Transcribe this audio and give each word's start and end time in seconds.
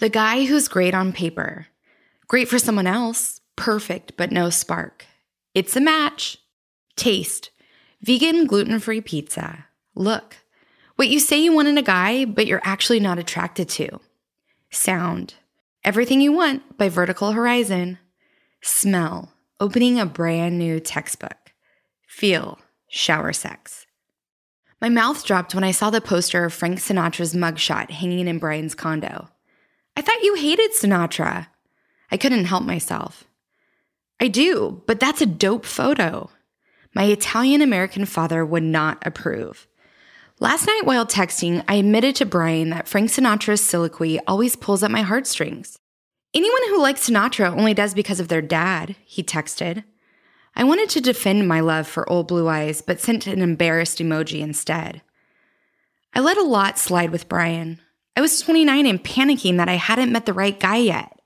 The 0.00 0.08
guy 0.08 0.46
who's 0.46 0.66
great 0.66 0.94
on 0.94 1.12
paper, 1.12 1.66
great 2.26 2.48
for 2.48 2.58
someone 2.58 2.86
else, 2.86 3.42
perfect 3.54 4.16
but 4.16 4.32
no 4.32 4.48
spark. 4.48 5.04
It's 5.54 5.76
a 5.76 5.80
match. 5.80 6.38
Taste 6.96 7.50
vegan, 8.00 8.46
gluten 8.46 8.80
free 8.80 9.02
pizza. 9.02 9.66
Look, 9.94 10.38
what 10.96 11.08
you 11.08 11.20
say 11.20 11.38
you 11.38 11.52
want 11.52 11.68
in 11.68 11.76
a 11.76 11.82
guy, 11.82 12.24
but 12.24 12.46
you're 12.46 12.62
actually 12.64 12.98
not 12.98 13.18
attracted 13.18 13.68
to. 13.70 14.00
Sound 14.70 15.34
everything 15.84 16.22
you 16.22 16.32
want 16.32 16.78
by 16.78 16.88
Vertical 16.88 17.32
Horizon. 17.32 17.98
Smell 18.62 19.34
opening 19.60 20.00
a 20.00 20.06
brand 20.06 20.58
new 20.58 20.80
textbook. 20.80 21.52
Feel 22.06 22.58
shower 22.88 23.34
sex. 23.34 23.84
My 24.80 24.88
mouth 24.88 25.26
dropped 25.26 25.54
when 25.54 25.64
I 25.64 25.72
saw 25.72 25.90
the 25.90 26.00
poster 26.00 26.46
of 26.46 26.54
Frank 26.54 26.78
Sinatra's 26.78 27.34
mugshot 27.34 27.90
hanging 27.90 28.28
in 28.28 28.38
Brian's 28.38 28.74
condo. 28.74 29.28
I 30.00 30.02
thought 30.02 30.22
you 30.22 30.32
hated 30.32 30.70
Sinatra. 30.72 31.48
I 32.10 32.16
couldn't 32.16 32.46
help 32.46 32.62
myself. 32.62 33.24
I 34.18 34.28
do, 34.28 34.82
but 34.86 34.98
that's 34.98 35.20
a 35.20 35.26
dope 35.26 35.66
photo. 35.66 36.30
My 36.94 37.04
Italian 37.04 37.60
American 37.60 38.06
father 38.06 38.42
would 38.42 38.62
not 38.62 39.06
approve. 39.06 39.66
Last 40.38 40.66
night 40.66 40.86
while 40.86 41.04
texting, 41.04 41.62
I 41.68 41.74
admitted 41.74 42.16
to 42.16 42.24
Brian 42.24 42.70
that 42.70 42.88
Frank 42.88 43.10
Sinatra's 43.10 43.60
soliloquy 43.60 44.18
always 44.20 44.56
pulls 44.56 44.82
at 44.82 44.90
my 44.90 45.02
heartstrings. 45.02 45.78
Anyone 46.32 46.62
who 46.68 46.80
likes 46.80 47.06
Sinatra 47.06 47.54
only 47.54 47.74
does 47.74 47.92
because 47.92 48.20
of 48.20 48.28
their 48.28 48.40
dad, 48.40 48.96
he 49.04 49.22
texted. 49.22 49.84
I 50.56 50.64
wanted 50.64 50.88
to 50.88 51.02
defend 51.02 51.46
my 51.46 51.60
love 51.60 51.86
for 51.86 52.08
old 52.08 52.26
blue 52.26 52.48
eyes, 52.48 52.80
but 52.80 53.00
sent 53.00 53.26
an 53.26 53.42
embarrassed 53.42 53.98
emoji 53.98 54.40
instead. 54.40 55.02
I 56.14 56.20
let 56.20 56.38
a 56.38 56.42
lot 56.42 56.78
slide 56.78 57.10
with 57.10 57.28
Brian. 57.28 57.82
I 58.16 58.20
was 58.20 58.40
29 58.40 58.86
and 58.86 59.02
panicking 59.02 59.56
that 59.56 59.68
I 59.68 59.74
hadn't 59.74 60.12
met 60.12 60.26
the 60.26 60.32
right 60.32 60.58
guy 60.58 60.76
yet. 60.76 61.20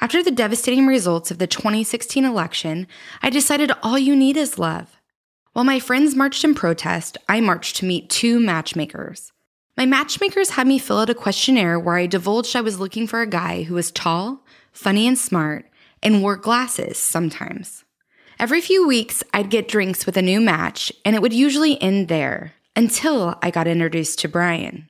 After 0.00 0.22
the 0.22 0.30
devastating 0.30 0.86
results 0.86 1.30
of 1.30 1.38
the 1.38 1.46
2016 1.46 2.24
election, 2.24 2.86
I 3.22 3.30
decided 3.30 3.72
all 3.82 3.98
you 3.98 4.14
need 4.16 4.36
is 4.36 4.58
love. 4.58 4.96
While 5.52 5.64
my 5.64 5.78
friends 5.78 6.16
marched 6.16 6.44
in 6.44 6.54
protest, 6.54 7.16
I 7.28 7.40
marched 7.40 7.76
to 7.76 7.84
meet 7.84 8.10
two 8.10 8.40
matchmakers. 8.40 9.32
My 9.76 9.86
matchmakers 9.86 10.50
had 10.50 10.66
me 10.66 10.78
fill 10.78 10.98
out 10.98 11.10
a 11.10 11.14
questionnaire 11.14 11.78
where 11.78 11.96
I 11.96 12.06
divulged 12.06 12.54
I 12.54 12.60
was 12.60 12.80
looking 12.80 13.06
for 13.06 13.22
a 13.22 13.26
guy 13.26 13.62
who 13.62 13.74
was 13.74 13.90
tall, 13.90 14.44
funny, 14.72 15.06
and 15.06 15.18
smart, 15.18 15.68
and 16.02 16.22
wore 16.22 16.36
glasses 16.36 16.98
sometimes. 16.98 17.84
Every 18.38 18.60
few 18.60 18.86
weeks, 18.86 19.22
I'd 19.32 19.50
get 19.50 19.68
drinks 19.68 20.06
with 20.06 20.16
a 20.16 20.22
new 20.22 20.40
match, 20.40 20.92
and 21.04 21.14
it 21.14 21.22
would 21.22 21.32
usually 21.32 21.80
end 21.80 22.08
there 22.08 22.54
until 22.76 23.38
I 23.42 23.50
got 23.50 23.68
introduced 23.68 24.18
to 24.20 24.28
Brian. 24.28 24.88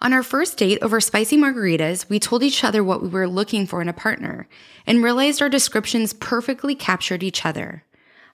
On 0.00 0.12
our 0.12 0.22
first 0.22 0.58
date 0.58 0.78
over 0.80 1.00
spicy 1.00 1.36
margaritas, 1.36 2.08
we 2.08 2.20
told 2.20 2.44
each 2.44 2.62
other 2.62 2.84
what 2.84 3.02
we 3.02 3.08
were 3.08 3.26
looking 3.26 3.66
for 3.66 3.82
in 3.82 3.88
a 3.88 3.92
partner 3.92 4.46
and 4.86 5.02
realized 5.02 5.42
our 5.42 5.48
descriptions 5.48 6.12
perfectly 6.12 6.76
captured 6.76 7.24
each 7.24 7.44
other. 7.44 7.84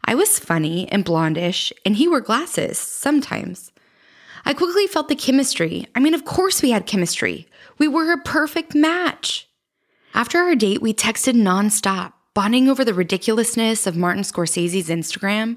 I 0.05 0.15
was 0.15 0.39
funny 0.39 0.87
and 0.93 1.05
blondish, 1.05 1.73
and 1.87 1.97
he 1.97 2.07
wore 2.07 2.21
glasses 2.21 2.79
sometimes. 2.79 3.73
I 4.45 4.53
quickly 4.53 4.87
felt 4.87 5.09
the 5.09 5.17
chemistry. 5.17 5.87
I 5.95 6.01
mean, 6.01 6.13
of 6.13 6.27
course 6.27 6.61
we 6.61 6.71
had 6.71 6.85
chemistry. 6.85 7.49
We 7.79 7.89
were 7.89 8.13
a 8.13 8.19
perfect 8.19 8.75
match. 8.75 9.49
After 10.13 10.39
our 10.39 10.55
date, 10.55 10.83
we 10.83 10.93
texted 10.93 11.33
nonstop, 11.33 12.13
bonding 12.35 12.69
over 12.69 12.85
the 12.85 12.93
ridiculousness 12.93 13.87
of 13.87 13.97
Martin 13.97 14.23
Scorsese's 14.23 14.91
Instagram. 14.91 15.57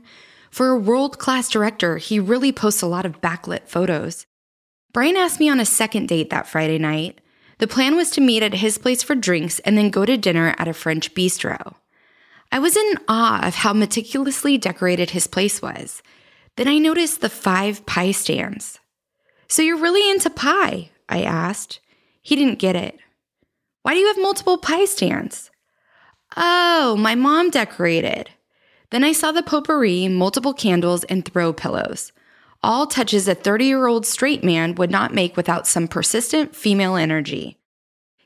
For 0.49 0.69
a 0.69 0.79
world 0.79 1.19
class 1.19 1.49
director, 1.49 1.97
he 1.97 2.17
really 2.17 2.53
posts 2.53 2.81
a 2.81 2.87
lot 2.87 3.05
of 3.05 3.19
backlit 3.19 3.67
photos. 3.67 4.25
Brian 4.97 5.15
asked 5.15 5.39
me 5.39 5.47
on 5.47 5.59
a 5.59 5.63
second 5.63 6.07
date 6.07 6.31
that 6.31 6.47
Friday 6.47 6.79
night. 6.79 7.21
The 7.59 7.67
plan 7.67 7.95
was 7.95 8.09
to 8.09 8.19
meet 8.19 8.41
at 8.41 8.55
his 8.55 8.79
place 8.79 9.03
for 9.03 9.13
drinks 9.13 9.59
and 9.59 9.77
then 9.77 9.91
go 9.91 10.07
to 10.07 10.17
dinner 10.17 10.55
at 10.57 10.67
a 10.67 10.73
French 10.73 11.13
bistro. 11.13 11.75
I 12.51 12.57
was 12.57 12.75
in 12.75 12.95
awe 13.07 13.45
of 13.45 13.53
how 13.53 13.73
meticulously 13.73 14.57
decorated 14.57 15.11
his 15.11 15.27
place 15.27 15.61
was. 15.61 16.01
Then 16.55 16.67
I 16.67 16.79
noticed 16.79 17.21
the 17.21 17.29
five 17.29 17.85
pie 17.85 18.09
stands. 18.09 18.79
So 19.47 19.61
you're 19.61 19.77
really 19.77 20.09
into 20.09 20.31
pie? 20.31 20.89
I 21.07 21.21
asked. 21.21 21.79
He 22.23 22.35
didn't 22.35 22.57
get 22.57 22.75
it. 22.75 22.97
Why 23.83 23.93
do 23.93 23.99
you 23.99 24.07
have 24.07 24.17
multiple 24.17 24.57
pie 24.57 24.85
stands? 24.85 25.51
Oh, 26.35 26.95
my 26.97 27.13
mom 27.13 27.51
decorated. 27.51 28.31
Then 28.89 29.03
I 29.03 29.11
saw 29.11 29.31
the 29.31 29.43
potpourri, 29.43 30.07
multiple 30.07 30.55
candles, 30.55 31.03
and 31.03 31.23
throw 31.23 31.53
pillows. 31.53 32.11
All 32.63 32.87
touches 32.87 33.27
a 33.27 33.35
30 33.35 33.65
year 33.65 33.87
old 33.87 34.05
straight 34.05 34.43
man 34.43 34.75
would 34.75 34.91
not 34.91 35.13
make 35.13 35.37
without 35.37 35.67
some 35.67 35.87
persistent 35.87 36.55
female 36.55 36.95
energy. 36.95 37.57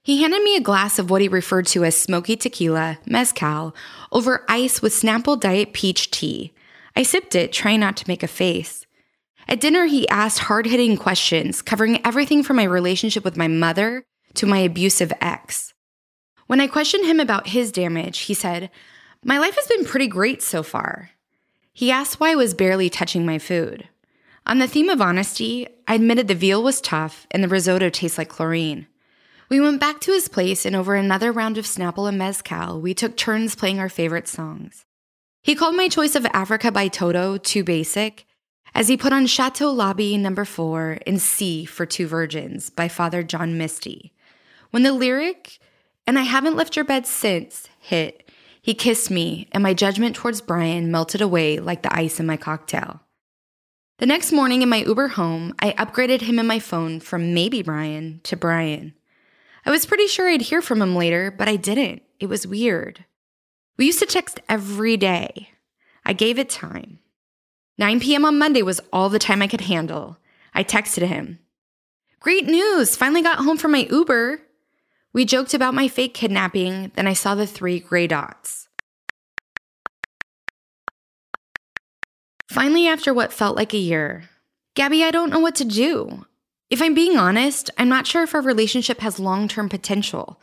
He 0.03 0.21
handed 0.21 0.41
me 0.41 0.55
a 0.55 0.61
glass 0.61 0.97
of 0.97 1.09
what 1.09 1.21
he 1.21 1.27
referred 1.27 1.67
to 1.67 1.83
as 1.83 1.95
smoky 1.95 2.35
tequila, 2.35 2.97
mezcal, 3.05 3.75
over 4.11 4.45
ice 4.49 4.81
with 4.81 4.93
Snapple 4.93 5.39
Diet 5.39 5.73
Peach 5.73 6.09
tea. 6.09 6.53
I 6.95 7.03
sipped 7.03 7.35
it, 7.35 7.53
trying 7.53 7.81
not 7.81 7.97
to 7.97 8.07
make 8.07 8.23
a 8.23 8.27
face. 8.27 8.85
At 9.47 9.59
dinner, 9.59 9.85
he 9.85 10.09
asked 10.09 10.39
hard 10.39 10.65
hitting 10.65 10.97
questions, 10.97 11.61
covering 11.61 12.03
everything 12.05 12.41
from 12.41 12.55
my 12.55 12.63
relationship 12.63 13.23
with 13.23 13.37
my 13.37 13.47
mother 13.47 14.03
to 14.35 14.45
my 14.45 14.59
abusive 14.59 15.13
ex. 15.21 15.73
When 16.47 16.59
I 16.61 16.67
questioned 16.67 17.05
him 17.05 17.19
about 17.19 17.47
his 17.47 17.71
damage, 17.71 18.19
he 18.19 18.33
said, 18.33 18.71
My 19.23 19.37
life 19.37 19.55
has 19.55 19.67
been 19.67 19.85
pretty 19.85 20.07
great 20.07 20.41
so 20.41 20.63
far. 20.63 21.11
He 21.73 21.91
asked 21.91 22.19
why 22.19 22.31
I 22.31 22.35
was 22.35 22.53
barely 22.53 22.89
touching 22.89 23.25
my 23.25 23.39
food. 23.39 23.87
On 24.45 24.59
the 24.59 24.67
theme 24.67 24.89
of 24.89 25.01
honesty, 25.01 25.67
I 25.87 25.95
admitted 25.95 26.27
the 26.27 26.35
veal 26.35 26.63
was 26.63 26.81
tough 26.81 27.27
and 27.31 27.43
the 27.43 27.47
risotto 27.47 27.89
tastes 27.89 28.17
like 28.17 28.29
chlorine. 28.29 28.87
We 29.49 29.59
went 29.59 29.81
back 29.81 29.99
to 30.01 30.13
his 30.13 30.29
place, 30.29 30.65
and 30.65 30.77
over 30.77 30.95
another 30.95 31.29
round 31.29 31.57
of 31.57 31.65
Snapple 31.65 32.07
and 32.07 32.17
Mezcal, 32.17 32.79
we 32.79 32.93
took 32.93 33.17
turns 33.17 33.53
playing 33.53 33.79
our 33.79 33.89
favorite 33.89 34.29
songs. 34.29 34.85
He 35.43 35.55
called 35.55 35.75
my 35.75 35.89
choice 35.89 36.15
of 36.15 36.25
Africa 36.27 36.71
by 36.71 36.87
Toto 36.87 37.37
too 37.37 37.61
basic, 37.63 38.25
as 38.73 38.87
he 38.87 38.95
put 38.95 39.11
on 39.11 39.25
Chateau 39.25 39.69
Lobby 39.69 40.17
number 40.17 40.45
four 40.45 40.99
and 41.05 41.21
C 41.21 41.65
for 41.65 41.85
Two 41.85 42.07
Virgins 42.07 42.69
by 42.69 42.87
Father 42.87 43.23
John 43.23 43.57
Misty. 43.57 44.13
When 44.69 44.83
the 44.83 44.93
lyric, 44.93 45.59
and 46.07 46.17
I 46.17 46.23
haven't 46.23 46.55
left 46.55 46.77
your 46.77 46.85
bed 46.85 47.05
since, 47.05 47.67
hit, 47.77 48.29
he 48.61 48.73
kissed 48.73 49.11
me, 49.11 49.49
and 49.51 49.61
my 49.61 49.73
judgment 49.73 50.15
towards 50.15 50.39
Brian 50.39 50.91
melted 50.91 51.19
away 51.19 51.59
like 51.59 51.81
the 51.81 51.93
ice 51.93 52.21
in 52.21 52.25
my 52.25 52.37
cocktail. 52.37 53.01
The 54.01 54.07
next 54.07 54.31
morning 54.31 54.63
in 54.63 54.69
my 54.69 54.77
Uber 54.77 55.09
home, 55.09 55.53
I 55.59 55.73
upgraded 55.73 56.21
him 56.21 56.39
in 56.39 56.47
my 56.47 56.57
phone 56.57 56.99
from 56.99 57.35
maybe 57.35 57.61
Brian 57.61 58.19
to 58.23 58.35
Brian. 58.35 58.95
I 59.63 59.69
was 59.69 59.85
pretty 59.85 60.07
sure 60.07 60.27
I'd 60.27 60.41
hear 60.41 60.63
from 60.63 60.81
him 60.81 60.95
later, 60.95 61.29
but 61.29 61.47
I 61.47 61.55
didn't. 61.55 62.01
It 62.19 62.25
was 62.25 62.47
weird. 62.47 63.05
We 63.77 63.85
used 63.85 63.99
to 63.99 64.07
text 64.07 64.39
every 64.49 64.97
day. 64.97 65.51
I 66.03 66.13
gave 66.13 66.39
it 66.39 66.49
time. 66.49 66.97
9 67.77 67.99
p.m. 67.99 68.25
on 68.25 68.39
Monday 68.39 68.63
was 68.63 68.81
all 68.91 69.07
the 69.07 69.19
time 69.19 69.43
I 69.43 69.47
could 69.47 69.61
handle. 69.61 70.17
I 70.51 70.63
texted 70.63 71.05
him. 71.05 71.37
Great 72.19 72.47
news! 72.47 72.95
Finally 72.95 73.21
got 73.21 73.45
home 73.45 73.57
from 73.57 73.71
my 73.71 73.87
Uber. 73.91 74.41
We 75.13 75.25
joked 75.25 75.53
about 75.53 75.75
my 75.75 75.87
fake 75.87 76.15
kidnapping, 76.15 76.91
then 76.95 77.05
I 77.05 77.13
saw 77.13 77.35
the 77.35 77.45
three 77.45 77.79
gray 77.79 78.07
dots. 78.07 78.67
Finally, 82.51 82.85
after 82.85 83.13
what 83.13 83.31
felt 83.31 83.55
like 83.55 83.73
a 83.73 83.77
year, 83.77 84.29
Gabby, 84.75 85.05
I 85.05 85.11
don't 85.11 85.29
know 85.29 85.39
what 85.39 85.55
to 85.55 85.63
do. 85.63 86.25
If 86.69 86.81
I'm 86.81 86.93
being 86.93 87.15
honest, 87.15 87.69
I'm 87.77 87.87
not 87.87 88.05
sure 88.05 88.23
if 88.23 88.35
our 88.35 88.41
relationship 88.41 88.99
has 88.99 89.21
long 89.21 89.47
term 89.47 89.69
potential. 89.69 90.37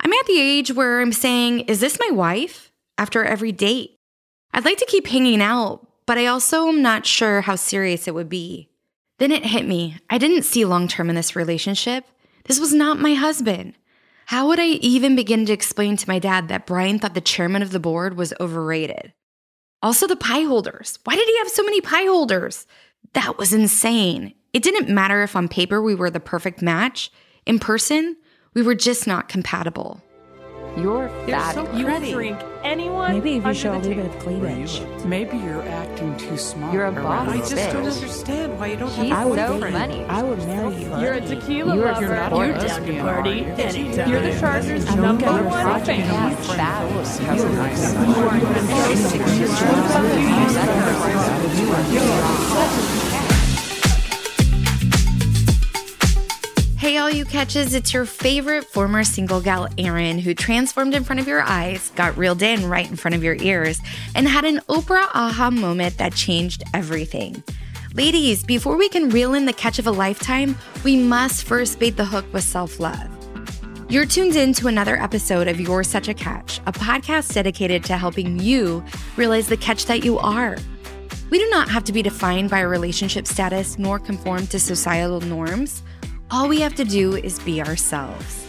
I'm 0.00 0.12
at 0.12 0.26
the 0.26 0.40
age 0.40 0.72
where 0.72 1.00
I'm 1.00 1.12
saying, 1.12 1.60
is 1.60 1.78
this 1.78 2.00
my 2.00 2.10
wife? 2.12 2.72
After 2.98 3.22
every 3.22 3.52
date. 3.52 4.00
I'd 4.52 4.64
like 4.64 4.78
to 4.78 4.86
keep 4.86 5.06
hanging 5.06 5.40
out, 5.40 5.86
but 6.06 6.18
I 6.18 6.26
also 6.26 6.66
am 6.66 6.82
not 6.82 7.06
sure 7.06 7.42
how 7.42 7.54
serious 7.54 8.08
it 8.08 8.14
would 8.14 8.28
be. 8.28 8.68
Then 9.18 9.30
it 9.30 9.46
hit 9.46 9.64
me. 9.64 9.98
I 10.10 10.18
didn't 10.18 10.42
see 10.42 10.64
long 10.64 10.88
term 10.88 11.08
in 11.08 11.14
this 11.14 11.36
relationship. 11.36 12.04
This 12.46 12.58
was 12.58 12.74
not 12.74 12.98
my 12.98 13.14
husband. 13.14 13.74
How 14.26 14.48
would 14.48 14.58
I 14.58 14.66
even 14.66 15.14
begin 15.14 15.46
to 15.46 15.52
explain 15.52 15.96
to 15.98 16.08
my 16.08 16.18
dad 16.18 16.48
that 16.48 16.66
Brian 16.66 16.98
thought 16.98 17.14
the 17.14 17.20
chairman 17.20 17.62
of 17.62 17.70
the 17.70 17.78
board 17.78 18.16
was 18.16 18.34
overrated? 18.40 19.12
Also, 19.82 20.06
the 20.06 20.16
pie 20.16 20.44
holders. 20.44 20.98
Why 21.04 21.14
did 21.14 21.28
he 21.28 21.38
have 21.38 21.48
so 21.48 21.62
many 21.62 21.80
pie 21.80 22.04
holders? 22.04 22.66
That 23.12 23.38
was 23.38 23.52
insane. 23.52 24.34
It 24.52 24.62
didn't 24.62 24.88
matter 24.88 25.22
if 25.22 25.36
on 25.36 25.48
paper 25.48 25.82
we 25.82 25.94
were 25.94 26.10
the 26.10 26.20
perfect 26.20 26.62
match. 26.62 27.10
In 27.44 27.58
person, 27.58 28.16
we 28.54 28.62
were 28.62 28.74
just 28.74 29.06
not 29.06 29.28
compatible. 29.28 30.02
You're 30.76 31.08
fat. 31.26 31.54
So 31.54 31.70
you 31.72 31.84
pretty. 31.84 32.10
drink 32.12 32.38
anyone. 32.64 33.12
Maybe 33.14 33.36
if 33.36 33.44
you 33.46 33.54
show 33.54 33.74
a 33.74 33.78
little 33.78 33.94
bit 33.94 34.06
of 34.06 34.18
cleavage. 34.18 34.80
Maybe 35.04 35.36
you're 35.36 35.62
acting 35.62 36.16
too 36.16 36.36
smart. 36.36 36.72
You're 36.74 36.86
a 36.86 36.92
around 36.92 37.04
boss 37.04 37.28
I 37.28 37.36
those 37.38 37.50
just 37.50 37.72
don't 37.72 37.86
understand 37.86 38.58
why 38.58 38.66
you 38.68 38.76
don't 38.76 38.90
He's 38.90 39.08
have 39.10 39.18
I 39.18 39.22
a 39.22 39.28
would 39.28 39.38
so 39.38 39.52
boyfriend. 39.52 39.76
funny. 39.76 40.04
I 40.06 40.22
would 40.22 40.38
marry 40.38 40.74
you. 40.74 40.88
You're 40.98 41.12
a 41.12 41.20
tequila 41.20 41.74
You're- 41.76 41.86
lover. 41.92 42.00
you're 42.06 42.14
not 42.16 42.32
a 42.32 42.36
You're 42.36 42.52
down 42.58 42.82
to 42.86 43.00
party 43.02 43.30
you? 43.30 43.44
anytime. 43.54 44.10
You're 44.10 44.20
the 44.20 44.38
Chargers' 44.40 44.84
I 44.86 44.88
don't 44.96 45.02
number 45.02 45.24
get 45.26 45.34
your 45.34 45.44
one 45.44 45.64
logic. 45.66 45.86
fan. 45.86 46.08
My 46.10 46.34
friend 46.34 46.58
Fat. 46.60 46.88
Phyllis 46.88 47.18
has 47.18 47.44
a 47.44 47.48
nice 47.50 47.92
son. 52.94 53.03
Hey, 56.84 56.98
all 56.98 57.08
you 57.08 57.24
catches. 57.24 57.72
It's 57.72 57.94
your 57.94 58.04
favorite 58.04 58.64
former 58.64 59.04
single 59.04 59.40
gal, 59.40 59.68
Erin, 59.78 60.18
who 60.18 60.34
transformed 60.34 60.94
in 60.94 61.02
front 61.02 61.18
of 61.18 61.26
your 61.26 61.40
eyes, 61.40 61.90
got 61.96 62.14
reeled 62.18 62.42
in 62.42 62.68
right 62.68 62.86
in 62.86 62.94
front 62.94 63.14
of 63.14 63.24
your 63.24 63.36
ears, 63.36 63.80
and 64.14 64.28
had 64.28 64.44
an 64.44 64.60
Oprah 64.68 65.08
aha 65.14 65.50
moment 65.50 65.96
that 65.96 66.14
changed 66.14 66.62
everything. 66.74 67.42
Ladies, 67.94 68.44
before 68.44 68.76
we 68.76 68.90
can 68.90 69.08
reel 69.08 69.32
in 69.32 69.46
the 69.46 69.52
catch 69.54 69.78
of 69.78 69.86
a 69.86 69.90
lifetime, 69.90 70.58
we 70.84 70.94
must 70.94 71.44
first 71.44 71.78
bait 71.78 71.96
the 71.96 72.04
hook 72.04 72.26
with 72.34 72.44
self 72.44 72.78
love. 72.78 73.08
You're 73.88 74.04
tuned 74.04 74.36
in 74.36 74.52
to 74.52 74.68
another 74.68 74.98
episode 74.98 75.48
of 75.48 75.58
You're 75.58 75.84
Such 75.84 76.08
a 76.08 76.14
Catch, 76.14 76.58
a 76.66 76.72
podcast 76.72 77.32
dedicated 77.32 77.82
to 77.84 77.96
helping 77.96 78.38
you 78.38 78.84
realize 79.16 79.48
the 79.48 79.56
catch 79.56 79.86
that 79.86 80.04
you 80.04 80.18
are. 80.18 80.58
We 81.30 81.38
do 81.38 81.48
not 81.48 81.70
have 81.70 81.84
to 81.84 81.92
be 81.92 82.02
defined 82.02 82.50
by 82.50 82.58
a 82.58 82.68
relationship 82.68 83.26
status 83.26 83.78
nor 83.78 83.98
conform 83.98 84.46
to 84.48 84.60
societal 84.60 85.22
norms. 85.22 85.82
All 86.30 86.48
we 86.48 86.60
have 86.60 86.74
to 86.76 86.84
do 86.84 87.16
is 87.16 87.38
be 87.40 87.60
ourselves. 87.62 88.44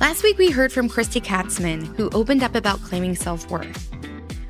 Last 0.00 0.22
week, 0.22 0.38
we 0.38 0.50
heard 0.50 0.72
from 0.72 0.88
Christy 0.88 1.20
Katzman, 1.20 1.94
who 1.96 2.08
opened 2.10 2.42
up 2.42 2.54
about 2.54 2.80
claiming 2.82 3.14
self 3.14 3.50
worth. 3.50 3.90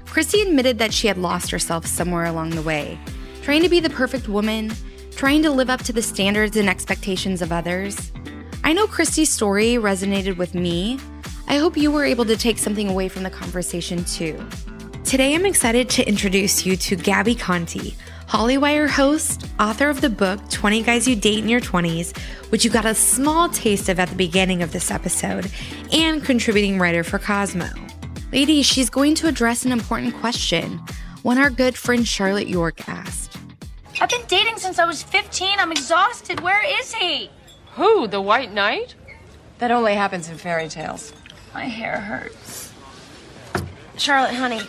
Christy 0.07 0.43
admitted 0.43 0.79
that 0.79 0.95
she 0.95 1.09
had 1.09 1.19
lost 1.19 1.51
herself 1.51 1.85
somewhere 1.85 2.27
along 2.27 2.51
the 2.51 2.63
way, 2.63 2.99
trying 3.43 3.63
to 3.63 3.69
be 3.69 3.81
the 3.81 3.91
perfect 3.91 4.29
woman, 4.29 4.73
trying 5.17 5.43
to 5.43 5.51
live 5.51 5.69
up 5.69 5.83
to 5.83 5.93
the 5.93 6.01
standards 6.01 6.57
and 6.57 6.69
expectations 6.69 7.43
of 7.43 7.51
others. 7.51 8.13
I 8.63 8.73
know 8.73 8.87
Christy's 8.87 9.31
story 9.31 9.75
resonated 9.75 10.37
with 10.37 10.55
me. 10.55 10.99
I 11.49 11.57
hope 11.57 11.77
you 11.77 11.91
were 11.91 12.05
able 12.05 12.25
to 12.27 12.37
take 12.37 12.59
something 12.59 12.89
away 12.89 13.09
from 13.09 13.25
the 13.25 13.31
conversation 13.31 14.05
too. 14.05 14.39
Today, 15.05 15.35
I'm 15.35 15.47
excited 15.47 15.89
to 15.91 16.07
introduce 16.07 16.65
you 16.65 16.77
to 16.77 16.97
Gabby 16.97 17.35
Conte, 17.35 17.95
Hollywire 18.29 18.91
host, 18.91 19.47
author 19.59 19.89
of 19.89 20.03
the 20.03 20.11
book 20.11 20.39
20 20.51 20.83
Guys 20.83 21.09
You 21.09 21.17
Date 21.17 21.39
in 21.39 21.49
Your 21.49 21.63
20s, 21.63 22.15
which 22.51 22.63
you 22.63 22.71
got 22.71 22.85
a 22.85 22.95
small 22.95 23.49
taste 23.49 23.89
of 23.89 23.99
at 23.99 24.11
the 24.11 24.15
beginning 24.15 24.61
of 24.61 24.71
this 24.71 24.91
episode, 24.91 25.51
and 25.93 26.23
contributing 26.23 26.79
writer 26.79 27.03
for 27.03 27.19
Cosmo. 27.19 27.71
Ladies, 28.31 28.67
she's 28.67 28.91
going 28.91 29.15
to 29.15 29.29
address 29.29 29.65
an 29.65 29.73
important 29.73 30.15
question, 30.17 30.79
one 31.23 31.39
our 31.39 31.49
good 31.49 31.75
friend 31.75 32.07
Charlotte 32.07 32.49
York 32.49 32.87
asked. 32.87 33.39
I've 33.99 34.11
been 34.11 34.27
dating 34.29 34.59
since 34.59 34.79
I 34.79 34.85
was 34.85 35.03
15. 35.03 35.59
I'm 35.59 35.73
exhausted. 35.73 36.41
Where 36.41 36.63
is 36.81 36.93
he? 36.93 37.31
Who? 37.77 38.07
The 38.09 38.21
White 38.21 38.53
Knight? 38.53 38.95
That 39.57 39.71
only 39.71 39.95
happens 39.95 40.29
in 40.29 40.37
fairy 40.37 40.69
tales. 40.69 41.15
My 41.55 41.65
hair 41.65 41.99
hurts. 41.99 42.75
Charlotte, 43.97 44.35
honey, 44.35 44.61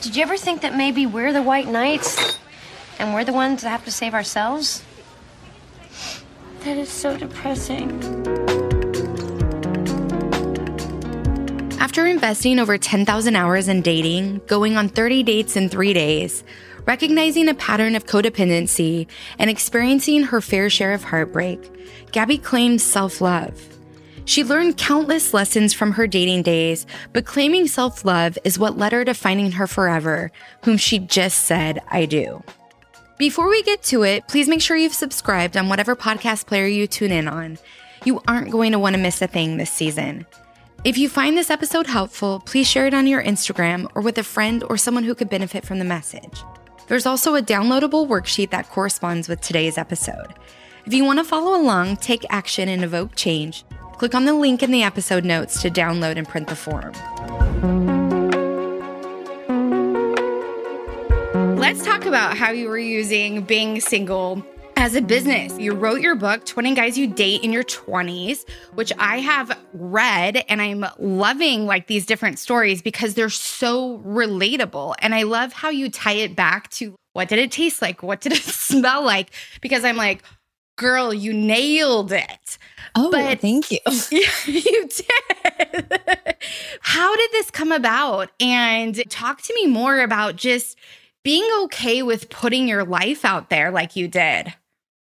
did 0.00 0.16
you 0.16 0.22
ever 0.22 0.38
think 0.38 0.62
that 0.62 0.74
maybe 0.74 1.04
we're 1.04 1.34
the 1.34 1.42
White 1.42 1.68
Knights 1.68 2.38
and 2.98 3.14
we're 3.14 3.24
the 3.24 3.32
ones 3.32 3.62
that 3.62 3.70
have 3.70 3.84
to 3.84 3.90
save 3.90 4.14
ourselves? 4.14 4.82
That 6.60 6.76
is 6.76 6.88
so 6.88 7.16
depressing. 7.16 7.90
After 11.78 12.06
investing 12.06 12.58
over 12.58 12.76
10,000 12.76 13.36
hours 13.36 13.68
in 13.68 13.80
dating, 13.80 14.42
going 14.46 14.76
on 14.76 14.88
30 14.88 15.22
dates 15.22 15.56
in 15.56 15.68
three 15.68 15.92
days, 15.92 16.44
recognizing 16.84 17.48
a 17.48 17.54
pattern 17.54 17.94
of 17.94 18.06
codependency, 18.06 19.06
and 19.38 19.48
experiencing 19.48 20.24
her 20.24 20.40
fair 20.40 20.68
share 20.68 20.92
of 20.92 21.04
heartbreak, 21.04 21.60
Gabby 22.12 22.38
claims 22.38 22.82
self 22.82 23.20
love. 23.20 23.60
She 24.24 24.42
learned 24.42 24.76
countless 24.76 25.32
lessons 25.32 25.72
from 25.72 25.92
her 25.92 26.08
dating 26.08 26.42
days, 26.42 26.84
but 27.12 27.24
claiming 27.24 27.68
self 27.68 28.04
love 28.04 28.36
is 28.44 28.58
what 28.58 28.76
led 28.76 28.92
her 28.92 29.04
to 29.04 29.14
finding 29.14 29.52
her 29.52 29.66
forever, 29.66 30.32
whom 30.64 30.76
she 30.76 30.98
just 30.98 31.44
said, 31.44 31.80
I 31.88 32.06
do. 32.06 32.42
Before 33.18 33.48
we 33.48 33.62
get 33.62 33.82
to 33.84 34.02
it, 34.02 34.28
please 34.28 34.46
make 34.46 34.60
sure 34.60 34.76
you've 34.76 34.92
subscribed 34.92 35.56
on 35.56 35.70
whatever 35.70 35.96
podcast 35.96 36.46
player 36.46 36.66
you 36.66 36.86
tune 36.86 37.12
in 37.12 37.28
on. 37.28 37.56
You 38.04 38.20
aren't 38.28 38.50
going 38.50 38.72
to 38.72 38.78
want 38.78 38.94
to 38.94 39.00
miss 39.00 39.22
a 39.22 39.26
thing 39.26 39.56
this 39.56 39.70
season. 39.70 40.26
If 40.84 40.98
you 40.98 41.08
find 41.08 41.34
this 41.34 41.48
episode 41.48 41.86
helpful, 41.86 42.42
please 42.44 42.68
share 42.68 42.86
it 42.86 42.92
on 42.92 43.06
your 43.06 43.22
Instagram 43.22 43.90
or 43.94 44.02
with 44.02 44.18
a 44.18 44.22
friend 44.22 44.62
or 44.68 44.76
someone 44.76 45.02
who 45.02 45.14
could 45.14 45.30
benefit 45.30 45.64
from 45.64 45.78
the 45.78 45.84
message. 45.86 46.42
There's 46.88 47.06
also 47.06 47.34
a 47.34 47.42
downloadable 47.42 48.06
worksheet 48.06 48.50
that 48.50 48.68
corresponds 48.68 49.28
with 49.28 49.40
today's 49.40 49.78
episode. 49.78 50.34
If 50.84 50.92
you 50.92 51.02
want 51.02 51.18
to 51.18 51.24
follow 51.24 51.58
along, 51.58 51.96
take 51.96 52.26
action, 52.28 52.68
and 52.68 52.84
evoke 52.84 53.16
change, 53.16 53.64
click 53.94 54.14
on 54.14 54.26
the 54.26 54.34
link 54.34 54.62
in 54.62 54.70
the 54.70 54.82
episode 54.82 55.24
notes 55.24 55.62
to 55.62 55.70
download 55.70 56.18
and 56.18 56.28
print 56.28 56.48
the 56.48 56.54
form. 56.54 56.92
Let's 61.56 61.84
talk 61.84 62.04
about 62.06 62.36
how 62.36 62.50
you 62.50 62.68
were 62.68 62.78
using 62.78 63.42
being 63.42 63.80
single 63.80 64.44
as 64.76 64.94
a 64.94 65.00
business. 65.02 65.58
You 65.58 65.72
wrote 65.74 66.00
your 66.00 66.14
book, 66.14 66.44
20 66.44 66.74
Guys 66.74 66.96
You 66.98 67.06
Date 67.06 67.42
in 67.42 67.52
Your 67.52 67.64
20s, 67.64 68.48
which 68.74 68.92
I 68.98 69.18
have 69.20 69.58
read 69.72 70.44
and 70.48 70.60
I'm 70.62 70.84
loving 70.98 71.66
like 71.66 71.86
these 71.86 72.06
different 72.06 72.38
stories 72.38 72.82
because 72.82 73.14
they're 73.14 73.30
so 73.30 73.98
relatable. 73.98 74.94
And 75.00 75.14
I 75.14 75.22
love 75.24 75.52
how 75.52 75.70
you 75.70 75.90
tie 75.90 76.12
it 76.12 76.36
back 76.36 76.70
to 76.72 76.94
what 77.14 77.28
did 77.28 77.38
it 77.38 77.50
taste 77.50 77.80
like? 77.82 78.02
What 78.02 78.20
did 78.20 78.32
it 78.34 78.42
smell 78.42 79.02
like? 79.04 79.30
Because 79.60 79.84
I'm 79.84 79.96
like, 79.96 80.22
girl, 80.76 81.12
you 81.12 81.32
nailed 81.32 82.12
it. 82.12 82.58
Oh, 82.94 83.10
But- 83.10 83.40
thank 83.40 83.70
you. 83.72 83.78
You 84.46 84.88
did. 84.88 86.00
How 86.80 87.16
did 87.16 87.30
this 87.32 87.50
come 87.50 87.72
about? 87.72 88.30
And 88.40 89.02
talk 89.10 89.42
to 89.42 89.54
me 89.54 89.66
more 89.66 90.00
about 90.00 90.36
just 90.36 90.78
being 91.26 91.50
okay 91.64 92.04
with 92.04 92.30
putting 92.30 92.68
your 92.68 92.84
life 92.84 93.24
out 93.24 93.50
there 93.50 93.72
like 93.72 93.96
you 93.96 94.06
did. 94.06 94.54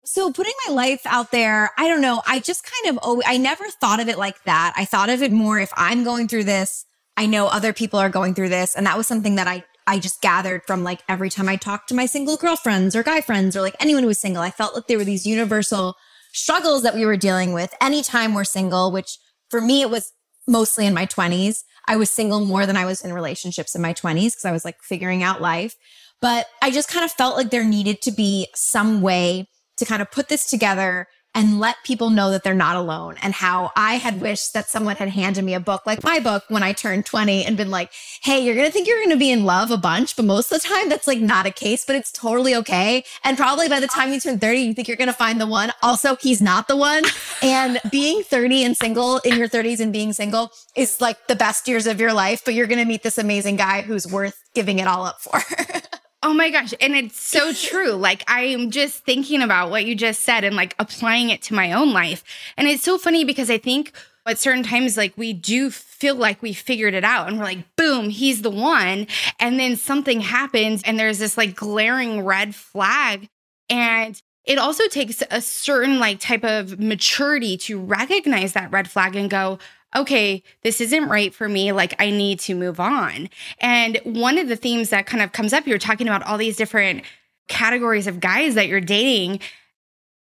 So 0.04 0.30
putting 0.30 0.52
my 0.68 0.74
life 0.74 1.00
out 1.06 1.32
there, 1.32 1.70
I 1.78 1.88
don't 1.88 2.02
know. 2.02 2.22
I 2.28 2.40
just 2.40 2.70
kind 2.70 2.94
of, 2.94 3.00
oh, 3.02 3.22
I 3.26 3.38
never 3.38 3.64
thought 3.70 4.02
of 4.02 4.10
it 4.10 4.18
like 4.18 4.44
that. 4.44 4.74
I 4.76 4.84
thought 4.84 5.08
of 5.08 5.22
it 5.22 5.32
more 5.32 5.58
if 5.58 5.72
I'm 5.78 6.04
going 6.04 6.28
through 6.28 6.44
this, 6.44 6.86
I 7.16 7.28
know 7.28 7.48
other 7.48 7.72
people 7.72 7.98
are 7.98 8.10
going 8.10 8.36
through 8.36 8.50
this. 8.50 8.76
And 8.76 8.86
that 8.88 8.98
was 8.98 9.08
something 9.08 9.36
that 9.36 9.48
I, 9.48 9.64
I 9.88 10.00
just 10.00 10.22
gathered 10.22 10.64
from 10.68 10.84
like 10.84 11.00
every 11.08 11.30
time 11.30 11.48
I 11.48 11.56
talked 11.56 11.88
to 11.88 11.96
my 11.96 12.08
single 12.08 12.36
girlfriends 12.36 12.94
or 12.94 13.04
guy 13.04 13.22
friends 13.22 13.56
or 13.56 13.62
like 13.62 13.78
anyone 13.80 14.04
who 14.04 14.08
was 14.08 14.20
single. 14.20 14.44
I 14.44 14.52
felt 14.52 14.76
like 14.76 14.88
there 14.88 14.98
were 14.98 15.06
these 15.06 15.26
universal 15.26 15.96
struggles 16.34 16.84
that 16.84 16.94
we 16.94 17.06
were 17.06 17.16
dealing 17.16 17.54
with 17.54 17.74
anytime 17.80 18.34
we're 18.34 18.44
single, 18.44 18.92
which 18.92 19.18
for 19.50 19.62
me, 19.62 19.82
it 19.82 19.90
was 19.90 20.12
mostly 20.46 20.86
in 20.86 20.94
my 20.94 21.06
20s. 21.06 21.60
I 21.88 21.96
was 21.98 22.10
single 22.10 22.46
more 22.46 22.66
than 22.66 22.78
I 22.78 22.86
was 22.86 23.02
in 23.02 23.14
relationships 23.14 23.76
in 23.76 23.82
my 23.82 23.94
20s 23.94 24.32
because 24.32 24.46
I 24.46 24.52
was 24.52 24.66
like 24.66 24.82
figuring 24.82 25.24
out 25.24 25.42
life. 25.42 25.76
But 26.22 26.46
I 26.62 26.72
just 26.72 26.90
kind 26.90 27.04
of 27.04 27.12
felt 27.12 27.36
like 27.36 27.50
there 27.50 27.64
needed 27.64 28.02
to 28.04 28.12
be 28.12 28.48
some 28.54 29.02
way 29.02 29.48
to 29.78 29.86
kind 29.86 30.02
of 30.02 30.12
put 30.12 30.30
this 30.30 30.46
together 30.46 31.08
and 31.34 31.60
let 31.60 31.78
people 31.84 32.10
know 32.10 32.32
that 32.32 32.44
they're 32.44 32.54
not 32.54 32.76
alone 32.76 33.16
and 33.22 33.34
how 33.34 33.72
I 33.76 33.96
had 33.96 34.22
wished 34.22 34.54
that 34.54 34.68
someone 34.68 34.98
had 34.98 35.10
handed 35.10 35.44
me 35.44 35.54
a 35.54 35.60
book 35.60 35.86
like 35.86 36.04
my 36.04 36.20
book 36.20 36.44
when 36.50 36.64
I 36.64 36.74
turned 36.74 37.06
20 37.06 37.46
and 37.46 37.56
been 37.56 37.72
like, 37.72 37.92
Hey, 38.22 38.40
you're 38.40 38.56
going 38.56 38.68
to 38.68 38.72
think 38.72 38.88
you're 38.88 39.00
going 39.00 39.12
to 39.12 39.18
be 39.18 39.32
in 39.32 39.46
love 39.46 39.72
a 39.72 39.78
bunch, 39.78 40.16
but 40.16 40.26
most 40.26 40.52
of 40.52 40.62
the 40.62 40.68
time 40.68 40.90
that's 40.90 41.08
like 41.08 41.20
not 41.20 41.46
a 41.46 41.52
case, 41.52 41.86
but 41.86 41.96
it's 41.96 42.12
totally 42.12 42.56
okay. 42.56 43.04
And 43.24 43.38
probably 43.38 43.70
by 43.70 43.80
the 43.80 43.88
time 43.88 44.12
you 44.12 44.20
turn 44.20 44.40
30, 44.40 44.60
you 44.60 44.74
think 44.74 44.88
you're 44.88 44.98
going 44.98 45.08
to 45.08 45.14
find 45.14 45.40
the 45.40 45.48
one. 45.48 45.72
Also, 45.82 46.16
he's 46.18 46.42
not 46.42 46.68
the 46.68 46.78
one. 46.78 47.04
And 47.44 47.80
being 47.92 48.22
30 48.22 48.66
and 48.66 48.78
single 48.78 49.18
in 49.20 49.36
your 49.36 49.48
30s 49.48 49.80
and 49.80 49.92
being 49.92 50.14
single 50.14 50.52
is 50.76 51.02
like 51.02 51.28
the 51.28 51.36
best 51.36 51.68
years 51.68 51.88
of 51.88 52.00
your 52.00 52.14
life, 52.14 52.44
but 52.46 52.54
you're 52.54 52.68
going 52.68 52.80
to 52.80 52.86
meet 52.86 53.02
this 53.02 53.18
amazing 53.18 53.56
guy 53.56 53.82
who's 53.82 54.06
worth 54.06 54.40
giving 54.54 54.78
it 54.78 54.88
all 54.88 55.06
up 55.06 55.22
for. 55.22 55.42
Oh 56.24 56.34
my 56.34 56.52
gosh. 56.52 56.74
And 56.80 56.96
it's 56.96 57.20
so 57.20 57.52
true. 57.52 57.94
Like, 57.94 58.24
I'm 58.28 58.70
just 58.70 59.04
thinking 59.04 59.42
about 59.42 59.72
what 59.72 59.86
you 59.86 59.96
just 59.96 60.22
said 60.22 60.44
and 60.44 60.56
like 60.56 60.76
applying 60.78 61.32
it 61.32 61.42
to 61.44 61.56
my 61.56 61.74
own 61.74 61.94
life. 61.94 62.24
And 62.58 62.68
it's 62.68 62.84
so 62.84 63.00
funny 63.00 63.24
because 63.24 63.50
I 63.50 63.58
think 63.58 63.94
at 64.28 64.38
certain 64.38 64.62
times, 64.62 64.98
like, 64.98 65.18
we 65.18 65.34
do 65.34 65.72
feel 65.72 66.14
like 66.14 66.44
we 66.44 66.54
figured 66.54 66.94
it 66.94 67.04
out 67.04 67.28
and 67.28 67.40
we're 67.40 67.46
like, 67.46 67.76
boom, 67.76 68.10
he's 68.10 68.44
the 68.44 68.52
one. 68.52 69.08
And 69.40 69.60
then 69.60 69.76
something 69.76 70.22
happens 70.22 70.84
and 70.84 71.00
there's 71.00 71.18
this 71.18 71.38
like 71.38 71.56
glaring 71.56 72.22
red 72.24 72.54
flag. 72.54 73.28
And 73.70 74.22
it 74.46 74.60
also 74.60 74.88
takes 74.88 75.24
a 75.32 75.42
certain 75.42 76.00
like 76.00 76.20
type 76.20 76.44
of 76.44 76.80
maturity 76.80 77.58
to 77.58 77.80
recognize 77.80 78.54
that 78.54 78.72
red 78.72 78.90
flag 78.90 79.16
and 79.16 79.30
go, 79.30 79.58
okay, 79.96 80.44
this 80.64 80.80
isn't 80.82 81.10
right 81.10 81.34
for 81.34 81.50
me. 81.50 81.72
Like, 81.72 81.96
I 82.00 82.12
need 82.12 82.40
to 82.42 82.56
move 82.56 82.80
on. 82.80 83.30
And 83.60 84.00
one 84.04 84.38
of 84.38 84.48
the 84.48 84.56
themes 84.56 84.90
that 84.90 85.06
kind 85.06 85.22
of 85.24 85.32
comes 85.32 85.54
up, 85.54 85.68
you're 85.68 85.78
talking 85.78 86.08
about 86.08 86.24
all 86.24 86.38
these 86.38 86.56
different 86.58 87.04
categories 87.48 88.08
of 88.08 88.20
guys 88.20 88.56
that 88.56 88.68
you're 88.68 88.80
dating, 88.82 89.40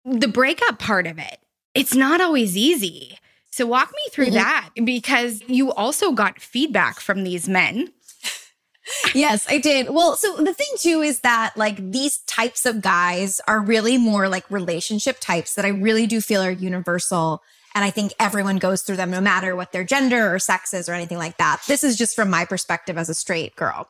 the 0.05 0.29
breakup 0.29 0.79
part 0.79 1.07
of 1.07 1.19
it, 1.19 1.39
it's 1.75 1.95
not 1.95 2.21
always 2.21 2.57
easy. 2.57 3.19
So, 3.51 3.67
walk 3.67 3.91
me 3.93 4.11
through 4.11 4.27
Mhm. 4.31 4.33
that 4.35 4.71
because 4.85 5.41
you 5.47 5.73
also 5.73 6.11
got 6.13 6.41
feedback 6.41 6.99
from 6.99 7.23
these 7.23 7.49
men. 7.49 7.93
yes, 9.15 9.47
I 9.49 9.59
did. 9.59 9.91
Well, 9.91 10.17
so 10.17 10.37
the 10.37 10.53
thing 10.53 10.67
too 10.79 11.01
is 11.03 11.21
that 11.21 11.57
like 11.57 11.77
these 11.93 12.19
types 12.27 12.67
of 12.67 12.83
guys 12.83 13.41
are 13.47 13.61
really 13.61 13.97
more 13.97 14.29
like 14.29 14.51
relationship 14.51 15.19
types 15.21 15.55
that 15.55 15.65
I 15.65 15.69
really 15.69 16.07
do 16.07 16.21
feel 16.21 16.43
are 16.43 16.51
universal. 16.51 17.43
And 17.75 17.85
I 17.85 17.91
think 17.91 18.13
everyone 18.21 18.59
goes 18.59 18.83
through 18.83 18.97
them 18.97 19.11
no 19.11 19.21
matter 19.21 19.57
what 19.57 19.73
their 19.73 19.85
gender 19.85 20.33
or 20.33 20.39
sex 20.39 20.73
is 20.73 20.89
or 20.89 20.93
anything 20.95 21.19
like 21.19 21.39
that. 21.39 21.61
This 21.67 21.83
is 21.83 21.97
just 21.97 22.15
from 22.15 22.31
my 22.31 22.45
perspective 22.45 22.97
as 22.97 23.09
a 23.09 23.15
straight 23.15 23.57
girl. 23.57 23.89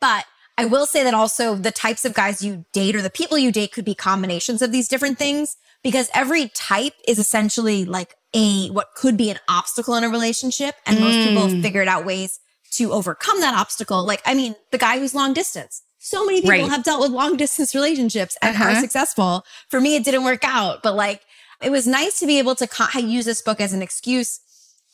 But 0.00 0.24
I 0.58 0.64
will 0.64 0.86
say 0.86 1.04
that 1.04 1.12
also 1.12 1.54
the 1.54 1.70
types 1.70 2.04
of 2.06 2.14
guys 2.14 2.42
you 2.42 2.64
date 2.72 2.96
or 2.96 3.02
the 3.02 3.10
people 3.10 3.36
you 3.36 3.52
date 3.52 3.72
could 3.72 3.84
be 3.84 3.94
combinations 3.94 4.62
of 4.62 4.72
these 4.72 4.88
different 4.88 5.18
things 5.18 5.56
because 5.82 6.08
every 6.14 6.48
type 6.48 6.94
is 7.06 7.18
essentially 7.18 7.84
like 7.84 8.14
a 8.34 8.68
what 8.68 8.94
could 8.94 9.16
be 9.18 9.28
an 9.30 9.38
obstacle 9.48 9.94
in 9.96 10.02
a 10.04 10.08
relationship 10.08 10.74
and 10.86 10.98
most 10.98 11.18
people 11.22 11.42
Mm. 11.42 11.52
have 11.52 11.62
figured 11.62 11.88
out 11.88 12.06
ways 12.06 12.40
to 12.72 12.92
overcome 12.92 13.40
that 13.42 13.54
obstacle. 13.54 14.02
Like 14.04 14.22
I 14.24 14.32
mean, 14.34 14.56
the 14.72 14.78
guy 14.78 14.98
who's 14.98 15.14
long 15.14 15.34
distance. 15.34 15.82
So 15.98 16.24
many 16.24 16.40
people 16.40 16.50
Right. 16.62 16.70
have 16.70 16.84
dealt 16.84 17.00
with 17.02 17.10
long 17.10 17.36
distance 17.36 17.74
relationships 17.74 18.38
and 18.40 18.56
are 18.56 18.70
Uh-huh. 18.70 18.80
successful. 18.80 19.44
For 19.68 19.80
me 19.80 19.96
it 19.96 20.04
didn't 20.04 20.24
work 20.24 20.42
out, 20.44 20.82
but 20.82 20.94
like 20.94 21.20
it 21.62 21.70
was 21.70 21.86
nice 21.86 22.18
to 22.20 22.26
be 22.26 22.38
able 22.38 22.54
to 22.56 22.66
co- 22.66 22.98
use 22.98 23.24
this 23.24 23.42
book 23.42 23.60
as 23.60 23.72
an 23.72 23.82
excuse 23.82 24.40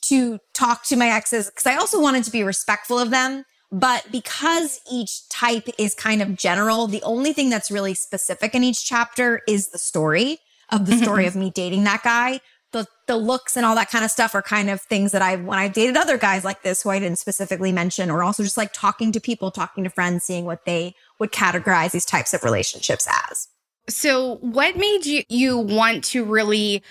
to 0.02 0.38
talk 0.52 0.84
to 0.84 0.96
my 0.96 1.08
exes 1.08 1.46
because 1.46 1.66
I 1.66 1.76
also 1.76 2.00
wanted 2.00 2.24
to 2.24 2.30
be 2.30 2.42
respectful 2.42 2.98
of 2.98 3.10
them. 3.10 3.44
But 3.70 4.06
because 4.12 4.80
each 4.90 5.26
type 5.30 5.66
is 5.78 5.94
kind 5.94 6.20
of 6.20 6.36
general, 6.36 6.86
the 6.86 7.02
only 7.02 7.32
thing 7.32 7.48
that's 7.48 7.70
really 7.70 7.94
specific 7.94 8.54
in 8.54 8.62
each 8.62 8.84
chapter 8.84 9.40
is 9.48 9.68
the 9.68 9.78
story 9.78 10.40
of 10.70 10.86
the 10.86 10.98
story 10.98 11.26
of 11.28 11.34
me 11.34 11.50
dating 11.50 11.84
that 11.84 12.02
guy. 12.02 12.40
The, 12.72 12.86
the 13.06 13.16
looks 13.16 13.56
and 13.56 13.64
all 13.64 13.74
that 13.74 13.90
kind 13.90 14.04
of 14.04 14.10
stuff 14.10 14.34
are 14.34 14.42
kind 14.42 14.68
of 14.70 14.80
things 14.80 15.12
that 15.12 15.22
I, 15.22 15.36
when 15.36 15.58
I've 15.58 15.72
dated 15.72 15.96
other 15.96 16.18
guys 16.18 16.44
like 16.44 16.62
this 16.62 16.82
who 16.82 16.90
I 16.90 16.98
didn't 16.98 17.18
specifically 17.18 17.72
mention, 17.72 18.10
or 18.10 18.22
also 18.22 18.42
just 18.42 18.56
like 18.56 18.72
talking 18.72 19.12
to 19.12 19.20
people, 19.20 19.50
talking 19.50 19.84
to 19.84 19.90
friends, 19.90 20.24
seeing 20.24 20.44
what 20.44 20.64
they 20.64 20.94
would 21.18 21.32
categorize 21.32 21.92
these 21.92 22.06
types 22.06 22.32
of 22.34 22.44
relationships 22.44 23.06
as. 23.30 23.48
So, 23.88 24.36
what 24.36 24.76
made 24.76 25.06
you 25.06 25.22
you 25.28 25.58
want 25.58 26.04
to 26.04 26.24
really 26.24 26.82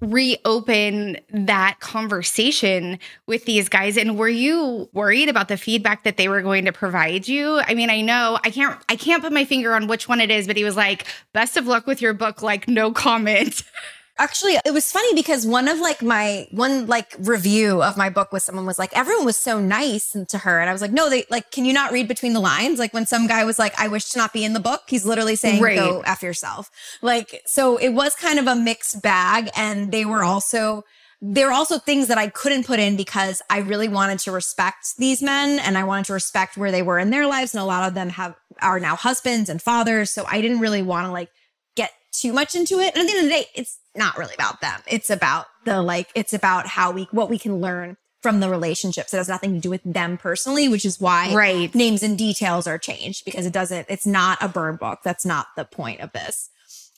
reopen 0.00 1.16
that 1.30 1.80
conversation 1.80 2.98
with 3.26 3.46
these 3.46 3.68
guys 3.68 3.96
and 3.96 4.18
were 4.18 4.28
you 4.28 4.90
worried 4.92 5.28
about 5.30 5.48
the 5.48 5.56
feedback 5.56 6.04
that 6.04 6.18
they 6.18 6.28
were 6.28 6.42
going 6.42 6.66
to 6.66 6.72
provide 6.72 7.26
you? 7.26 7.60
I 7.60 7.74
mean, 7.74 7.90
I 7.90 8.00
know 8.00 8.38
I 8.44 8.50
can't 8.50 8.78
I 8.88 8.96
can't 8.96 9.22
put 9.22 9.32
my 9.32 9.44
finger 9.44 9.74
on 9.74 9.86
which 9.86 10.08
one 10.08 10.20
it 10.20 10.30
is, 10.30 10.46
but 10.46 10.56
he 10.56 10.64
was 10.64 10.76
like, 10.76 11.06
"Best 11.32 11.56
of 11.56 11.66
luck 11.66 11.86
with 11.86 12.00
your 12.00 12.14
book, 12.14 12.42
like 12.42 12.68
no 12.68 12.92
comment." 12.92 13.62
Actually, 14.18 14.56
it 14.64 14.72
was 14.72 14.90
funny 14.90 15.12
because 15.14 15.46
one 15.46 15.68
of 15.68 15.78
like 15.78 16.00
my 16.00 16.46
one 16.50 16.86
like 16.86 17.14
review 17.18 17.82
of 17.82 17.98
my 17.98 18.08
book 18.08 18.32
was 18.32 18.44
someone 18.44 18.64
was 18.64 18.78
like, 18.78 18.96
everyone 18.96 19.26
was 19.26 19.36
so 19.36 19.60
nice 19.60 20.16
to 20.28 20.38
her. 20.38 20.58
And 20.58 20.70
I 20.70 20.72
was 20.72 20.80
like, 20.80 20.92
no, 20.92 21.10
they 21.10 21.26
like, 21.30 21.50
can 21.50 21.66
you 21.66 21.74
not 21.74 21.92
read 21.92 22.08
between 22.08 22.32
the 22.32 22.40
lines? 22.40 22.78
Like 22.78 22.94
when 22.94 23.04
some 23.04 23.26
guy 23.26 23.44
was 23.44 23.58
like, 23.58 23.78
I 23.78 23.88
wish 23.88 24.08
to 24.10 24.18
not 24.18 24.32
be 24.32 24.42
in 24.42 24.54
the 24.54 24.60
book, 24.60 24.84
he's 24.88 25.04
literally 25.04 25.36
saying, 25.36 25.62
Right. 25.62 25.76
go 25.76 26.00
F 26.06 26.22
yourself. 26.22 26.70
Like, 27.02 27.42
so 27.44 27.76
it 27.76 27.90
was 27.90 28.14
kind 28.14 28.38
of 28.38 28.46
a 28.46 28.56
mixed 28.56 29.02
bag. 29.02 29.50
And 29.54 29.92
they 29.92 30.06
were 30.06 30.24
also, 30.24 30.84
there 31.20 31.48
were 31.48 31.52
also 31.52 31.78
things 31.78 32.08
that 32.08 32.16
I 32.16 32.28
couldn't 32.28 32.66
put 32.66 32.78
in 32.78 32.96
because 32.96 33.42
I 33.50 33.58
really 33.58 33.88
wanted 33.88 34.18
to 34.20 34.32
respect 34.32 34.96
these 34.96 35.22
men 35.22 35.58
and 35.58 35.76
I 35.76 35.84
wanted 35.84 36.06
to 36.06 36.14
respect 36.14 36.56
where 36.56 36.72
they 36.72 36.82
were 36.82 36.98
in 36.98 37.10
their 37.10 37.26
lives. 37.26 37.54
And 37.54 37.60
a 37.60 37.66
lot 37.66 37.86
of 37.86 37.92
them 37.92 38.08
have, 38.10 38.34
are 38.62 38.80
now 38.80 38.96
husbands 38.96 39.50
and 39.50 39.60
fathers. 39.60 40.10
So 40.10 40.24
I 40.26 40.40
didn't 40.40 40.60
really 40.60 40.82
want 40.82 41.06
to 41.06 41.12
like 41.12 41.28
get 41.74 41.92
too 42.12 42.32
much 42.32 42.54
into 42.54 42.80
it. 42.80 42.94
And 42.94 43.02
at 43.02 43.06
the 43.06 43.12
end 43.12 43.18
of 43.18 43.24
the 43.24 43.30
day, 43.30 43.44
it's 43.54 43.78
not 43.96 44.18
really 44.18 44.34
about 44.34 44.60
them. 44.60 44.80
It's 44.86 45.10
about 45.10 45.46
the 45.64 45.82
like, 45.82 46.08
it's 46.14 46.32
about 46.32 46.66
how 46.66 46.90
we, 46.90 47.08
what 47.10 47.30
we 47.30 47.38
can 47.38 47.56
learn 47.60 47.96
from 48.22 48.40
the 48.40 48.48
relationships. 48.48 49.14
It 49.14 49.18
has 49.18 49.28
nothing 49.28 49.54
to 49.54 49.60
do 49.60 49.70
with 49.70 49.82
them 49.84 50.18
personally, 50.18 50.68
which 50.68 50.84
is 50.84 51.00
why 51.00 51.32
Right. 51.32 51.72
names 51.74 52.02
and 52.02 52.18
details 52.18 52.66
are 52.66 52.78
changed 52.78 53.24
because 53.24 53.46
it 53.46 53.52
doesn't, 53.52 53.86
it's 53.88 54.06
not 54.06 54.38
a 54.42 54.48
burn 54.48 54.76
book. 54.76 55.00
That's 55.04 55.24
not 55.24 55.46
the 55.56 55.64
point 55.64 56.00
of 56.00 56.12
this. 56.12 56.50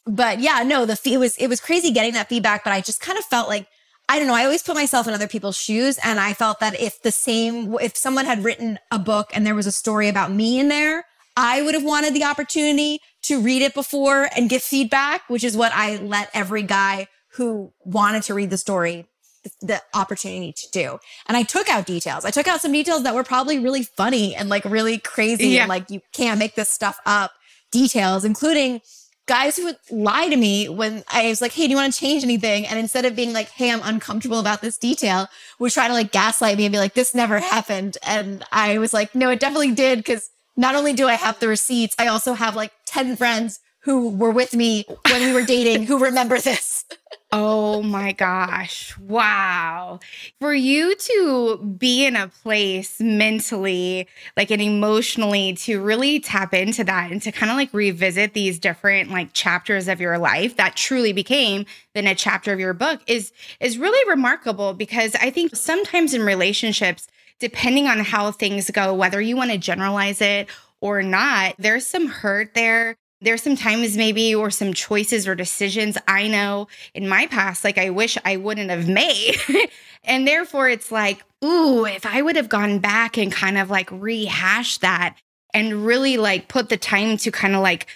But 0.06 0.40
yeah, 0.40 0.62
no, 0.62 0.86
the 0.86 0.96
fee 0.96 1.14
it 1.14 1.18
was, 1.18 1.36
it 1.36 1.48
was 1.48 1.60
crazy 1.60 1.90
getting 1.90 2.14
that 2.14 2.28
feedback, 2.28 2.64
but 2.64 2.72
I 2.72 2.80
just 2.80 3.00
kind 3.00 3.18
of 3.18 3.24
felt 3.24 3.48
like, 3.48 3.66
I 4.08 4.18
don't 4.18 4.26
know. 4.26 4.34
I 4.34 4.44
always 4.44 4.62
put 4.62 4.74
myself 4.74 5.06
in 5.06 5.12
other 5.12 5.28
people's 5.28 5.56
shoes. 5.56 5.98
And 6.02 6.18
I 6.18 6.32
felt 6.32 6.60
that 6.60 6.80
if 6.80 7.02
the 7.02 7.12
same, 7.12 7.74
if 7.78 7.94
someone 7.94 8.24
had 8.24 8.42
written 8.42 8.78
a 8.90 8.98
book 8.98 9.30
and 9.34 9.46
there 9.46 9.54
was 9.54 9.66
a 9.66 9.72
story 9.72 10.08
about 10.08 10.32
me 10.32 10.58
in 10.58 10.68
there, 10.68 11.04
I 11.36 11.60
would 11.60 11.74
have 11.74 11.84
wanted 11.84 12.14
the 12.14 12.24
opportunity 12.24 13.00
to 13.28 13.40
read 13.40 13.62
it 13.62 13.74
before 13.74 14.28
and 14.36 14.50
give 14.50 14.62
feedback, 14.62 15.22
which 15.28 15.44
is 15.44 15.56
what 15.56 15.72
I 15.74 15.96
let 15.96 16.30
every 16.34 16.62
guy 16.62 17.08
who 17.34 17.72
wanted 17.84 18.22
to 18.24 18.34
read 18.34 18.50
the 18.50 18.58
story 18.58 19.06
the, 19.44 19.50
the 19.66 19.82
opportunity 19.94 20.52
to 20.52 20.66
do. 20.72 20.98
And 21.26 21.36
I 21.36 21.44
took 21.44 21.68
out 21.70 21.86
details. 21.86 22.24
I 22.24 22.30
took 22.30 22.48
out 22.48 22.60
some 22.60 22.72
details 22.72 23.04
that 23.04 23.14
were 23.14 23.22
probably 23.24 23.58
really 23.60 23.84
funny 23.84 24.34
and 24.34 24.48
like 24.48 24.64
really 24.64 24.98
crazy 24.98 25.48
Yeah. 25.48 25.62
and 25.62 25.68
like 25.68 25.90
you 25.90 26.00
can't 26.12 26.38
make 26.38 26.56
this 26.56 26.68
stuff 26.68 26.98
up. 27.06 27.30
Details, 27.70 28.24
including 28.24 28.80
guys 29.26 29.56
who 29.56 29.64
would 29.64 29.76
lie 29.90 30.28
to 30.28 30.36
me 30.36 30.68
when 30.70 31.04
I 31.12 31.28
was 31.28 31.42
like, 31.42 31.52
Hey, 31.52 31.66
do 31.66 31.70
you 31.70 31.76
want 31.76 31.92
to 31.92 32.00
change 32.00 32.24
anything? 32.24 32.66
And 32.66 32.78
instead 32.78 33.04
of 33.04 33.14
being 33.14 33.32
like, 33.34 33.50
Hey, 33.50 33.70
I'm 33.70 33.80
uncomfortable 33.84 34.40
about 34.40 34.62
this 34.62 34.78
detail, 34.78 35.28
would 35.58 35.70
try 35.70 35.86
to 35.86 35.92
like 35.92 36.10
gaslight 36.10 36.56
me 36.56 36.64
and 36.64 36.72
be 36.72 36.78
like, 36.78 36.94
this 36.94 37.14
never 37.14 37.38
happened. 37.38 37.98
And 38.02 38.42
I 38.50 38.78
was 38.78 38.92
like, 38.94 39.14
no, 39.14 39.30
it 39.30 39.38
definitely 39.38 39.72
did. 39.72 40.04
Cause 40.04 40.30
not 40.56 40.74
only 40.74 40.94
do 40.94 41.06
I 41.06 41.14
have 41.14 41.38
the 41.38 41.46
receipts, 41.46 41.94
I 41.98 42.08
also 42.08 42.32
have 42.32 42.56
like 42.56 42.72
10 42.88 43.16
friends 43.16 43.60
who 43.80 44.10
were 44.10 44.30
with 44.30 44.54
me 44.54 44.84
when 45.10 45.22
we 45.22 45.32
were 45.32 45.44
dating 45.44 45.84
who 45.84 45.98
remember 45.98 46.38
this. 46.38 46.84
Oh 47.30 47.82
my 47.82 48.12
gosh. 48.12 48.96
Wow. 48.96 50.00
For 50.40 50.54
you 50.54 50.94
to 50.96 51.58
be 51.58 52.06
in 52.06 52.16
a 52.16 52.28
place 52.28 52.98
mentally, 53.00 54.08
like 54.34 54.50
and 54.50 54.62
emotionally, 54.62 55.52
to 55.56 55.82
really 55.82 56.20
tap 56.20 56.54
into 56.54 56.84
that 56.84 57.10
and 57.10 57.20
to 57.20 57.30
kind 57.30 57.50
of 57.50 57.58
like 57.58 57.74
revisit 57.74 58.32
these 58.32 58.58
different 58.58 59.10
like 59.10 59.34
chapters 59.34 59.88
of 59.88 60.00
your 60.00 60.16
life 60.16 60.56
that 60.56 60.74
truly 60.74 61.12
became 61.12 61.66
then 61.92 62.06
a 62.06 62.14
chapter 62.14 62.50
of 62.50 62.60
your 62.60 62.72
book 62.72 63.02
is 63.06 63.30
is 63.60 63.76
really 63.76 64.08
remarkable 64.08 64.72
because 64.72 65.14
I 65.16 65.28
think 65.28 65.54
sometimes 65.54 66.14
in 66.14 66.22
relationships, 66.22 67.08
depending 67.40 67.88
on 67.88 67.98
how 67.98 68.32
things 68.32 68.70
go, 68.70 68.94
whether 68.94 69.20
you 69.20 69.36
want 69.36 69.50
to 69.50 69.58
generalize 69.58 70.22
it 70.22 70.48
or 70.80 71.02
not, 71.02 71.54
there's 71.58 71.86
some 71.86 72.06
hurt 72.06 72.54
there. 72.54 72.96
There's 73.20 73.42
some 73.42 73.56
times 73.56 73.96
maybe 73.96 74.34
or 74.34 74.50
some 74.50 74.72
choices 74.72 75.26
or 75.26 75.34
decisions 75.34 75.98
I 76.06 76.28
know 76.28 76.68
in 76.94 77.08
my 77.08 77.26
past, 77.26 77.64
like 77.64 77.76
I 77.76 77.90
wish 77.90 78.16
I 78.24 78.36
wouldn't 78.36 78.70
have 78.70 78.88
made. 78.88 79.36
and 80.04 80.26
therefore 80.26 80.68
it's 80.68 80.92
like, 80.92 81.24
ooh, 81.44 81.84
if 81.84 82.06
I 82.06 82.22
would 82.22 82.36
have 82.36 82.48
gone 82.48 82.78
back 82.78 83.18
and 83.18 83.32
kind 83.32 83.58
of 83.58 83.70
like 83.70 83.90
rehash 83.90 84.78
that 84.78 85.16
and 85.52 85.84
really 85.84 86.16
like 86.16 86.46
put 86.46 86.68
the 86.68 86.76
time 86.76 87.16
to 87.18 87.32
kind 87.32 87.56
of 87.56 87.60
like 87.60 87.86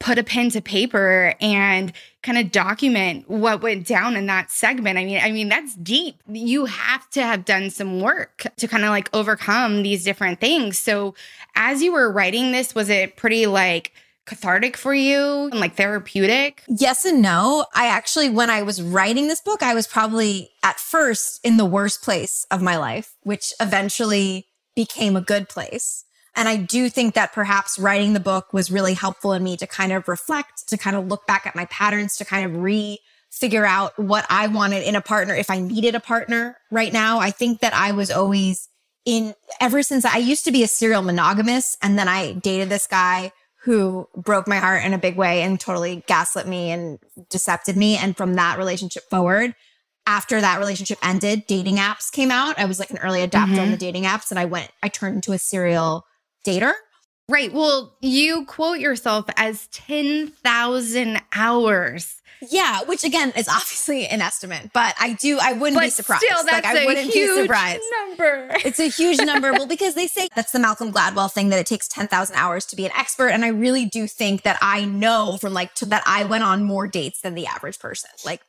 put 0.00 0.18
a 0.18 0.24
pen 0.24 0.50
to 0.50 0.60
paper 0.60 1.34
and 1.40 1.92
kind 2.22 2.38
of 2.38 2.52
document 2.52 3.28
what 3.28 3.62
went 3.62 3.86
down 3.86 4.16
in 4.16 4.26
that 4.26 4.50
segment. 4.50 4.98
I 4.98 5.04
mean, 5.04 5.20
I 5.22 5.30
mean 5.30 5.48
that's 5.48 5.74
deep. 5.74 6.22
You 6.28 6.66
have 6.66 7.08
to 7.10 7.22
have 7.22 7.44
done 7.44 7.70
some 7.70 8.00
work 8.00 8.46
to 8.56 8.68
kind 8.68 8.84
of 8.84 8.90
like 8.90 9.08
overcome 9.12 9.82
these 9.82 10.04
different 10.04 10.40
things. 10.40 10.78
So, 10.78 11.14
as 11.56 11.82
you 11.82 11.92
were 11.92 12.12
writing 12.12 12.52
this, 12.52 12.74
was 12.74 12.88
it 12.88 13.16
pretty 13.16 13.46
like 13.46 13.92
cathartic 14.28 14.76
for 14.76 14.94
you 14.94 15.48
and 15.50 15.58
like 15.58 15.74
therapeutic? 15.74 16.62
Yes 16.68 17.04
and 17.04 17.22
no. 17.22 17.66
I 17.74 17.88
actually, 17.88 18.28
when 18.28 18.50
I 18.50 18.62
was 18.62 18.82
writing 18.82 19.26
this 19.26 19.40
book, 19.40 19.62
I 19.62 19.74
was 19.74 19.86
probably 19.86 20.50
at 20.62 20.78
first 20.78 21.40
in 21.42 21.56
the 21.56 21.64
worst 21.64 22.02
place 22.02 22.46
of 22.50 22.62
my 22.62 22.76
life, 22.76 23.16
which 23.22 23.52
eventually 23.58 24.46
became 24.76 25.16
a 25.16 25.20
good 25.20 25.48
place. 25.48 26.04
And 26.38 26.48
I 26.48 26.56
do 26.56 26.88
think 26.88 27.14
that 27.14 27.32
perhaps 27.32 27.80
writing 27.80 28.12
the 28.12 28.20
book 28.20 28.52
was 28.52 28.70
really 28.70 28.94
helpful 28.94 29.32
in 29.32 29.42
me 29.42 29.56
to 29.56 29.66
kind 29.66 29.90
of 29.90 30.06
reflect, 30.06 30.68
to 30.68 30.78
kind 30.78 30.94
of 30.94 31.08
look 31.08 31.26
back 31.26 31.48
at 31.48 31.56
my 31.56 31.64
patterns, 31.64 32.16
to 32.18 32.24
kind 32.24 32.46
of 32.46 32.62
re 32.62 33.00
figure 33.28 33.66
out 33.66 33.98
what 33.98 34.24
I 34.30 34.46
wanted 34.46 34.84
in 34.84 34.94
a 34.94 35.00
partner 35.00 35.34
if 35.34 35.50
I 35.50 35.58
needed 35.58 35.96
a 35.96 36.00
partner 36.00 36.56
right 36.70 36.92
now. 36.92 37.18
I 37.18 37.32
think 37.32 37.58
that 37.60 37.74
I 37.74 37.90
was 37.90 38.12
always 38.12 38.68
in 39.04 39.34
ever 39.60 39.82
since 39.82 40.04
I 40.04 40.18
used 40.18 40.44
to 40.44 40.52
be 40.52 40.62
a 40.62 40.68
serial 40.68 41.02
monogamous 41.02 41.76
and 41.82 41.98
then 41.98 42.06
I 42.06 42.34
dated 42.34 42.68
this 42.68 42.86
guy 42.86 43.32
who 43.64 44.08
broke 44.16 44.46
my 44.46 44.58
heart 44.58 44.84
in 44.84 44.94
a 44.94 44.98
big 44.98 45.16
way 45.16 45.42
and 45.42 45.58
totally 45.58 46.04
gaslit 46.06 46.46
me 46.46 46.70
and 46.70 47.00
decepted 47.30 47.76
me. 47.76 47.96
And 47.96 48.16
from 48.16 48.34
that 48.34 48.58
relationship 48.58 49.10
forward, 49.10 49.56
after 50.06 50.40
that 50.40 50.60
relationship 50.60 50.98
ended, 51.02 51.48
dating 51.48 51.76
apps 51.76 52.12
came 52.12 52.30
out. 52.30 52.58
I 52.60 52.64
was 52.64 52.78
like 52.78 52.90
an 52.90 52.98
early 52.98 53.22
adapter 53.22 53.54
on 53.54 53.58
mm-hmm. 53.58 53.70
the 53.72 53.76
dating 53.76 54.04
apps 54.04 54.30
and 54.30 54.38
I 54.38 54.44
went, 54.44 54.70
I 54.84 54.88
turned 54.88 55.16
into 55.16 55.32
a 55.32 55.38
serial 55.38 56.06
dater. 56.44 56.72
Right. 57.28 57.52
Well, 57.52 57.96
you 58.00 58.46
quote 58.46 58.78
yourself 58.78 59.26
as 59.36 59.66
10,000 59.68 61.20
hours. 61.34 62.14
Yeah, 62.50 62.82
which 62.84 63.02
again 63.02 63.32
is 63.36 63.48
obviously 63.48 64.06
an 64.06 64.22
estimate, 64.22 64.70
but 64.72 64.94
I 65.00 65.14
do, 65.14 65.38
I 65.42 65.54
wouldn't 65.54 65.80
be 65.82 65.90
surprised. 65.90 66.22
still, 66.22 66.44
that's 66.44 66.64
like, 66.64 66.64
I 66.64 66.82
a 66.82 66.86
wouldn't 66.86 67.12
huge 67.12 67.36
be 67.36 67.42
surprised. 67.42 67.82
number. 68.06 68.48
It's 68.64 68.78
a 68.78 68.88
huge 68.88 69.18
number. 69.18 69.52
Well, 69.52 69.66
because 69.66 69.94
they 69.96 70.06
say 70.06 70.28
that's 70.36 70.52
the 70.52 70.60
Malcolm 70.60 70.92
Gladwell 70.92 71.32
thing 71.32 71.48
that 71.48 71.58
it 71.58 71.66
takes 71.66 71.88
10,000 71.88 72.36
hours 72.36 72.64
to 72.66 72.76
be 72.76 72.86
an 72.86 72.92
expert. 72.96 73.30
And 73.30 73.44
I 73.44 73.48
really 73.48 73.86
do 73.86 74.06
think 74.06 74.42
that 74.42 74.56
I 74.62 74.84
know 74.84 75.36
from 75.40 75.52
like 75.52 75.74
to, 75.76 75.86
that 75.86 76.04
I 76.06 76.24
went 76.24 76.44
on 76.44 76.62
more 76.62 76.86
dates 76.86 77.20
than 77.22 77.34
the 77.34 77.46
average 77.46 77.80
person. 77.80 78.10
Like 78.24 78.40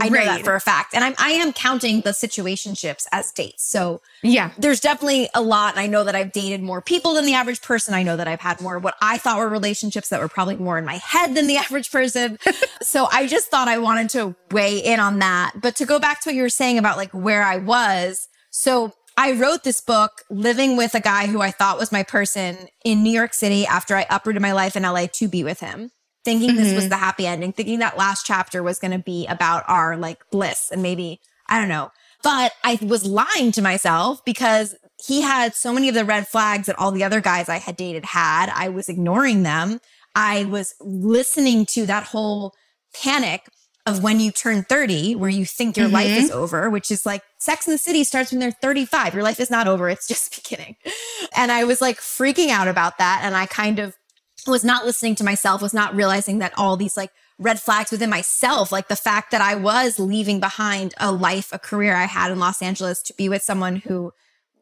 I 0.00 0.08
know 0.08 0.24
that 0.24 0.44
for 0.44 0.54
a 0.54 0.60
fact. 0.60 0.94
And 0.94 1.02
I'm, 1.02 1.14
I 1.18 1.30
am 1.30 1.52
counting 1.52 2.02
the 2.02 2.10
situationships 2.10 3.06
as 3.10 3.32
dates. 3.32 3.68
So 3.68 4.00
Yeah. 4.22 4.52
there's 4.56 4.80
definitely 4.80 5.28
a 5.34 5.42
lot. 5.42 5.74
And 5.74 5.80
I 5.80 5.86
know 5.86 6.04
that 6.04 6.14
I've 6.14 6.32
dated 6.32 6.62
more 6.62 6.80
people 6.80 7.14
than 7.14 7.24
the 7.24 7.34
average 7.34 7.62
person. 7.62 7.94
I 7.94 8.02
know 8.04 8.16
that 8.16 8.28
I've 8.28 8.40
had 8.40 8.60
more 8.60 8.78
what 8.78 8.94
I 9.02 9.18
thought 9.18 9.38
were 9.38 9.48
relationships 9.48 10.08
that 10.10 10.20
were 10.20 10.28
probably 10.28 10.56
more 10.56 10.78
in 10.78 10.84
my 10.84 10.96
head 10.96 11.34
than 11.34 11.46
the 11.48 11.56
average 11.64 11.90
person. 11.90 12.38
so 12.82 13.08
I 13.10 13.26
just 13.26 13.48
thought 13.50 13.66
I 13.68 13.78
wanted 13.78 14.10
to 14.10 14.36
weigh 14.52 14.78
in 14.78 15.00
on 15.00 15.18
that. 15.18 15.54
But 15.60 15.74
to 15.76 15.84
go 15.84 15.98
back 15.98 16.20
to 16.22 16.28
what 16.28 16.36
you 16.36 16.42
were 16.42 16.48
saying 16.48 16.78
about 16.78 16.96
like 16.96 17.10
where 17.12 17.42
I 17.42 17.56
was. 17.56 18.28
So 18.50 18.92
I 19.16 19.32
wrote 19.32 19.64
this 19.64 19.80
book 19.80 20.22
living 20.30 20.76
with 20.76 20.94
a 20.94 21.00
guy 21.00 21.26
who 21.26 21.40
I 21.42 21.50
thought 21.50 21.76
was 21.76 21.90
my 21.90 22.04
person 22.04 22.68
in 22.84 23.02
New 23.02 23.10
York 23.10 23.34
City 23.34 23.66
after 23.66 23.96
I 23.96 24.06
uprooted 24.08 24.40
my 24.40 24.52
life 24.52 24.76
in 24.76 24.84
LA 24.84 25.06
to 25.14 25.26
be 25.26 25.42
with 25.42 25.58
him. 25.58 25.90
Thinking 26.24 26.56
this 26.56 26.74
was 26.74 26.84
mm-hmm. 26.84 26.90
the 26.90 26.96
happy 26.96 27.26
ending, 27.26 27.52
thinking 27.52 27.78
that 27.78 27.96
last 27.96 28.26
chapter 28.26 28.62
was 28.62 28.78
going 28.78 28.90
to 28.90 28.98
be 28.98 29.26
about 29.26 29.64
our 29.68 29.96
like 29.96 30.18
bliss 30.30 30.70
and 30.70 30.82
maybe, 30.82 31.20
I 31.48 31.58
don't 31.58 31.68
know. 31.68 31.90
But 32.22 32.52
I 32.64 32.78
was 32.82 33.04
lying 33.04 33.52
to 33.52 33.62
myself 33.62 34.24
because 34.24 34.74
he 35.04 35.22
had 35.22 35.54
so 35.54 35.72
many 35.72 35.88
of 35.88 35.94
the 35.94 36.04
red 36.04 36.26
flags 36.26 36.66
that 36.66 36.78
all 36.78 36.90
the 36.90 37.04
other 37.04 37.20
guys 37.20 37.48
I 37.48 37.58
had 37.58 37.76
dated 37.76 38.04
had. 38.04 38.50
I 38.50 38.68
was 38.68 38.88
ignoring 38.88 39.44
them. 39.44 39.80
I 40.14 40.44
was 40.44 40.74
listening 40.80 41.64
to 41.66 41.86
that 41.86 42.04
whole 42.04 42.54
panic 42.92 43.48
of 43.86 44.02
when 44.02 44.20
you 44.20 44.30
turn 44.30 44.64
30, 44.64 45.14
where 45.14 45.30
you 45.30 45.46
think 45.46 45.76
your 45.76 45.88
life 45.88 46.10
is 46.10 46.30
mm-hmm. 46.30 46.38
over, 46.38 46.68
which 46.68 46.90
is 46.90 47.06
like 47.06 47.22
Sex 47.38 47.66
in 47.66 47.72
the 47.72 47.78
City 47.78 48.04
starts 48.04 48.30
when 48.30 48.40
they're 48.40 48.50
35. 48.50 49.14
Your 49.14 49.22
life 49.22 49.40
is 49.40 49.50
not 49.50 49.66
over. 49.66 49.88
It's 49.88 50.06
just 50.06 50.42
beginning. 50.44 50.76
And 51.34 51.50
I 51.50 51.64
was 51.64 51.80
like 51.80 51.98
freaking 51.98 52.48
out 52.48 52.68
about 52.68 52.98
that. 52.98 53.20
And 53.22 53.34
I 53.34 53.46
kind 53.46 53.78
of 53.78 53.96
was 54.48 54.64
not 54.64 54.84
listening 54.84 55.14
to 55.16 55.24
myself, 55.24 55.62
was 55.62 55.74
not 55.74 55.94
realizing 55.94 56.38
that 56.38 56.52
all 56.56 56.76
these 56.76 56.96
like 56.96 57.10
red 57.38 57.60
flags 57.60 57.90
within 57.90 58.10
myself, 58.10 58.72
like 58.72 58.88
the 58.88 58.96
fact 58.96 59.30
that 59.30 59.40
I 59.40 59.54
was 59.54 59.98
leaving 59.98 60.40
behind 60.40 60.94
a 60.98 61.12
life, 61.12 61.50
a 61.52 61.58
career 61.58 61.94
I 61.94 62.04
had 62.04 62.30
in 62.30 62.38
Los 62.38 62.62
Angeles 62.62 63.02
to 63.02 63.14
be 63.14 63.28
with 63.28 63.42
someone 63.42 63.76
who 63.76 64.12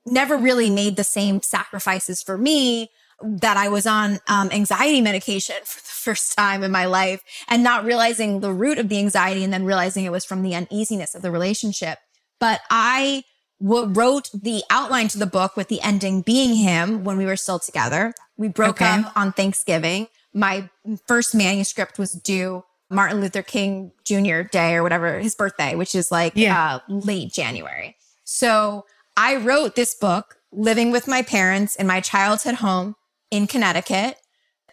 never 0.04 0.36
really 0.36 0.70
made 0.70 0.96
the 0.96 1.04
same 1.04 1.42
sacrifices 1.42 2.22
for 2.22 2.36
me 2.36 2.90
that 3.22 3.56
I 3.56 3.68
was 3.68 3.86
on 3.86 4.18
um, 4.28 4.50
anxiety 4.52 5.00
medication 5.00 5.56
for 5.64 5.80
the 5.80 5.86
first 5.86 6.36
time 6.36 6.62
in 6.62 6.70
my 6.70 6.84
life 6.84 7.22
and 7.48 7.62
not 7.62 7.84
realizing 7.84 8.40
the 8.40 8.52
root 8.52 8.78
of 8.78 8.88
the 8.88 8.98
anxiety 8.98 9.42
and 9.42 9.52
then 9.52 9.64
realizing 9.64 10.04
it 10.04 10.12
was 10.12 10.24
from 10.24 10.42
the 10.42 10.54
uneasiness 10.54 11.14
of 11.14 11.22
the 11.22 11.30
relationship. 11.30 11.98
But 12.38 12.60
I 12.70 13.24
wrote 13.60 14.30
the 14.32 14.62
outline 14.70 15.08
to 15.08 15.18
the 15.18 15.26
book 15.26 15.56
with 15.56 15.68
the 15.68 15.80
ending 15.82 16.22
being 16.22 16.54
him 16.56 17.04
when 17.04 17.16
we 17.16 17.24
were 17.26 17.36
still 17.36 17.58
together. 17.58 18.12
We 18.36 18.48
broke 18.48 18.80
Okay. 18.82 19.00
up 19.00 19.16
on 19.16 19.32
Thanksgiving. 19.32 20.08
My 20.34 20.68
first 21.06 21.34
manuscript 21.34 21.98
was 21.98 22.12
due 22.12 22.64
Martin 22.90 23.20
Luther 23.20 23.42
King 23.42 23.92
Jr. 24.04 24.42
Day 24.42 24.74
or 24.74 24.82
whatever, 24.82 25.18
his 25.18 25.34
birthday, 25.34 25.74
which 25.74 25.94
is 25.94 26.10
like 26.12 26.34
Yeah. 26.36 26.74
uh, 26.76 26.80
late 26.88 27.32
January. 27.32 27.96
So 28.24 28.84
I 29.16 29.36
wrote 29.36 29.74
this 29.74 29.94
book 29.94 30.36
living 30.52 30.90
with 30.90 31.08
my 31.08 31.22
parents 31.22 31.74
in 31.76 31.86
my 31.86 32.00
childhood 32.00 32.56
home 32.56 32.94
in 33.30 33.46
Connecticut. 33.46 34.18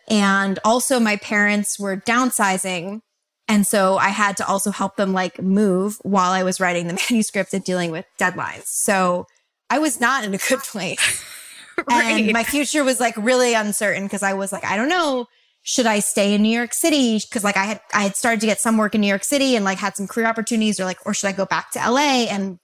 And 0.10 0.60
also 0.66 1.00
my 1.00 1.16
parents 1.16 1.80
were 1.80 1.96
downsizing. 1.96 3.02
And 3.48 3.68
so 3.68 3.98
I 3.98 4.10
had 4.10 4.38
to 4.38 4.48
also 4.48 4.72
help 4.72 4.96
them 4.96 5.14
like 5.14 5.42
move 5.42 5.98
while 6.04 6.32
I 6.32 6.44
was 6.44 6.60
writing 6.60 6.88
the 6.88 6.94
manuscript 7.10 7.54
and 7.54 7.64
dealing 7.64 7.92
with 7.92 8.06
deadlines. 8.18 8.66
So 8.68 9.28
I 9.70 9.80
was 9.80 10.00
not 10.00 10.24
in 10.24 10.34
a 10.34 10.38
good 10.38 10.60
place. 10.64 11.24
And 11.90 12.32
my 12.32 12.44
future 12.44 12.84
was 12.84 13.00
like 13.00 13.16
really 13.18 13.54
uncertain 13.54 14.04
because 14.04 14.24
I 14.24 14.34
was 14.34 14.52
like, 14.52 14.64
I 14.64 14.76
don't 14.76 14.90
know. 14.90 15.28
Should 15.64 15.86
I 15.86 16.00
stay 16.00 16.34
in 16.34 16.42
New 16.42 16.56
York 16.56 16.74
City? 16.74 17.20
Cause 17.32 17.44
like 17.44 17.58
I 17.58 17.64
had, 17.64 17.82
I 17.94 18.04
had 18.04 18.16
started 18.16 18.42
to 18.42 18.46
get 18.46 18.60
some 18.60 18.78
work 18.78 18.96
in 18.96 19.02
New 19.02 19.08
York 19.08 19.24
City 19.24 19.56
and 19.56 19.64
like 19.66 19.78
had 19.78 19.96
some 19.96 20.08
career 20.08 20.28
opportunities 20.28 20.80
or 20.80 20.86
like, 20.86 21.00
or 21.06 21.14
should 21.14 21.28
I 21.28 21.32
go 21.32 21.46
back 21.46 21.72
to 21.72 21.80
LA? 21.80 22.26
And 22.30 22.60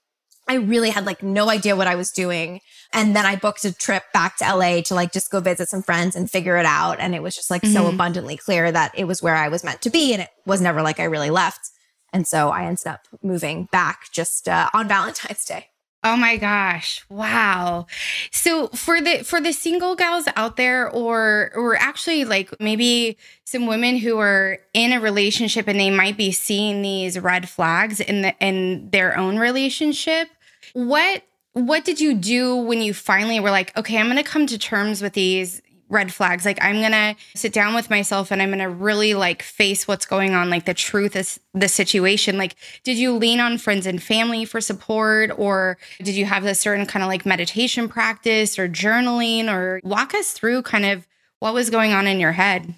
I 0.48 0.54
really 0.54 0.90
had 0.90 1.06
like 1.06 1.22
no 1.22 1.48
idea 1.48 1.76
what 1.76 1.86
I 1.86 1.94
was 1.94 2.10
doing. 2.10 2.60
And 2.92 3.14
then 3.14 3.24
I 3.24 3.36
booked 3.36 3.64
a 3.64 3.72
trip 3.72 4.02
back 4.12 4.36
to 4.38 4.44
LA 4.44 4.80
to 4.82 4.94
like 4.94 5.12
just 5.12 5.30
go 5.30 5.40
visit 5.40 5.68
some 5.68 5.82
friends 5.82 6.16
and 6.16 6.30
figure 6.30 6.56
it 6.56 6.66
out. 6.66 6.98
And 6.98 7.14
it 7.14 7.22
was 7.22 7.36
just 7.36 7.50
like 7.50 7.64
so 7.64 7.86
abundantly 7.86 8.36
clear 8.36 8.72
that 8.72 8.92
it 8.96 9.04
was 9.04 9.22
where 9.22 9.36
I 9.36 9.48
was 9.48 9.62
meant 9.62 9.80
to 9.82 9.90
be. 9.90 10.12
And 10.12 10.22
it 10.22 10.30
was 10.44 10.60
never 10.60 10.82
like 10.82 10.98
I 10.98 11.04
really 11.04 11.30
left. 11.30 11.70
And 12.12 12.26
so 12.26 12.50
I 12.50 12.64
ended 12.64 12.88
up 12.88 13.06
moving 13.22 13.68
back 13.70 14.10
just 14.10 14.48
uh, 14.48 14.70
on 14.74 14.88
Valentine's 14.88 15.44
Day. 15.44 15.68
Oh 16.02 16.16
my 16.16 16.38
gosh. 16.38 17.04
Wow. 17.10 17.86
So 18.32 18.68
for 18.68 19.02
the 19.02 19.22
for 19.22 19.38
the 19.38 19.52
single 19.52 19.94
gals 19.94 20.24
out 20.34 20.56
there 20.56 20.88
or 20.90 21.52
or 21.54 21.76
actually 21.76 22.24
like 22.24 22.58
maybe 22.58 23.18
some 23.44 23.66
women 23.66 23.98
who 23.98 24.18
are 24.18 24.58
in 24.72 24.92
a 24.92 25.00
relationship 25.00 25.68
and 25.68 25.78
they 25.78 25.90
might 25.90 26.16
be 26.16 26.32
seeing 26.32 26.80
these 26.80 27.18
red 27.18 27.50
flags 27.50 28.00
in 28.00 28.22
the 28.22 28.34
in 28.40 28.88
their 28.90 29.16
own 29.18 29.36
relationship, 29.36 30.28
what 30.72 31.22
what 31.52 31.84
did 31.84 32.00
you 32.00 32.14
do 32.14 32.56
when 32.56 32.80
you 32.80 32.94
finally 32.94 33.40
were 33.40 33.50
like, 33.50 33.76
okay, 33.76 33.98
I'm 33.98 34.06
going 34.06 34.16
to 34.16 34.22
come 34.22 34.46
to 34.46 34.58
terms 34.58 35.02
with 35.02 35.14
these 35.14 35.60
red 35.90 36.14
flags. 36.14 36.44
Like 36.44 36.62
I'm 36.62 36.76
going 36.76 36.92
to 36.92 37.16
sit 37.34 37.52
down 37.52 37.74
with 37.74 37.90
myself 37.90 38.30
and 38.30 38.40
I'm 38.40 38.50
going 38.50 38.60
to 38.60 38.68
really 38.68 39.14
like 39.14 39.42
face 39.42 39.88
what's 39.88 40.06
going 40.06 40.34
on, 40.34 40.48
like 40.48 40.64
the 40.64 40.72
truth 40.72 41.16
is 41.16 41.40
the 41.52 41.68
situation. 41.68 42.38
Like 42.38 42.54
did 42.84 42.96
you 42.96 43.12
lean 43.12 43.40
on 43.40 43.58
friends 43.58 43.86
and 43.86 44.02
family 44.02 44.44
for 44.44 44.60
support 44.60 45.32
or 45.36 45.76
did 45.98 46.14
you 46.14 46.24
have 46.26 46.44
a 46.44 46.54
certain 46.54 46.86
kind 46.86 47.02
of 47.02 47.08
like 47.08 47.26
meditation 47.26 47.88
practice 47.88 48.58
or 48.58 48.68
journaling 48.68 49.52
or 49.52 49.80
walk 49.82 50.14
us 50.14 50.30
through 50.30 50.62
kind 50.62 50.84
of 50.84 51.06
what 51.40 51.54
was 51.54 51.70
going 51.70 51.92
on 51.92 52.06
in 52.06 52.20
your 52.20 52.32
head? 52.32 52.74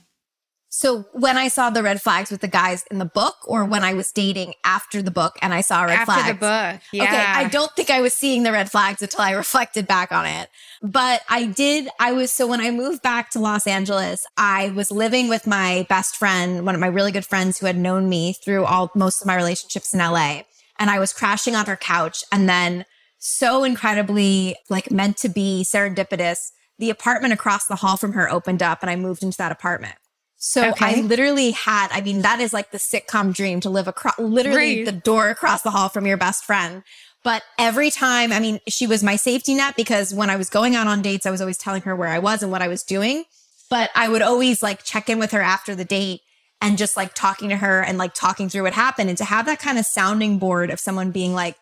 So 0.75 1.05
when 1.13 1.37
I 1.37 1.49
saw 1.49 1.69
the 1.69 1.83
red 1.83 2.01
flags 2.01 2.31
with 2.31 2.41
the 2.41 2.49
guys 2.49 2.87
in 2.91 2.97
the 2.97 3.05
book 3.05 3.37
or 3.45 3.67
when 3.67 3.85
I 3.85 3.93
was 3.93 4.11
dating 4.11 4.55
after 4.65 5.03
the 5.03 5.11
book 5.11 5.39
and 5.43 5.53
I 5.53 5.61
saw 5.61 5.83
red 5.83 5.99
After 5.99 6.13
flags? 6.15 6.29
the 6.29 6.35
book. 6.35 6.81
Yeah. 6.95 7.03
Okay, 7.05 7.17
I 7.19 7.49
don't 7.49 7.71
think 7.77 7.91
I 7.91 8.01
was 8.01 8.15
seeing 8.15 8.43
the 8.43 8.53
red 8.53 8.71
flags 8.71 9.03
until 9.03 9.21
I 9.21 9.33
reflected 9.45 9.87
back 9.87 10.13
on 10.13 10.25
it. 10.25 10.49
But 10.83 11.21
I 11.29 11.45
did, 11.45 11.91
I 12.01 12.13
was, 12.13 12.33
so 12.33 12.47
when 12.47 12.63
I 12.63 12.71
moved 12.71 13.03
back 13.03 13.29
to 13.33 13.39
Los 13.39 13.67
Angeles, 13.67 14.25
I 14.39 14.71
was 14.71 14.91
living 14.91 15.29
with 15.29 15.47
my 15.47 15.85
best 15.91 16.17
friend, 16.17 16.65
one 16.65 16.75
of 16.75 16.81
my 16.81 16.87
really 16.87 17.13
good 17.13 17.27
friends 17.27 17.59
who 17.59 17.67
had 17.67 17.77
known 17.77 18.09
me 18.09 18.33
through 18.33 18.65
all, 18.65 18.91
most 18.95 19.21
of 19.21 19.27
my 19.27 19.37
relationships 19.37 19.93
in 19.93 20.01
LA. 20.01 20.41
And 20.79 20.89
I 20.89 20.99
was 20.99 21.13
crashing 21.13 21.55
on 21.55 21.67
her 21.67 21.77
couch 21.77 22.25
and 22.33 22.49
then 22.49 22.87
so 23.19 23.63
incredibly 23.63 24.57
like 24.71 24.91
meant 24.91 25.19
to 25.19 25.29
be 25.29 25.67
serendipitous. 25.69 26.51
The 26.79 26.89
apartment 26.89 27.35
across 27.35 27.67
the 27.67 27.77
hall 27.77 27.99
from 27.99 28.15
her 28.15 28.31
opened 28.31 28.63
up 28.63 28.79
and 28.81 28.89
I 28.89 28.97
moved 28.97 29.23
into 29.23 29.37
that 29.37 29.53
apartment. 29.53 29.97
So 30.45 30.71
Okay. 30.71 30.99
I 30.99 31.01
literally 31.03 31.53
had, 31.53 31.87
I 31.93 32.01
mean, 32.01 32.23
that 32.23 32.41
is 32.41 32.53
like 32.53 32.73
the 32.73 32.79
sitcom 32.79 33.33
dream 33.33 33.61
to 33.61 33.71
live 33.71 33.87
across, 33.87 34.19
literally 34.19 34.79
Right. 34.79 34.85
the 34.85 34.91
door 34.91 35.29
across 35.29 35.63
the 35.63 35.71
hall 35.71 35.89
from 35.89 36.05
your 36.05 36.17
best 36.17 36.45
friend. 36.45 36.83
But 37.23 37.45
every 37.61 37.93
time, 37.93 38.33
I 38.33 38.41
mean, 38.41 38.59
she 38.67 38.89
was 38.89 39.05
my 39.05 39.15
safety 39.15 39.55
net 39.55 39.77
because 39.77 40.13
when 40.13 40.31
I 40.31 40.35
was 40.37 40.51
going 40.51 40.75
out 40.75 40.89
on 40.89 41.01
dates, 41.01 41.27
I 41.27 41.31
was 41.31 41.41
always 41.41 41.59
telling 41.59 41.83
her 41.83 41.95
where 41.95 42.09
I 42.09 42.19
was 42.19 42.43
and 42.43 42.51
what 42.51 42.61
I 42.61 42.67
was 42.67 42.83
doing. 42.83 43.23
But 43.71 43.91
I 43.95 44.09
would 44.09 44.21
always 44.21 44.65
like 44.65 44.83
check 44.83 45.09
in 45.09 45.21
with 45.21 45.31
her 45.31 45.41
after 45.41 45.77
the 45.77 45.85
date 45.85 46.23
and 46.61 46.77
just 46.77 46.97
like 46.97 47.15
talking 47.15 47.49
to 47.51 47.57
her 47.59 47.81
and 47.81 47.97
like 47.97 48.13
talking 48.13 48.49
through 48.49 48.65
what 48.65 48.73
happened. 48.73 49.11
And 49.11 49.19
to 49.19 49.25
have 49.25 49.47
that 49.47 49.61
kind 49.61 49.79
of 49.79 49.87
sounding 49.87 50.39
board 50.39 50.71
of 50.71 50.81
someone 50.81 51.13
being 51.13 51.35
like, 51.35 51.55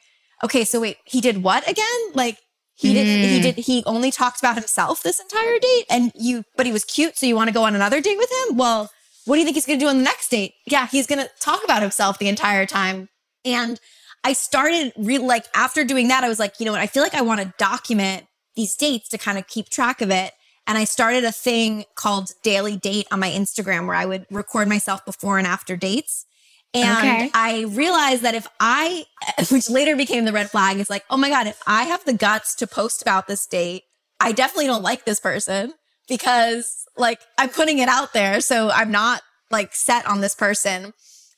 okay, 0.42 0.64
so 0.64 0.80
wait, 0.80 0.96
he 1.04 1.20
did 1.20 1.42
what 1.42 1.68
again? 1.68 2.00
Like, 2.14 2.38
he 2.80 2.94
didn't, 2.94 3.28
he 3.28 3.36
hmm. 3.36 3.42
did, 3.42 3.56
he 3.56 3.82
only 3.84 4.10
talked 4.10 4.38
about 4.38 4.54
himself 4.54 5.02
this 5.02 5.20
entire 5.20 5.58
date 5.58 5.84
and 5.90 6.12
you, 6.14 6.44
but 6.56 6.64
he 6.64 6.72
was 6.72 6.82
cute. 6.82 7.18
So 7.18 7.26
you 7.26 7.36
want 7.36 7.48
to 7.48 7.54
go 7.54 7.64
on 7.64 7.74
another 7.74 8.00
date 8.00 8.16
with 8.16 8.30
him? 8.30 8.56
Well, 8.56 8.90
what 9.26 9.36
do 9.36 9.40
you 9.40 9.44
think 9.44 9.56
he's 9.56 9.66
going 9.66 9.78
to 9.78 9.84
do 9.84 9.88
on 9.90 9.98
the 9.98 10.02
next 10.02 10.30
date? 10.30 10.54
Yeah, 10.66 10.86
he's 10.86 11.06
going 11.06 11.18
to 11.18 11.30
talk 11.40 11.62
about 11.62 11.82
himself 11.82 12.18
the 12.18 12.28
entire 12.28 12.64
time. 12.64 13.10
And 13.44 13.78
I 14.24 14.32
started 14.32 14.94
real 14.96 15.26
like 15.26 15.44
after 15.54 15.84
doing 15.84 16.08
that, 16.08 16.24
I 16.24 16.28
was 16.28 16.38
like, 16.38 16.58
you 16.58 16.64
know 16.64 16.72
what? 16.72 16.80
I 16.80 16.86
feel 16.86 17.02
like 17.02 17.14
I 17.14 17.20
want 17.20 17.42
to 17.42 17.52
document 17.58 18.24
these 18.56 18.74
dates 18.76 19.10
to 19.10 19.18
kind 19.18 19.36
of 19.36 19.46
keep 19.46 19.68
track 19.68 20.00
of 20.00 20.10
it. 20.10 20.32
And 20.66 20.78
I 20.78 20.84
started 20.84 21.24
a 21.24 21.32
thing 21.32 21.84
called 21.96 22.30
Daily 22.42 22.78
Date 22.78 23.08
on 23.12 23.20
my 23.20 23.28
Instagram 23.28 23.86
where 23.86 23.96
I 23.96 24.06
would 24.06 24.24
record 24.30 24.68
myself 24.68 25.04
before 25.04 25.36
and 25.36 25.46
after 25.46 25.76
dates. 25.76 26.24
And 26.72 26.98
Okay. 26.98 27.30
I 27.35 27.62
realized 27.68 28.22
that 28.22 28.35
if 28.35 28.46
I, 28.61 29.04
which 29.50 29.68
later 29.68 29.96
became 29.96 30.24
the 30.24 30.33
red 30.33 30.50
flag, 30.50 30.78
is 30.78 30.90
like, 30.90 31.04
oh 31.11 31.16
my 31.16 31.28
God, 31.28 31.46
if 31.46 31.61
I 31.66 31.85
have 31.85 32.04
the 32.04 32.12
guts 32.12 32.54
to 32.56 32.66
post 32.66 33.02
about 33.02 33.26
this 33.26 33.46
date, 33.46 33.85
I 34.20 34.33
definitely 34.33 34.66
don't 34.66 34.83
like 34.83 35.04
this 35.04 35.18
person 35.18 35.74
because 36.09 36.85
like 36.96 37.20
I'm 37.38 37.48
putting 37.48 37.78
it 37.78 37.88
out 37.88 38.12
there. 38.12 38.40
So 38.40 38.70
I'm 38.70 38.90
not 38.90 39.22
like 39.50 39.74
set 39.74 40.06
on 40.06 40.20
this 40.20 40.35
person. 40.35 40.92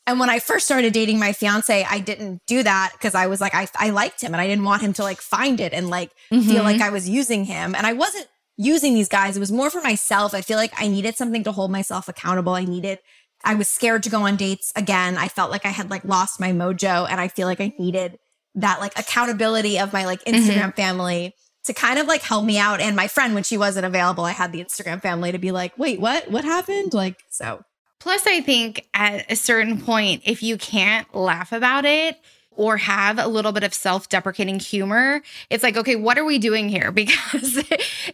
And 0.05 0.19
when 0.19 0.29
I 0.29 0.39
first 0.39 0.65
started 0.65 0.91
dating 0.91 1.17
my 1.17 1.31
fiance, 1.31 1.85
I 1.89 1.99
didn't 1.99 2.41
do 2.45 2.61
that 2.61 2.91
because 2.91 3.15
I 3.15 3.27
was 3.27 3.39
like, 3.39 3.55
I, 3.55 3.67
I 3.77 3.91
liked 3.91 4.21
him 4.21 4.33
and 4.33 4.41
I 4.41 4.47
didn't 4.47 4.65
want 4.65 4.81
him 4.81 4.91
to 4.93 5.03
like 5.03 5.21
find 5.21 5.61
it 5.61 5.73
and 5.73 5.89
like 5.89 6.11
feel 6.29 6.63
like 6.63 6.75
mm-hmm. 6.75 6.83
I 6.83 6.89
was 6.89 7.07
using 7.07 7.45
him. 7.45 7.73
And 7.73 7.87
I 7.87 7.93
wasn't 7.93 8.27
using 8.57 8.93
these 8.93 9.07
guys. 9.07 9.37
It 9.37 9.39
was 9.39 9.51
more 9.51 9.69
for 9.69 9.81
myself. 9.81 10.33
I 10.33 10.41
feel 10.41 10.57
like 10.57 10.73
I 10.77 10.89
needed 10.89 11.15
something 11.15 11.43
to 11.45 11.53
hold 11.53 11.71
myself 11.71 12.09
accountable. 12.09 12.53
I 12.53 12.65
needed, 12.65 12.99
I 13.43 13.55
was 13.55 13.67
scared 13.67 14.03
to 14.03 14.09
go 14.09 14.21
on 14.21 14.35
dates 14.35 14.71
again. 14.75 15.17
I 15.17 15.27
felt 15.27 15.51
like 15.51 15.65
I 15.65 15.69
had 15.69 15.89
like 15.89 16.05
lost 16.05 16.39
my 16.39 16.51
mojo 16.51 17.07
and 17.09 17.19
I 17.19 17.27
feel 17.27 17.47
like 17.47 17.59
I 17.59 17.73
needed 17.77 18.17
that 18.55 18.79
like 18.79 18.97
accountability 18.97 19.79
of 19.79 19.93
my 19.93 20.05
like 20.05 20.23
mm-hmm. 20.23 20.37
Instagram 20.37 20.75
family 20.75 21.33
to 21.65 21.73
kind 21.73 21.99
of 21.99 22.07
like 22.07 22.21
help 22.21 22.45
me 22.45 22.57
out. 22.57 22.79
And 22.79 22.95
my 22.95 23.07
friend, 23.07 23.33
when 23.33 23.43
she 23.43 23.57
wasn't 23.57 23.85
available, 23.85 24.25
I 24.25 24.31
had 24.31 24.51
the 24.51 24.63
Instagram 24.63 25.01
family 25.01 25.31
to 25.31 25.37
be 25.37 25.51
like, 25.51 25.77
wait, 25.77 25.99
what? 25.99 26.29
What 26.29 26.43
happened? 26.43 26.93
Like, 26.93 27.23
so. 27.29 27.63
Plus, 27.99 28.27
I 28.27 28.41
think 28.41 28.85
at 28.93 29.31
a 29.31 29.35
certain 29.35 29.79
point, 29.79 30.23
if 30.25 30.43
you 30.43 30.57
can't 30.57 31.13
laugh 31.15 31.53
about 31.53 31.85
it 31.85 32.17
or 32.55 32.77
have 32.77 33.17
a 33.19 33.27
little 33.27 33.51
bit 33.51 33.63
of 33.63 33.73
self 33.73 34.09
deprecating 34.09 34.59
humor, 34.59 35.21
it's 35.49 35.63
like, 35.63 35.77
okay, 35.77 35.95
what 35.95 36.17
are 36.17 36.25
we 36.25 36.37
doing 36.39 36.69
here? 36.69 36.91
Because 37.03 37.63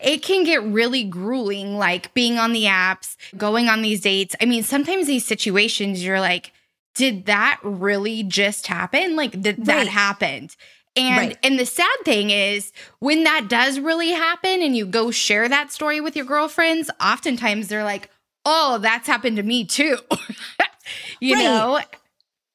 it 0.02 0.24
can 0.24 0.44
get 0.44 0.64
really 0.64 1.04
grueling, 1.04 1.78
like 1.78 2.14
being 2.14 2.38
on 2.38 2.54
the 2.54 2.64
apps, 2.64 3.16
going 3.38 3.68
on 3.70 3.82
these 3.82 4.02
dates. 4.02 4.36
I 4.42 4.46
mean, 4.46 4.64
sometimes 4.64 5.08
these 5.08 5.26
situations, 5.26 6.04
you're 6.04 6.20
like, 6.20 6.52
did 6.96 7.26
that 7.28 7.60
really 7.64 8.24
just 8.24 8.68
happen? 8.68 9.16
Like, 9.16 9.40
did 9.42 9.66
that 9.66 9.78
Right. 9.78 9.88
happened? 9.88 10.56
And 10.96 11.18
Right. 11.18 11.38
and 11.44 11.60
the 11.60 11.66
sad 11.66 11.98
thing 12.04 12.30
is 12.32 12.74
when 13.00 13.24
that 13.24 13.48
does 13.48 13.80
really 13.80 14.10
happen 14.12 14.62
and 14.62 14.76
you 14.76 14.86
go 14.86 15.12
share 15.12 15.48
that 15.48 15.72
story 15.72 16.02
with 16.02 16.16
your 16.16 16.26
girlfriends, 16.26 16.90
oftentimes 17.00 17.68
they're 17.68 17.84
like, 17.84 18.10
oh, 18.44 18.80
that's 18.82 19.08
happened 19.08 19.38
to 19.38 19.44
me 19.44 19.64
too. 19.66 19.98
you 21.20 21.36
Right. 21.36 21.44
know? 21.44 21.80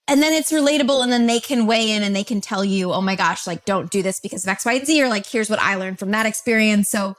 And 0.08 0.22
then 0.22 0.32
it's 0.32 0.52
relatable 0.52 1.02
and 1.02 1.10
then 1.12 1.26
they 1.26 1.40
can 1.40 1.66
weigh 1.66 1.90
in 1.90 2.02
and 2.02 2.14
they 2.14 2.24
can 2.24 2.40
tell 2.40 2.64
you 2.64 2.92
oh 2.92 3.00
my 3.00 3.16
gosh 3.16 3.46
like 3.46 3.64
don't 3.64 3.90
do 3.90 4.02
this 4.02 4.20
because 4.20 4.44
of 4.44 4.48
x 4.48 4.64
y 4.64 4.74
and 4.74 4.86
z 4.86 5.02
or 5.02 5.08
like 5.08 5.26
here's 5.26 5.48
what 5.50 5.58
i 5.60 5.74
learned 5.76 5.98
from 5.98 6.10
that 6.10 6.26
experience 6.26 6.90
so 6.90 7.16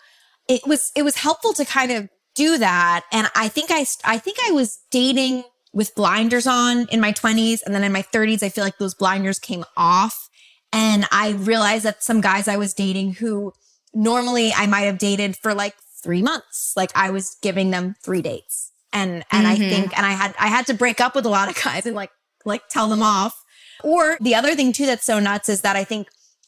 it 0.48 0.62
was 0.68 0.92
it 0.96 1.04
was 1.04 1.16
helpful 1.18 1.54
to 1.54 1.66
kind 1.66 1.92
of 1.92 2.08
do 2.36 2.58
that 2.58 3.04
and 3.12 3.30
i 3.36 3.48
think 3.48 3.72
i 3.72 3.86
i 4.04 4.18
think 4.18 4.38
i 4.48 4.52
was 4.52 4.80
dating 4.92 5.44
with 5.74 5.94
blinders 5.96 6.46
on 6.48 6.86
in 6.92 7.02
my 7.02 7.12
20s 7.12 7.60
and 7.66 7.74
then 7.74 7.84
in 7.84 7.92
my 7.92 8.02
30s 8.04 8.44
i 8.44 8.50
feel 8.50 8.64
like 8.64 8.78
those 8.78 8.94
blinders 8.94 9.40
came 9.40 9.64
off 9.78 10.30
and 10.74 11.06
i 11.12 11.32
realized 11.32 11.86
that 11.86 12.04
some 12.04 12.22
guys 12.22 12.48
i 12.48 12.58
was 12.58 12.74
dating 12.74 13.14
who 13.14 13.52
normally 13.94 14.52
i 14.54 14.66
might 14.68 14.82
have 14.82 14.98
dated 14.98 15.36
for 15.38 15.54
like 15.54 15.76
3 16.04 16.22
months 16.22 16.74
like 16.76 16.92
i 16.96 17.10
was 17.10 17.38
giving 17.42 17.72
them 17.72 17.96
3 18.04 18.22
dates 18.22 18.72
and 18.94 19.24
and 19.32 19.48
i 19.48 19.56
Mhm. 19.56 19.70
think 19.70 19.98
and 19.98 20.06
i 20.06 20.12
had 20.12 20.36
i 20.40 20.48
had 20.48 20.68
to 20.68 20.74
break 20.74 21.00
up 21.02 21.16
with 21.16 21.26
a 21.26 21.30
lot 21.30 21.50
of 21.50 21.56
guys 21.64 21.86
and 21.86 21.96
like 21.96 22.12
like 22.46 22.68
tell 22.70 22.88
them 22.88 23.04
off. 23.04 23.44
Or 23.84 24.18
the 24.22 24.36
other 24.36 24.56
thing 24.56 24.72
too 24.72 24.86
that's 24.86 25.06
so 25.06 25.20
nuts 25.20 25.50
is 25.50 25.62
that 25.62 25.76
I 25.76 25.84
think 25.84 26.08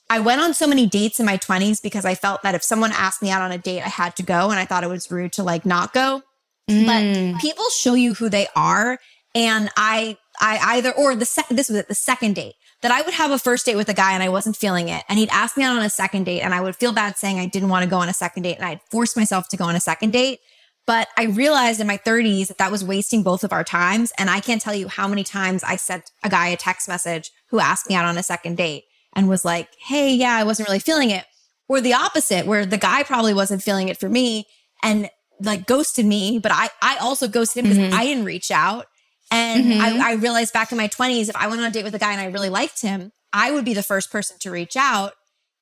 I 0.10 0.20
went 0.20 0.42
on 0.42 0.54
so 0.54 0.68
many 0.68 0.86
dates 0.86 1.20
in 1.20 1.26
my 1.26 1.38
20s 1.38 1.82
because 1.82 2.06
I 2.06 2.16
felt 2.16 2.42
that 2.44 2.56
if 2.56 2.64
someone 2.64 2.92
asked 2.94 3.22
me 3.22 3.30
out 3.30 3.42
on 3.42 3.52
a 3.52 3.58
date, 3.58 3.82
I 3.82 3.90
had 3.90 4.16
to 4.16 4.24
go 4.24 4.50
and 4.50 4.60
I 4.60 4.66
thought 4.66 4.84
it 4.84 4.90
was 4.90 5.12
rude 5.12 5.34
to 5.34 5.44
like 5.44 5.66
not 5.66 5.94
go. 5.94 6.22
Mm. 6.70 6.86
But 7.34 7.42
people 7.42 7.66
show 7.70 7.94
you 7.94 8.14
who 8.14 8.30
they 8.30 8.48
are 8.56 9.00
and 9.36 9.70
I 9.76 10.18
I 10.40 10.78
either 10.78 10.92
or 10.92 11.16
the 11.16 11.26
sec- 11.26 11.50
this 11.50 11.70
was 11.70 11.78
it 11.80 11.88
the 11.88 11.96
second 11.96 12.36
date 12.36 12.56
that 12.82 12.92
I 12.92 13.02
would 13.02 13.14
have 13.14 13.32
a 13.32 13.40
first 13.40 13.66
date 13.66 13.76
with 13.76 13.90
a 13.90 13.94
guy 13.94 14.14
and 14.14 14.22
I 14.22 14.30
wasn't 14.30 14.56
feeling 14.56 14.88
it 14.90 15.04
and 15.10 15.18
he'd 15.18 15.30
ask 15.30 15.58
me 15.58 15.64
out 15.64 15.78
on 15.78 15.84
a 15.84 15.90
second 15.90 16.26
date 16.26 16.42
and 16.42 16.54
I 16.54 16.62
would 16.62 16.76
feel 16.76 16.94
bad 16.94 17.18
saying 17.18 17.40
I 17.40 17.46
didn't 17.46 17.70
want 17.70 17.84
to 17.84 17.90
go 17.90 17.98
on 17.98 18.10
a 18.10 18.14
second 18.14 18.44
date 18.44 18.56
and 18.56 18.66
I'd 18.66 18.82
force 18.92 19.16
myself 19.16 19.48
to 19.50 19.58
go 19.58 19.66
on 19.66 19.76
a 19.76 19.80
second 19.80 20.12
date 20.12 20.40
but 20.88 21.10
I 21.18 21.26
realized 21.26 21.80
in 21.80 21.86
my 21.86 21.98
30s 21.98 22.48
that 22.48 22.58
that 22.58 22.72
was 22.72 22.84
wasting 22.84 23.22
both 23.22 23.44
of 23.44 23.54
our 23.54 23.64
times. 23.64 24.12
And 24.18 24.30
I 24.30 24.40
can't 24.40 24.62
tell 24.62 24.74
you 24.74 24.88
how 24.88 25.08
many 25.08 25.24
times 25.24 25.64
I 25.64 25.76
sent 25.76 26.10
a 26.24 26.30
guy 26.30 26.48
a 26.48 26.58
text 26.58 26.88
message 26.88 27.30
who 27.50 27.60
asked 27.60 27.88
me 27.90 27.96
out 27.96 28.06
on 28.06 28.18
a 28.18 28.24
second 28.24 28.58
date 28.58 28.86
and 29.14 29.28
was 29.30 29.46
like, 29.46 29.70
Hey, 29.86 30.16
yeah, 30.16 30.36
I 30.36 30.44
wasn't 30.44 30.68
really 30.70 30.80
feeling 30.80 31.12
it. 31.12 31.26
Or 31.68 31.82
the 31.82 31.94
opposite, 31.94 32.48
where 32.48 32.66
the 32.66 32.78
guy 32.78 33.04
probably 33.04 33.34
wasn't 33.34 33.62
feeling 33.62 33.90
it 33.90 34.00
for 34.00 34.08
me 34.10 34.46
and 34.82 35.10
like 35.42 35.68
ghosted 35.68 36.06
me, 36.06 36.40
but 36.40 36.52
I, 36.52 36.70
I 36.82 36.98
also 36.98 37.28
ghosted 37.28 37.66
him 37.66 37.70
because 37.70 37.94
I 37.94 38.06
didn't 38.06 38.24
reach 38.26 38.50
out. 38.50 38.88
And 39.30 39.66
Mhm. 39.74 39.82
I, 39.82 40.12
I 40.12 40.14
realized 40.14 40.54
back 40.54 40.72
in 40.72 40.78
my 40.78 40.88
20s, 40.88 41.28
if 41.30 41.36
I 41.36 41.48
went 41.48 41.60
on 41.60 41.68
a 41.68 41.72
date 41.72 41.84
with 41.84 41.94
a 41.94 42.00
guy 42.00 42.14
and 42.14 42.22
I 42.22 42.28
really 42.28 42.50
liked 42.50 42.82
him, 42.82 43.12
I 43.34 43.52
would 43.52 43.66
be 43.66 43.74
the 43.74 43.84
first 43.84 44.10
person 44.10 44.38
to 44.40 44.52
reach 44.52 44.78
out. 44.78 45.12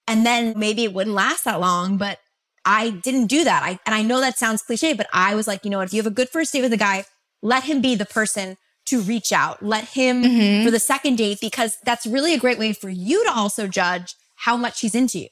And 0.08 0.24
then 0.24 0.54
maybe 0.56 0.84
it 0.84 0.94
wouldn't 0.94 1.16
last 1.16 1.46
that 1.46 1.60
long, 1.60 1.98
but 1.98 2.20
I 2.66 2.90
didn't 2.90 3.28
do 3.28 3.44
that. 3.44 3.64
I, 3.64 3.80
and 3.86 3.94
I 3.96 4.02
know 4.02 4.20
that 4.22 4.38
sounds 4.38 4.62
cliche, 4.64 4.94
but 4.94 5.08
I 5.14 5.36
was 5.36 5.48
like, 5.48 5.64
you 5.64 5.70
know 5.72 5.78
what? 5.78 5.88
If 5.88 5.94
you 5.94 6.00
have 6.02 6.12
a 6.12 6.16
good 6.16 6.30
first 6.30 6.52
date 6.54 6.62
with 6.62 6.74
a 6.74 6.78
guy, 6.78 7.06
let 7.42 7.64
him 7.66 7.80
be 7.82 7.96
the 7.96 8.06
person 8.06 8.58
to 8.88 9.02
reach 9.02 9.32
out. 9.32 9.64
Let 9.64 9.86
him 9.86 10.24
Mhm. 10.24 10.64
for 10.64 10.72
the 10.72 10.80
second 10.80 11.18
date 11.18 11.40
because 11.42 11.78
that's 11.84 12.06
really 12.06 12.34
a 12.34 12.38
great 12.40 12.58
way 12.60 12.74
for 12.74 12.90
you 12.90 13.24
to 13.26 13.32
also 13.32 13.68
judge 13.68 14.16
how 14.36 14.58
much 14.58 14.82
he's 14.82 14.96
into 14.96 15.20
you. 15.20 15.30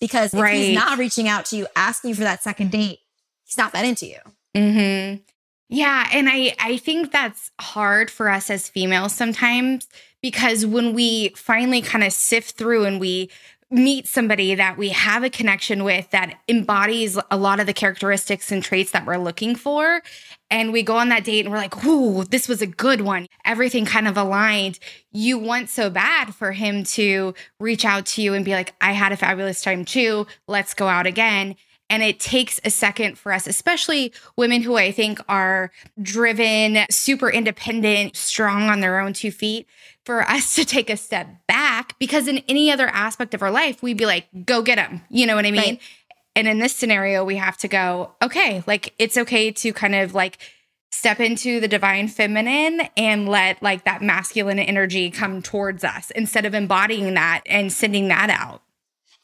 Because 0.00 0.34
if 0.34 0.40
Right. 0.40 0.54
he's 0.56 0.74
not 0.74 0.98
reaching 0.98 1.28
out 1.28 1.44
to 1.46 1.56
you, 1.56 1.66
asking 1.76 2.10
you 2.10 2.14
for 2.14 2.22
that 2.24 2.42
second 2.42 2.70
date, 2.70 2.98
he's 3.44 3.56
not 3.56 3.72
that 3.72 3.84
into 3.84 4.06
you. 4.06 4.18
Mm-hmm. 4.56 5.22
Yeah, 5.68 6.08
and 6.12 6.28
I 6.28 6.54
I 6.60 6.76
think 6.76 7.10
that's 7.12 7.50
hard 7.60 8.10
for 8.10 8.28
us 8.30 8.50
as 8.50 8.68
females 8.68 9.12
sometimes 9.14 9.86
because 10.22 10.64
when 10.64 10.94
we 10.94 11.30
finally 11.30 11.82
kind 11.82 12.04
of 12.04 12.12
sift 12.12 12.56
through 12.56 12.84
and 12.84 13.00
we 13.00 13.30
meet 13.76 14.06
somebody 14.06 14.54
that 14.54 14.78
we 14.78 14.88
have 14.88 15.22
a 15.22 15.30
connection 15.30 15.84
with 15.84 16.10
that 16.10 16.38
embodies 16.48 17.18
a 17.30 17.36
lot 17.36 17.60
of 17.60 17.66
the 17.66 17.72
characteristics 17.72 18.50
and 18.50 18.62
traits 18.62 18.90
that 18.92 19.06
we're 19.06 19.18
looking 19.18 19.54
for 19.54 20.02
and 20.50 20.72
we 20.72 20.82
go 20.82 20.96
on 20.96 21.08
that 21.08 21.24
date 21.24 21.44
and 21.44 21.52
we're 21.52 21.58
like, 21.58 21.84
"Ooh, 21.84 22.24
this 22.24 22.48
was 22.48 22.62
a 22.62 22.66
good 22.66 23.00
one." 23.00 23.26
Everything 23.44 23.84
kind 23.84 24.06
of 24.06 24.16
aligned. 24.16 24.78
You 25.12 25.38
want 25.38 25.70
so 25.70 25.90
bad 25.90 26.34
for 26.34 26.52
him 26.52 26.84
to 26.84 27.34
reach 27.58 27.84
out 27.84 28.06
to 28.06 28.22
you 28.22 28.34
and 28.34 28.44
be 28.44 28.52
like, 28.52 28.74
"I 28.80 28.92
had 28.92 29.12
a 29.12 29.16
fabulous 29.16 29.60
time 29.60 29.84
too. 29.84 30.26
Let's 30.46 30.74
go 30.74 30.88
out 30.88 31.06
again." 31.06 31.56
And 31.88 32.02
it 32.02 32.18
takes 32.18 32.60
a 32.64 32.70
second 32.70 33.16
for 33.16 33.32
us, 33.32 33.46
especially 33.46 34.12
women 34.36 34.62
who 34.62 34.76
I 34.76 34.90
think 34.90 35.20
are 35.28 35.70
driven, 36.02 36.84
super 36.90 37.30
independent, 37.30 38.16
strong 38.16 38.64
on 38.64 38.80
their 38.80 38.98
own 38.98 39.12
two 39.12 39.30
feet, 39.30 39.68
for 40.04 40.22
us 40.22 40.54
to 40.56 40.64
take 40.64 40.90
a 40.90 40.96
step 40.96 41.28
back 41.46 41.85
because 41.98 42.28
in 42.28 42.38
any 42.48 42.70
other 42.70 42.88
aspect 42.88 43.34
of 43.34 43.42
our 43.42 43.50
life, 43.50 43.82
we'd 43.82 43.96
be 43.96 44.06
like, 44.06 44.26
go 44.44 44.62
get 44.62 44.78
him. 44.78 45.02
You 45.08 45.26
know 45.26 45.36
what 45.36 45.46
I 45.46 45.50
mean? 45.50 45.60
Right. 45.60 45.80
And 46.34 46.46
in 46.46 46.58
this 46.58 46.76
scenario, 46.76 47.24
we 47.24 47.36
have 47.36 47.56
to 47.58 47.68
go, 47.68 48.12
okay, 48.22 48.62
like 48.66 48.94
it's 48.98 49.16
okay 49.16 49.50
to 49.52 49.72
kind 49.72 49.94
of 49.94 50.14
like 50.14 50.38
step 50.90 51.18
into 51.20 51.60
the 51.60 51.68
divine 51.68 52.08
feminine 52.08 52.82
and 52.96 53.28
let 53.28 53.62
like 53.62 53.84
that 53.84 54.02
masculine 54.02 54.58
energy 54.58 55.10
come 55.10 55.42
towards 55.42 55.84
us 55.84 56.10
instead 56.12 56.44
of 56.44 56.54
embodying 56.54 57.14
that 57.14 57.42
and 57.46 57.72
sending 57.72 58.08
that 58.08 58.30
out. 58.30 58.62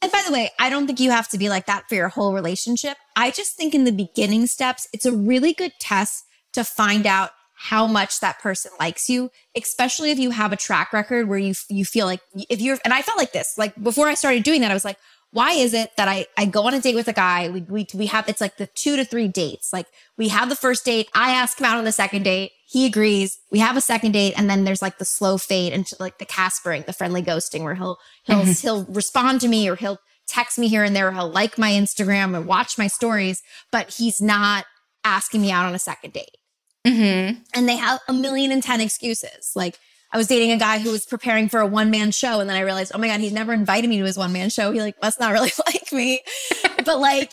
And 0.00 0.10
by 0.10 0.22
the 0.26 0.32
way, 0.32 0.50
I 0.58 0.68
don't 0.68 0.86
think 0.86 1.00
you 1.00 1.12
have 1.12 1.28
to 1.28 1.38
be 1.38 1.48
like 1.48 1.66
that 1.66 1.88
for 1.88 1.94
your 1.94 2.08
whole 2.08 2.34
relationship. 2.34 2.96
I 3.14 3.30
just 3.30 3.56
think 3.56 3.74
in 3.74 3.84
the 3.84 3.92
beginning 3.92 4.46
steps, 4.46 4.88
it's 4.92 5.06
a 5.06 5.12
really 5.12 5.52
good 5.52 5.72
test 5.78 6.24
to 6.54 6.64
find 6.64 7.06
out 7.06 7.30
how 7.62 7.86
much 7.86 8.18
that 8.18 8.40
person 8.40 8.72
likes 8.80 9.08
you, 9.08 9.30
especially 9.56 10.10
if 10.10 10.18
you 10.18 10.30
have 10.30 10.52
a 10.52 10.56
track 10.56 10.92
record 10.92 11.28
where 11.28 11.38
you 11.38 11.54
you 11.68 11.84
feel 11.84 12.06
like 12.06 12.20
if 12.50 12.60
you're 12.60 12.76
and 12.84 12.92
I 12.92 13.02
felt 13.02 13.18
like 13.18 13.32
this, 13.32 13.56
like 13.56 13.80
before 13.80 14.08
I 14.08 14.14
started 14.14 14.42
doing 14.42 14.62
that, 14.62 14.72
I 14.72 14.74
was 14.74 14.84
like, 14.84 14.96
why 15.30 15.52
is 15.52 15.72
it 15.72 15.92
that 15.96 16.08
I 16.08 16.26
I 16.36 16.44
go 16.46 16.66
on 16.66 16.74
a 16.74 16.80
date 16.80 16.96
with 16.96 17.06
a 17.06 17.12
guy, 17.12 17.48
we 17.50 17.60
we 17.60 17.86
we 17.94 18.06
have 18.06 18.28
it's 18.28 18.40
like 18.40 18.56
the 18.56 18.66
2 18.66 18.96
to 18.96 19.04
3 19.04 19.28
dates. 19.28 19.72
Like 19.72 19.86
we 20.18 20.26
have 20.26 20.48
the 20.48 20.56
first 20.56 20.84
date, 20.84 21.08
I 21.14 21.30
ask 21.34 21.60
him 21.60 21.64
out 21.64 21.78
on 21.78 21.84
the 21.84 21.92
second 21.92 22.24
date, 22.24 22.50
he 22.66 22.84
agrees, 22.84 23.38
we 23.52 23.60
have 23.60 23.76
a 23.76 23.80
second 23.80 24.10
date 24.10 24.34
and 24.36 24.50
then 24.50 24.64
there's 24.64 24.82
like 24.82 24.98
the 24.98 25.04
slow 25.04 25.38
fade 25.38 25.72
into 25.72 25.94
like 26.00 26.18
the 26.18 26.26
Caspering, 26.26 26.84
the 26.84 26.92
friendly 26.92 27.22
ghosting 27.22 27.62
where 27.62 27.76
he'll 27.76 27.98
he'll 28.24 28.40
mm-hmm. 28.40 28.66
he'll 28.66 28.84
respond 28.86 29.40
to 29.40 29.46
me 29.46 29.68
or 29.68 29.76
he'll 29.76 30.00
text 30.26 30.58
me 30.58 30.66
here 30.66 30.82
and 30.82 30.96
there, 30.96 31.08
or 31.08 31.12
he'll 31.12 31.30
like 31.30 31.58
my 31.58 31.70
Instagram 31.70 32.36
and 32.36 32.46
watch 32.46 32.76
my 32.76 32.88
stories, 32.88 33.40
but 33.70 33.94
he's 33.98 34.20
not 34.20 34.64
asking 35.04 35.42
me 35.42 35.52
out 35.52 35.66
on 35.66 35.76
a 35.76 35.78
second 35.78 36.12
date 36.12 36.38
Mm-hmm. 36.86 37.40
and 37.54 37.68
they 37.68 37.76
have 37.76 38.00
a 38.08 38.12
million 38.12 38.50
and 38.50 38.62
ten 38.62 38.80
excuses. 38.80 39.52
Like 39.54 39.78
I 40.12 40.18
was 40.18 40.26
dating 40.26 40.52
a 40.52 40.58
guy 40.58 40.78
who 40.78 40.90
was 40.90 41.06
preparing 41.06 41.48
for 41.48 41.60
a 41.60 41.66
one 41.66 41.90
man 41.90 42.10
show, 42.10 42.40
and 42.40 42.48
then 42.48 42.56
I 42.56 42.60
realized, 42.60 42.92
oh 42.94 42.98
my 42.98 43.06
god, 43.06 43.20
he's 43.20 43.32
never 43.32 43.52
invited 43.52 43.88
me 43.88 43.98
to 43.98 44.04
his 44.04 44.18
one 44.18 44.32
man 44.32 44.50
show. 44.50 44.72
He 44.72 44.80
like 44.80 45.00
must 45.00 45.20
not 45.20 45.32
really 45.32 45.52
like 45.66 45.92
me, 45.92 46.20
but 46.84 46.98
like, 46.98 47.32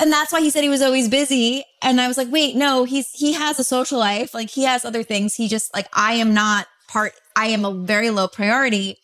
and 0.00 0.12
that's 0.12 0.32
why 0.32 0.40
he 0.40 0.50
said 0.50 0.62
he 0.62 0.68
was 0.68 0.82
always 0.82 1.08
busy. 1.08 1.64
And 1.82 2.00
I 2.00 2.08
was 2.08 2.16
like, 2.16 2.30
wait, 2.30 2.56
no, 2.56 2.84
he's 2.84 3.10
he 3.10 3.34
has 3.34 3.58
a 3.58 3.64
social 3.64 3.98
life. 3.98 4.34
Like 4.34 4.50
he 4.50 4.64
has 4.64 4.84
other 4.84 5.02
things. 5.02 5.34
He 5.34 5.48
just 5.48 5.72
like 5.74 5.88
I 5.92 6.14
am 6.14 6.34
not 6.34 6.66
part. 6.88 7.12
I 7.36 7.46
am 7.48 7.64
a 7.64 7.74
very 7.74 8.10
low 8.10 8.26
priority. 8.26 8.96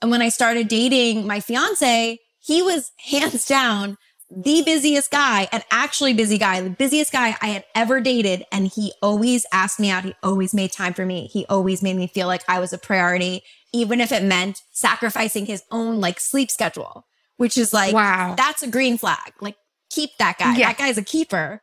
And 0.00 0.10
when 0.10 0.22
I 0.22 0.30
started 0.30 0.68
dating 0.68 1.26
my 1.26 1.40
fiance, 1.40 2.18
he 2.40 2.62
was 2.62 2.90
hands 2.98 3.46
down 3.46 3.96
the 4.34 4.62
busiest 4.64 5.10
guy, 5.10 5.48
an 5.52 5.62
actually 5.70 6.14
busy 6.14 6.38
guy, 6.38 6.60
the 6.60 6.70
busiest 6.70 7.12
guy 7.12 7.36
I 7.42 7.48
had 7.48 7.64
ever 7.74 8.00
dated. 8.00 8.44
And 8.50 8.66
he 8.68 8.92
always 9.02 9.44
asked 9.52 9.78
me 9.78 9.90
out. 9.90 10.04
He 10.04 10.14
always 10.22 10.54
made 10.54 10.72
time 10.72 10.94
for 10.94 11.04
me. 11.04 11.26
He 11.32 11.44
always 11.48 11.82
made 11.82 11.96
me 11.96 12.06
feel 12.06 12.26
like 12.26 12.42
I 12.48 12.58
was 12.60 12.72
a 12.72 12.78
priority, 12.78 13.42
even 13.72 14.00
if 14.00 14.10
it 14.12 14.22
meant 14.22 14.62
sacrificing 14.70 15.46
his 15.46 15.62
own 15.70 16.00
like 16.00 16.18
sleep 16.20 16.50
schedule, 16.50 17.04
which 17.36 17.58
is 17.58 17.72
like, 17.72 17.92
Wow. 17.94 18.34
that's 18.36 18.62
a 18.62 18.68
green 18.70 18.96
flag. 18.98 19.32
Like, 19.40 19.56
keep 19.90 20.10
that 20.18 20.38
guy. 20.38 20.56
Yeah. 20.56 20.68
That 20.68 20.78
guy's 20.78 20.98
a 20.98 21.02
keeper. 21.04 21.62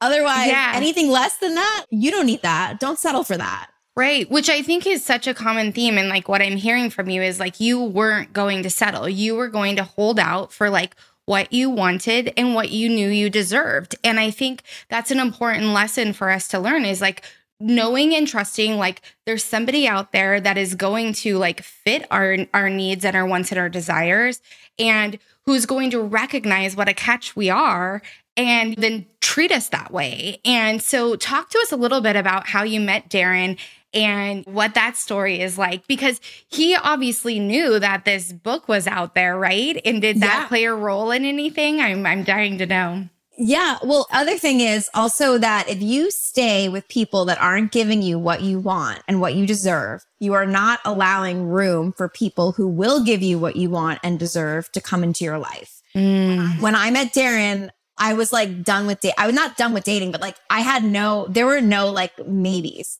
Otherwise, 0.00 0.48
Yeah. 0.48 0.72
anything 0.74 1.10
less 1.10 1.36
than 1.38 1.54
that, 1.54 1.84
you 1.90 2.10
don't 2.10 2.26
need 2.26 2.42
that. 2.42 2.78
Don't 2.80 2.98
settle 2.98 3.24
for 3.24 3.36
that. 3.36 3.68
Right. 3.96 4.30
Which 4.30 4.48
I 4.48 4.62
think 4.62 4.86
is 4.86 5.04
such 5.04 5.26
a 5.26 5.34
common 5.34 5.72
theme. 5.72 5.98
And 5.98 6.08
like 6.08 6.28
what 6.28 6.40
I'm 6.40 6.56
hearing 6.56 6.88
from 6.88 7.10
you 7.10 7.20
is 7.20 7.40
like 7.40 7.58
you 7.58 7.82
weren't 7.82 8.32
going 8.32 8.62
to 8.62 8.70
settle. 8.70 9.08
You 9.08 9.34
were 9.34 9.48
going 9.48 9.74
to 9.74 9.82
hold 9.82 10.20
out 10.20 10.52
for 10.52 10.70
like 10.70 10.94
what 11.28 11.52
you 11.52 11.68
wanted 11.68 12.32
and 12.38 12.54
what 12.54 12.70
you 12.70 12.88
knew 12.88 13.10
you 13.10 13.28
deserved. 13.28 13.94
And 14.02 14.18
I 14.18 14.30
think 14.30 14.62
that's 14.88 15.10
an 15.10 15.20
important 15.20 15.66
lesson 15.66 16.14
for 16.14 16.30
us 16.30 16.48
to 16.48 16.58
learn 16.58 16.86
is 16.86 17.02
like 17.02 17.22
knowing 17.60 18.14
and 18.14 18.26
trusting 18.26 18.78
like 18.78 19.02
there's 19.26 19.44
somebody 19.44 19.86
out 19.86 20.12
there 20.12 20.40
that 20.40 20.56
is 20.56 20.74
going 20.74 21.12
to 21.12 21.36
like 21.36 21.60
fit 21.60 22.06
our 22.10 22.38
our 22.54 22.70
needs 22.70 23.04
and 23.04 23.14
our 23.14 23.26
wants 23.26 23.50
and 23.52 23.58
our 23.58 23.68
desires 23.68 24.40
and 24.78 25.18
who's 25.44 25.66
going 25.66 25.90
to 25.90 26.00
recognize 26.00 26.74
what 26.74 26.88
a 26.88 26.94
catch 26.94 27.36
we 27.36 27.50
are 27.50 28.00
and 28.38 28.76
then 28.76 29.04
treat 29.20 29.52
us 29.52 29.68
that 29.68 29.92
way. 29.92 30.40
And 30.46 30.80
so 30.80 31.14
talk 31.14 31.50
to 31.50 31.58
us 31.58 31.72
a 31.72 31.76
little 31.76 32.00
bit 32.00 32.16
about 32.16 32.46
how 32.46 32.62
you 32.62 32.80
met 32.80 33.10
Darren 33.10 33.58
and 33.94 34.44
what 34.46 34.74
that 34.74 34.96
story 34.96 35.40
is 35.40 35.56
like 35.58 35.86
because 35.86 36.20
he 36.48 36.76
obviously 36.76 37.38
knew 37.38 37.78
that 37.78 38.04
this 38.04 38.32
book 38.32 38.68
was 38.68 38.86
out 38.86 39.14
there, 39.14 39.36
right? 39.38 39.80
And 39.84 40.00
did 40.02 40.20
that 40.20 40.42
Yeah. 40.42 40.46
play 40.48 40.64
a 40.64 40.74
role 40.74 41.10
in 41.10 41.24
anything? 41.24 41.80
I'm 41.80 42.04
I'm 42.06 42.22
dying 42.24 42.58
to 42.58 42.66
know. 42.66 43.08
Yeah. 43.40 43.78
Well, 43.84 44.08
other 44.12 44.36
thing 44.36 44.60
is 44.60 44.90
also 44.94 45.38
that 45.38 45.68
if 45.68 45.80
you 45.80 46.10
stay 46.10 46.68
with 46.68 46.88
people 46.88 47.24
that 47.26 47.40
aren't 47.40 47.70
giving 47.70 48.02
you 48.02 48.18
what 48.18 48.42
you 48.42 48.58
want 48.58 49.00
and 49.06 49.20
what 49.20 49.34
you 49.36 49.46
deserve, 49.46 50.04
you 50.18 50.32
are 50.34 50.44
not 50.46 50.80
allowing 50.84 51.46
room 51.46 51.92
for 51.92 52.08
people 52.08 52.50
who 52.52 52.66
will 52.66 53.04
give 53.04 53.22
you 53.22 53.38
what 53.38 53.54
you 53.54 53.70
want 53.70 54.00
and 54.02 54.18
deserve 54.18 54.72
to 54.72 54.80
come 54.80 55.04
into 55.04 55.24
your 55.24 55.38
life. 55.38 55.80
Mm. 55.94 56.60
When 56.60 56.74
I 56.74 56.90
met 56.90 57.14
Darren, 57.14 57.70
I 57.96 58.14
was 58.14 58.32
like 58.32 58.64
done 58.64 58.88
with 58.88 59.00
date. 59.00 59.14
I 59.16 59.26
was 59.26 59.36
not 59.36 59.56
done 59.56 59.72
with 59.72 59.84
dating, 59.84 60.10
but 60.10 60.20
like 60.20 60.36
I 60.50 60.60
had 60.60 60.82
no, 60.82 61.26
there 61.30 61.46
were 61.46 61.60
no 61.60 61.90
like 61.90 62.26
maybes. 62.26 62.98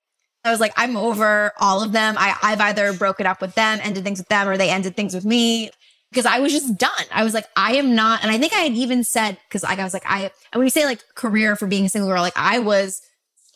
I 0.48 0.50
was 0.50 0.60
like, 0.60 0.72
I'm 0.76 0.96
over 0.96 1.52
all 1.60 1.82
of 1.82 1.92
them. 1.92 2.16
I, 2.18 2.36
I've 2.42 2.60
either 2.60 2.92
broken 2.92 3.26
up 3.26 3.40
with 3.40 3.54
them, 3.54 3.78
ended 3.82 4.04
things 4.04 4.18
with 4.18 4.28
them, 4.28 4.48
or 4.48 4.56
they 4.56 4.70
ended 4.70 4.96
things 4.96 5.14
with 5.14 5.24
me 5.24 5.70
because 6.10 6.26
I 6.26 6.40
was 6.40 6.52
just 6.52 6.76
done. 6.78 6.90
I 7.12 7.24
was 7.24 7.34
like, 7.34 7.46
I 7.56 7.76
am 7.76 7.94
not. 7.94 8.22
And 8.22 8.30
I 8.30 8.38
think 8.38 8.52
I 8.52 8.60
had 8.60 8.72
even 8.72 9.04
said, 9.04 9.38
because 9.48 9.62
like, 9.62 9.78
I 9.78 9.84
was 9.84 9.94
like, 9.94 10.06
I, 10.06 10.22
and 10.22 10.32
when 10.54 10.64
you 10.64 10.70
say 10.70 10.84
like 10.84 11.02
career 11.14 11.56
for 11.56 11.66
being 11.66 11.84
a 11.84 11.88
single 11.88 12.08
girl, 12.08 12.22
like 12.22 12.36
I 12.36 12.58
was 12.58 13.02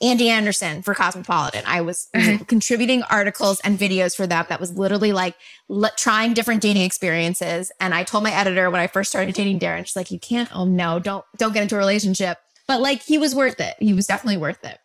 Andie 0.03 0.29
Anderson 0.29 0.83
for 0.83 0.95
Cosmopolitan. 0.95 1.63
I 1.67 1.81
was 1.81 2.09
contributing 2.47 3.03
articles 3.05 3.61
and 3.61 3.79
videos 3.79 4.17
for 4.17 4.27
that. 4.27 4.49
That 4.49 4.61
was 4.61 4.77
literally 4.77 5.13
like 5.13 5.37
le- 5.69 5.93
trying 5.97 6.35
different 6.35 6.61
dating 6.61 6.83
experiences. 6.83 7.71
And 7.81 7.95
I 7.95 8.03
told 8.03 8.25
my 8.25 8.33
editor 8.33 8.69
when 8.69 8.81
I 8.81 8.89
first 8.89 9.11
started 9.11 9.35
dating 9.35 9.61
Darren, 9.61 9.87
she's 9.87 9.97
like, 9.97 10.11
you 10.11 10.19
can't, 10.19 10.55
oh 10.55 10.65
no, 10.65 10.99
don't, 10.99 11.25
don't 11.39 11.55
get 11.55 11.63
into 11.63 11.77
a 11.77 11.79
relationship. 11.79 12.39
But 12.67 12.81
like, 12.81 13.03
he 13.03 13.17
was 13.17 13.35
worth 13.35 13.61
it. 13.61 13.77
He 13.79 13.93
was 13.93 14.07
definitely 14.07 14.39
worth 14.39 14.65
it. 14.65 14.79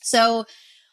So 0.00 0.46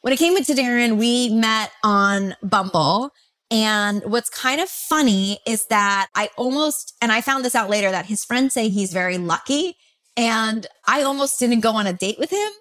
when 0.03 0.11
it 0.11 0.19
came 0.19 0.35
to 0.35 0.53
Darren, 0.53 0.97
we 0.97 1.29
met 1.29 1.71
on 1.81 2.35
Bumble. 2.43 3.11
And 3.49 4.03
what's 4.05 4.29
kind 4.29 4.59
of 4.59 4.67
funny 4.67 5.39
is 5.47 5.65
that 5.67 6.09
I 6.13 6.29
almost, 6.35 6.93
and 7.01 7.09
I 7.09 7.21
found 7.21 7.45
this 7.45 7.55
out 7.55 7.69
later 7.69 7.89
that 7.89 8.07
his 8.07 8.25
friends 8.25 8.53
say 8.53 8.67
he's 8.67 8.91
very 8.91 9.17
lucky. 9.17 9.77
And 10.17 10.67
I 10.85 11.03
almost 11.03 11.39
didn't 11.39 11.61
go 11.61 11.71
on 11.71 11.87
a 11.87 11.93
date 11.93 12.19
with 12.19 12.31
him. 12.31 12.51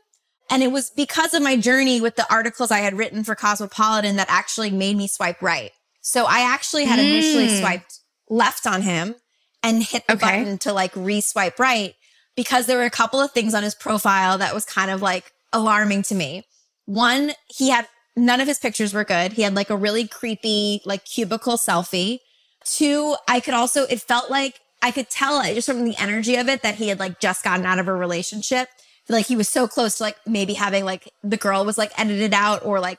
And 0.50 0.62
it 0.62 0.70
was 0.70 0.90
because 0.90 1.34
of 1.34 1.42
my 1.42 1.56
journey 1.56 2.00
with 2.00 2.14
the 2.14 2.32
articles 2.32 2.70
I 2.70 2.78
had 2.78 2.96
written 2.96 3.24
for 3.24 3.34
Cosmopolitan 3.34 4.16
that 4.16 4.30
actually 4.30 4.70
made 4.70 4.96
me 4.96 5.08
swipe 5.08 5.42
right. 5.42 5.72
So 6.00 6.26
I 6.26 6.40
actually 6.40 6.84
had 6.84 7.00
initially 7.00 7.48
hmm. 7.48 7.56
swiped 7.56 7.98
left 8.30 8.68
on 8.68 8.82
him 8.82 9.16
and 9.64 9.82
hit 9.82 10.06
the 10.06 10.14
Okay. 10.14 10.42
button 10.42 10.58
to 10.58 10.72
like 10.72 10.94
re-swipe 10.94 11.58
right 11.58 11.94
because 12.36 12.66
there 12.66 12.78
were 12.78 12.84
a 12.84 12.90
couple 12.90 13.20
of 13.20 13.32
things 13.32 13.52
on 13.52 13.64
his 13.64 13.74
profile 13.74 14.38
that 14.38 14.54
was 14.54 14.64
kind 14.64 14.92
of 14.92 15.02
like 15.02 15.32
alarming 15.52 16.02
to 16.04 16.14
me. 16.14 16.44
One, 16.86 17.32
he 17.48 17.70
had 17.70 17.86
none 18.16 18.40
of 18.40 18.48
his 18.48 18.58
pictures 18.58 18.92
were 18.92 19.04
good. 19.04 19.32
He 19.32 19.42
had 19.42 19.54
like 19.54 19.70
a 19.70 19.76
really 19.76 20.06
creepy, 20.06 20.82
like 20.84 21.04
cubicle 21.04 21.56
selfie. 21.56 22.18
Two, 22.64 23.16
I 23.28 23.40
could 23.40 23.54
also, 23.54 23.84
it 23.84 24.00
felt 24.00 24.30
like 24.30 24.60
I 24.82 24.90
could 24.90 25.08
tell 25.08 25.40
it 25.40 25.54
just 25.54 25.68
from 25.68 25.84
the 25.84 25.96
energy 25.98 26.36
of 26.36 26.48
it 26.48 26.62
that 26.62 26.76
he 26.76 26.88
had 26.88 26.98
like 26.98 27.20
just 27.20 27.44
gotten 27.44 27.64
out 27.66 27.78
of 27.78 27.88
a 27.88 27.94
relationship. 27.94 28.68
Like 29.08 29.26
he 29.26 29.36
was 29.36 29.48
so 29.48 29.66
close 29.66 29.98
to 29.98 30.04
like 30.04 30.16
maybe 30.26 30.54
having 30.54 30.84
like 30.84 31.12
the 31.22 31.36
girl 31.36 31.64
was 31.64 31.78
like 31.78 31.98
edited 31.98 32.34
out 32.34 32.64
or 32.64 32.80
like, 32.80 32.98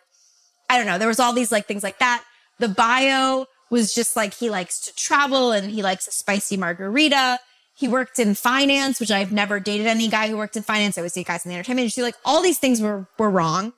I 0.70 0.78
don't 0.78 0.88
know. 0.88 0.98
There 0.98 1.08
was 1.08 1.20
all 1.20 1.34
these 1.34 1.52
like 1.52 1.66
things 1.66 1.84
like 1.84 2.00
that. 2.00 2.24
The 2.60 2.70
bio 2.70 3.46
was 3.70 3.94
just 3.94 4.16
like 4.16 4.34
he 4.34 4.50
likes 4.50 4.80
to 4.82 4.96
travel 4.96 5.52
and 5.52 5.72
he 5.72 5.82
likes 5.82 6.08
a 6.08 6.12
spicy 6.12 6.58
margarita. 6.58 7.40
He 7.76 7.88
worked 7.88 8.20
in 8.20 8.36
finance, 8.36 9.00
which 9.00 9.12
I've 9.12 9.32
never 9.32 9.60
dated 9.60 9.88
any 9.88 10.08
guy 10.08 10.28
who 10.30 10.38
worked 10.38 10.56
in 10.56 10.64
finance. 10.64 10.98
I 10.98 11.02
always 11.02 11.14
date 11.14 11.28
guys 11.28 11.46
in 11.46 11.50
the 11.50 11.56
entertainment 11.56 11.84
industry. 11.84 12.04
Like 12.04 12.16
all 12.24 12.42
these 12.42 12.60
things 12.60 12.82
were 12.82 13.08
were 13.18 13.30
wrong. 13.30 13.74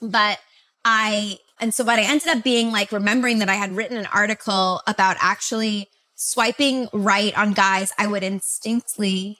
But 0.00 0.38
I 0.84 1.38
and 1.60 1.72
so 1.72 1.84
what 1.84 1.98
I 1.98 2.02
ended 2.02 2.28
up 2.28 2.42
being 2.42 2.72
like 2.72 2.92
remembering 2.92 3.38
that 3.38 3.48
I 3.48 3.54
had 3.54 3.72
written 3.72 3.96
an 3.96 4.08
article 4.12 4.82
about 4.86 5.16
actually 5.20 5.88
swiping 6.14 6.88
right 6.92 7.36
on 7.36 7.52
guys 7.52 7.92
I 7.98 8.06
would 8.06 8.22
instinctively 8.22 9.38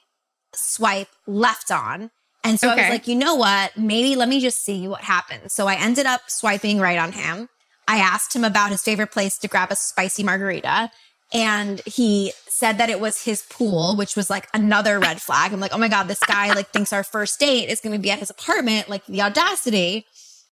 swipe 0.54 1.08
left 1.26 1.70
on. 1.70 2.10
And 2.44 2.58
so 2.58 2.70
I 2.70 2.74
was 2.74 2.88
like, 2.88 3.06
you 3.06 3.14
know 3.14 3.36
what? 3.36 3.76
Maybe 3.76 4.16
let 4.16 4.28
me 4.28 4.40
just 4.40 4.64
see 4.64 4.88
what 4.88 5.02
happens. 5.02 5.52
So 5.52 5.68
I 5.68 5.76
ended 5.76 6.06
up 6.06 6.22
swiping 6.26 6.80
right 6.80 6.98
on 6.98 7.12
him. 7.12 7.48
I 7.86 7.98
asked 7.98 8.34
him 8.34 8.44
about 8.44 8.70
his 8.70 8.82
favorite 8.82 9.12
place 9.12 9.38
to 9.38 9.48
grab 9.48 9.70
a 9.70 9.76
spicy 9.76 10.22
margarita. 10.24 10.90
And 11.32 11.80
he 11.86 12.32
said 12.46 12.78
that 12.78 12.90
it 12.90 13.00
was 13.00 13.24
his 13.24 13.42
pool, 13.48 13.96
which 13.96 14.16
was 14.16 14.28
like 14.28 14.48
another 14.52 14.98
red 15.00 15.20
flag. 15.22 15.52
I'm 15.52 15.60
like, 15.60 15.72
oh 15.74 15.78
my 15.78 15.88
God, 15.88 16.04
this 16.08 16.20
guy 16.20 16.52
like 16.52 16.68
thinks 16.68 16.92
our 16.92 17.02
first 17.02 17.40
date 17.40 17.68
is 17.70 17.80
going 17.80 17.94
to 17.94 17.98
be 17.98 18.10
at 18.10 18.18
his 18.18 18.30
apartment. 18.30 18.88
Like 18.88 19.06
the 19.06 19.22
audacity 19.22 20.04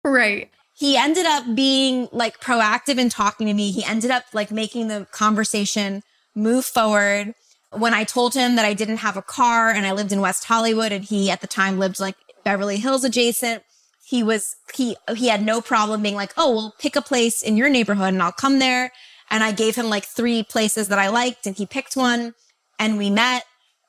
Right. 0.03 0.51
he 0.75 0.97
ended 0.97 1.27
up 1.27 1.55
being 1.55 2.09
like 2.13 2.41
proactive 2.41 2.99
in 2.99 3.11
talking 3.11 3.47
to 3.47 3.55
me. 3.55 3.71
He 3.71 3.85
ended 3.85 4.11
up 4.11 4.25
like 4.33 4.51
making 4.51 4.89
the 4.89 5.07
conversation 5.13 6.03
move 6.35 6.65
forward. 6.65 7.35
When 7.73 7.95
I 7.95 8.05
told 8.05 8.35
him 8.35 8.57
that 8.57 8.65
I 8.65 8.75
didn't 8.75 8.97
have 8.99 9.17
a 9.17 9.23
car 9.23 9.69
and 9.69 9.87
I 9.87 9.93
lived 9.93 10.13
in 10.13 10.21
West 10.21 10.45
Hollywood 10.45 10.91
and 10.93 11.05
he 11.05 11.31
at 11.31 11.43
the 11.43 11.47
time 11.47 11.79
lived 11.79 12.01
like 12.01 12.17
Beverly 12.43 12.79
Hills 12.79 13.05
adjacent, 13.05 13.63
he 14.03 14.23
was 14.23 14.57
he 14.75 14.97
he 15.15 15.29
had 15.29 15.45
no 15.45 15.61
problem 15.61 16.03
being 16.03 16.17
like, 16.17 16.33
"Oh, 16.37 16.51
well, 16.51 16.75
pick 16.81 16.97
a 16.97 17.03
place 17.03 17.43
in 17.43 17.57
your 17.57 17.69
neighborhood 17.69 18.09
and 18.09 18.23
I'll 18.23 18.33
come 18.33 18.59
there." 18.59 18.91
And 19.31 19.45
I 19.45 19.53
gave 19.53 19.77
him 19.77 19.89
like 19.89 20.05
three 20.05 20.43
places 20.43 20.89
that 20.89 20.99
I 20.99 21.09
liked 21.09 21.47
and 21.47 21.57
he 21.57 21.67
picked 21.67 21.97
one 21.97 22.35
and 22.79 22.99
we 22.99 23.11
met 23.11 23.45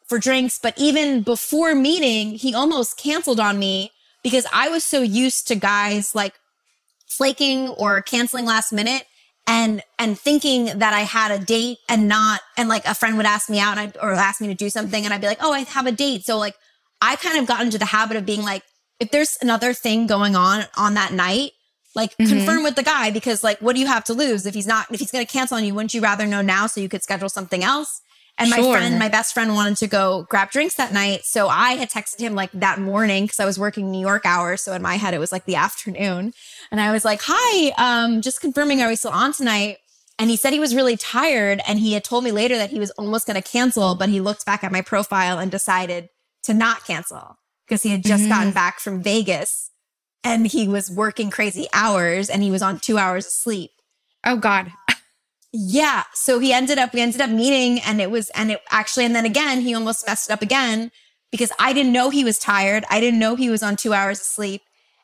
for 0.08 0.20
drinks. 0.20 0.60
But 0.62 0.78
even 0.78 1.24
before 1.24 1.74
meeting, 1.74 2.36
he 2.36 2.54
almost 2.54 2.98
canceled 2.98 3.40
on 3.40 3.58
me 3.58 3.92
because 4.24 4.46
I 4.54 4.70
was 4.70 4.84
so 4.84 5.02
used 5.02 5.48
to 5.48 5.56
guys 5.56 6.14
like 6.14 6.34
flaking 7.08 7.70
or 7.70 8.02
canceling 8.02 8.46
last 8.46 8.72
minute 8.72 9.06
and 9.48 9.82
and 9.98 10.18
thinking 10.18 10.66
that 10.66 10.94
I 10.94 11.02
had 11.02 11.32
a 11.32 11.44
date 11.44 11.80
and 11.90 12.08
not 12.08 12.42
and 12.58 12.70
like 12.70 12.86
a 12.86 12.94
friend 12.94 13.18
would 13.18 13.26
ask 13.26 13.50
me 13.50 13.60
out 13.60 13.78
I'd, 13.78 13.98
or 14.02 14.14
ask 14.14 14.40
me 14.40 14.48
to 14.48 14.54
do 14.54 14.70
something 14.70 15.04
and 15.04 15.14
I'd 15.14 15.22
be 15.22 15.28
like, 15.28 15.42
"Oh, 15.42 15.52
I 15.52 15.60
have 15.62 15.88
a 15.88 15.92
date." 15.92 16.26
So 16.26 16.38
like 16.38 16.56
I 17.02 17.16
kind 17.16 17.40
of 17.40 17.48
got 17.48 17.62
into 17.62 17.78
the 17.78 17.86
habit 17.86 18.18
of 18.18 18.26
being 18.26 18.44
like 18.44 18.64
if 19.00 19.10
there's 19.12 19.38
another 19.42 19.74
thing 19.74 20.08
going 20.08 20.36
on 20.36 20.66
on 20.78 20.94
that 20.94 21.12
night, 21.12 21.52
like 21.96 22.18
confirm 22.18 22.64
with 22.64 22.76
the 22.76 22.84
guy 22.84 23.12
because 23.12 23.44
like 23.44 23.60
what 23.60 23.76
do 23.76 23.82
you 23.82 23.88
have 23.88 24.04
to 24.06 24.14
lose 24.14 24.46
if 24.46 24.54
he's 24.54 24.68
not 24.68 24.88
if 24.92 25.00
he's 25.00 25.12
going 25.12 25.26
to 25.26 25.32
cancel 25.32 25.58
on 25.58 25.66
you, 25.66 25.74
wouldn't 25.74 25.94
you 25.94 26.02
rather 26.02 26.26
know 26.26 26.42
now 26.42 26.68
so 26.68 26.80
you 26.82 26.90
could 26.90 27.04
schedule 27.04 27.30
something 27.30 27.64
else? 27.64 28.02
And 28.38 28.50
my 28.50 28.58
Sure. 28.58 28.74
friend, 28.74 28.98
my 28.98 29.10
best 29.10 29.34
friend 29.34 29.54
wanted 29.54 29.78
to 29.78 29.88
go 29.88 30.26
grab 30.30 30.52
drinks 30.52 30.76
that 30.76 30.94
night. 30.94 31.26
So 31.26 31.48
I 31.48 31.74
had 31.74 31.90
texted 31.90 32.20
him 32.20 32.34
like 32.34 32.52
that 32.54 32.80
morning 32.80 33.26
because 33.26 33.40
I 33.40 33.46
was 33.46 33.60
working 33.60 33.92
New 33.92 34.00
York 34.00 34.26
hours. 34.26 34.62
So 34.62 34.74
in 34.74 34.82
my 34.82 34.96
head, 34.96 35.14
it 35.14 35.20
was 35.20 35.32
like 35.32 35.46
the 35.46 35.56
afternoon. 35.68 36.34
And 36.72 36.82
I 36.82 36.92
was 36.92 37.04
like, 37.06 37.20
hi, 37.24 37.72
um, 37.78 38.22
just 38.22 38.42
confirming, 38.42 38.82
are 38.82 38.88
we 38.88 38.96
still 38.96 39.12
on 39.12 39.34
tonight? 39.34 39.78
And 40.18 40.30
he 40.30 40.38
said 40.38 40.54
he 40.54 40.60
was 40.60 40.76
really 40.76 40.98
tired. 40.98 41.62
And 41.68 41.80
he 41.80 41.94
had 41.94 42.04
told 42.04 42.24
me 42.24 42.32
later 42.32 42.58
that 42.58 42.70
he 42.70 42.80
was 42.80 42.92
almost 42.92 43.28
going 43.28 43.42
to 43.42 43.48
cancel, 43.48 43.96
but 43.96 44.08
he 44.10 44.22
looked 44.22 44.46
back 44.46 44.64
at 44.64 44.72
my 44.72 44.82
profile 44.82 45.38
and 45.38 45.52
decided 45.52 46.10
to 46.44 46.54
not 46.54 46.86
cancel 46.86 47.38
because 47.68 47.84
he 47.84 47.90
had 47.90 48.04
just 48.04 48.30
gotten 48.30 48.52
back 48.54 48.80
from 48.80 49.04
Vegas 49.04 49.71
and 50.24 50.48
he 50.48 50.68
was 50.68 50.92
working 50.92 51.30
crazy 51.30 51.68
hours 51.74 52.30
and 52.30 52.44
he 52.44 52.52
was 52.52 52.62
on 52.62 52.80
two 52.80 52.98
hours 52.98 53.26
of 53.26 53.32
sleep. 53.32 53.72
Oh 54.24 54.38
God. 54.38 54.72
Yeah. 55.54 56.04
So 56.14 56.40
he 56.40 56.54
ended 56.54 56.78
up, 56.78 56.94
we 56.94 57.02
ended 57.02 57.22
up 57.22 57.30
meeting 57.30 57.80
and 57.82 58.00
it 58.00 58.10
was, 58.10 58.30
and 58.32 58.52
it 58.52 58.62
actually, 58.70 59.06
and 59.06 59.16
then 59.16 59.26
again, 59.26 59.62
he 59.62 59.74
almost 59.74 60.08
messed 60.08 60.30
it 60.30 60.34
up 60.34 60.42
again 60.42 60.92
because 61.32 61.52
I 61.60 61.74
didn't 61.74 61.92
know 61.92 62.10
he 62.10 62.24
was 62.24 62.40
tired. 62.40 62.86
I 62.90 63.00
didn't 63.00 63.20
know 63.20 63.36
he 63.36 63.50
was 63.50 63.64
on 63.64 63.76
two 63.76 63.94
hours 63.94 64.20
of 64.20 64.26
sleep. 64.26 64.62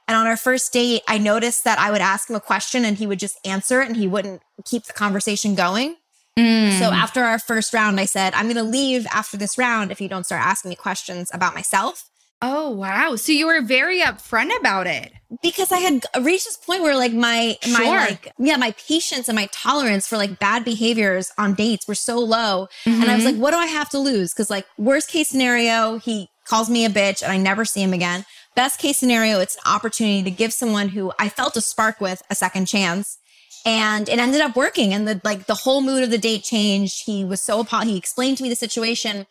And 0.07 0.15
on 0.15 0.25
our 0.25 0.37
first 0.37 0.71
date, 0.71 1.01
I 1.07 1.17
noticed 1.17 1.65
that 1.65 1.79
I 1.79 1.91
would 1.91 1.99
ask 1.99 2.29
him 2.29 2.35
a 2.37 2.41
question 2.41 2.85
and 2.85 2.97
he 2.97 3.05
would 3.05 3.19
just 3.19 3.39
answer 3.45 3.81
it 3.81 3.87
and 3.87 3.97
he 3.97 4.07
wouldn't 4.07 4.41
keep 4.63 4.85
the 4.85 4.93
conversation 4.93 5.53
going. 5.53 5.97
Mm. 6.37 6.79
So 6.79 6.85
after 6.85 7.23
our 7.23 7.39
first 7.39 7.73
round, 7.73 7.99
I 7.99 8.05
said, 8.05 8.33
I'm 8.33 8.45
going 8.45 8.55
to 8.55 8.63
leave 8.63 9.05
after 9.07 9.35
this 9.35 9.57
round 9.57 9.91
if 9.91 9.99
you 9.99 10.07
don't 10.07 10.25
start 10.25 10.45
asking 10.45 10.69
me 10.69 10.75
questions 10.75 11.29
about 11.33 11.55
myself. 11.55 12.05
Oh 12.41 12.69
wow. 12.69 13.15
So 13.15 13.31
you 13.31 13.47
were 13.47 13.61
very 13.61 14.01
upfront 14.01 14.57
about 14.59 14.87
it. 14.87 15.13
because 15.41 15.71
I 15.71 15.79
had 15.79 16.05
reached 16.21 16.45
this 16.45 16.57
point 16.57 16.83
where 16.83 16.95
like 16.95 17.13
my 17.13 17.57
my 17.71 18.07
like 18.09 18.31
yeah 18.37 18.55
my 18.55 18.71
patience 18.71 19.27
and 19.27 19.35
my 19.35 19.49
tolerance 19.51 20.07
for 20.07 20.17
like 20.17 20.39
bad 20.39 20.63
behaviors 20.63 21.31
on 21.37 21.53
dates 21.53 21.87
were 21.87 21.95
so 21.95 22.19
low. 22.19 22.67
And 22.85 23.03
I 23.05 23.15
was 23.15 23.23
mm-hmm. 23.23 23.33
like 23.33 23.35
what 23.41 23.51
do 23.51 23.57
I 23.57 23.65
have 23.65 23.89
to 23.89 23.99
lose? 23.99 24.33
Because 24.33 24.49
like 24.49 24.65
worst 24.77 25.09
case 25.09 25.27
scenario 25.27 25.97
he 25.97 26.29
calls 26.45 26.69
me 26.69 26.85
a 26.85 26.89
bitch 26.89 27.23
and 27.23 27.31
I 27.31 27.37
never 27.37 27.65
see 27.65 27.81
him 27.81 27.93
again. 27.93 28.25
Best 28.55 28.79
case 28.79 28.97
scenario 28.97 29.39
it's 29.39 29.55
an 29.55 29.63
opportunity 29.65 30.23
to 30.23 30.31
give 30.31 30.53
someone 30.53 30.89
who 30.89 31.11
I 31.19 31.29
felt 31.29 31.57
a 31.57 31.61
spark 31.61 31.99
with 31.99 32.21
a 32.29 32.35
second 32.35 32.67
chance. 32.67 33.17
And 33.65 34.07
it 34.07 34.17
ended 34.17 34.39
up 34.39 34.55
working. 34.55 34.93
And 34.93 35.07
the 35.07 35.19
like 35.25 35.47
the 35.47 35.55
whole 35.55 35.81
mood 35.81 36.03
of 36.03 36.11
the 36.11 36.17
date 36.17 36.43
changed. 36.43 37.03
He 37.05 37.25
was 37.25 37.41
so 37.41 37.59
apo- 37.61 37.81
he 37.81 37.97
explained 37.97 38.37
to 38.37 38.43
me 38.43 38.49
the 38.49 38.55
situation 38.55 39.25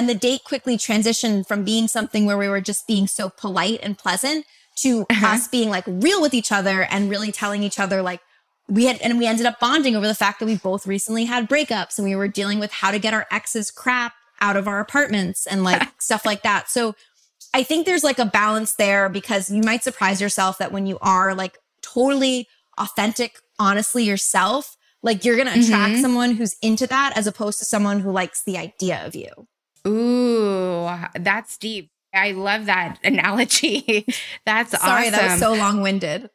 and 0.00 0.08
the 0.08 0.14
date 0.14 0.44
quickly 0.44 0.78
transitioned 0.78 1.46
from 1.46 1.62
being 1.62 1.86
something 1.86 2.24
where 2.24 2.38
we 2.38 2.48
were 2.48 2.62
just 2.62 2.86
being 2.86 3.06
so 3.06 3.28
polite 3.28 3.80
and 3.82 3.98
pleasant 3.98 4.46
to 4.76 5.04
uh-huh. 5.10 5.34
us 5.34 5.46
being 5.46 5.68
like 5.68 5.84
real 5.86 6.22
with 6.22 6.32
each 6.32 6.50
other 6.50 6.84
and 6.90 7.10
really 7.10 7.30
telling 7.30 7.62
each 7.62 7.78
other 7.78 8.00
like 8.00 8.22
we 8.66 8.86
had 8.86 8.98
and 9.02 9.18
we 9.18 9.26
ended 9.26 9.44
up 9.44 9.60
bonding 9.60 9.94
over 9.94 10.06
the 10.06 10.14
fact 10.14 10.40
that 10.40 10.46
we 10.46 10.56
both 10.56 10.86
recently 10.86 11.26
had 11.26 11.50
breakups 11.50 11.98
and 11.98 12.08
we 12.08 12.16
were 12.16 12.28
dealing 12.28 12.58
with 12.58 12.72
how 12.72 12.90
to 12.90 12.98
get 12.98 13.12
our 13.12 13.26
ex's 13.30 13.70
crap 13.70 14.14
out 14.40 14.56
of 14.56 14.66
our 14.66 14.80
apartments 14.80 15.46
and 15.46 15.64
like 15.64 15.86
stuff 16.00 16.24
like 16.24 16.42
that. 16.44 16.70
So 16.70 16.94
I 17.52 17.62
think 17.62 17.84
there's 17.84 18.04
like 18.04 18.18
a 18.18 18.24
balance 18.24 18.72
there 18.76 19.10
because 19.10 19.50
you 19.50 19.62
might 19.62 19.84
surprise 19.84 20.18
yourself 20.18 20.56
that 20.58 20.72
when 20.72 20.86
you 20.86 20.96
are 21.02 21.34
like 21.34 21.58
totally 21.82 22.48
authentic, 22.78 23.38
honestly 23.58 24.04
yourself, 24.04 24.78
like 25.02 25.26
you're 25.26 25.36
going 25.36 25.48
to 25.48 25.60
attract 25.60 25.92
mm-hmm. 25.92 26.00
someone 26.00 26.30
who's 26.36 26.56
into 26.62 26.86
that 26.86 27.12
as 27.16 27.26
opposed 27.26 27.58
to 27.58 27.66
someone 27.66 28.00
who 28.00 28.10
likes 28.10 28.42
the 28.44 28.56
idea 28.56 29.04
of 29.04 29.14
you. 29.14 29.28
Ooh, 29.86 30.88
that's 31.18 31.56
deep. 31.58 31.90
I 32.14 32.32
love 32.32 32.66
that 32.66 32.98
analogy. 33.04 34.06
that's 34.44 34.72
Sorry, 34.78 35.08
awesome. 35.08 35.12
that 35.12 35.30
was 35.32 35.40
so 35.40 35.54
long 35.54 35.80
winded. 35.80 36.28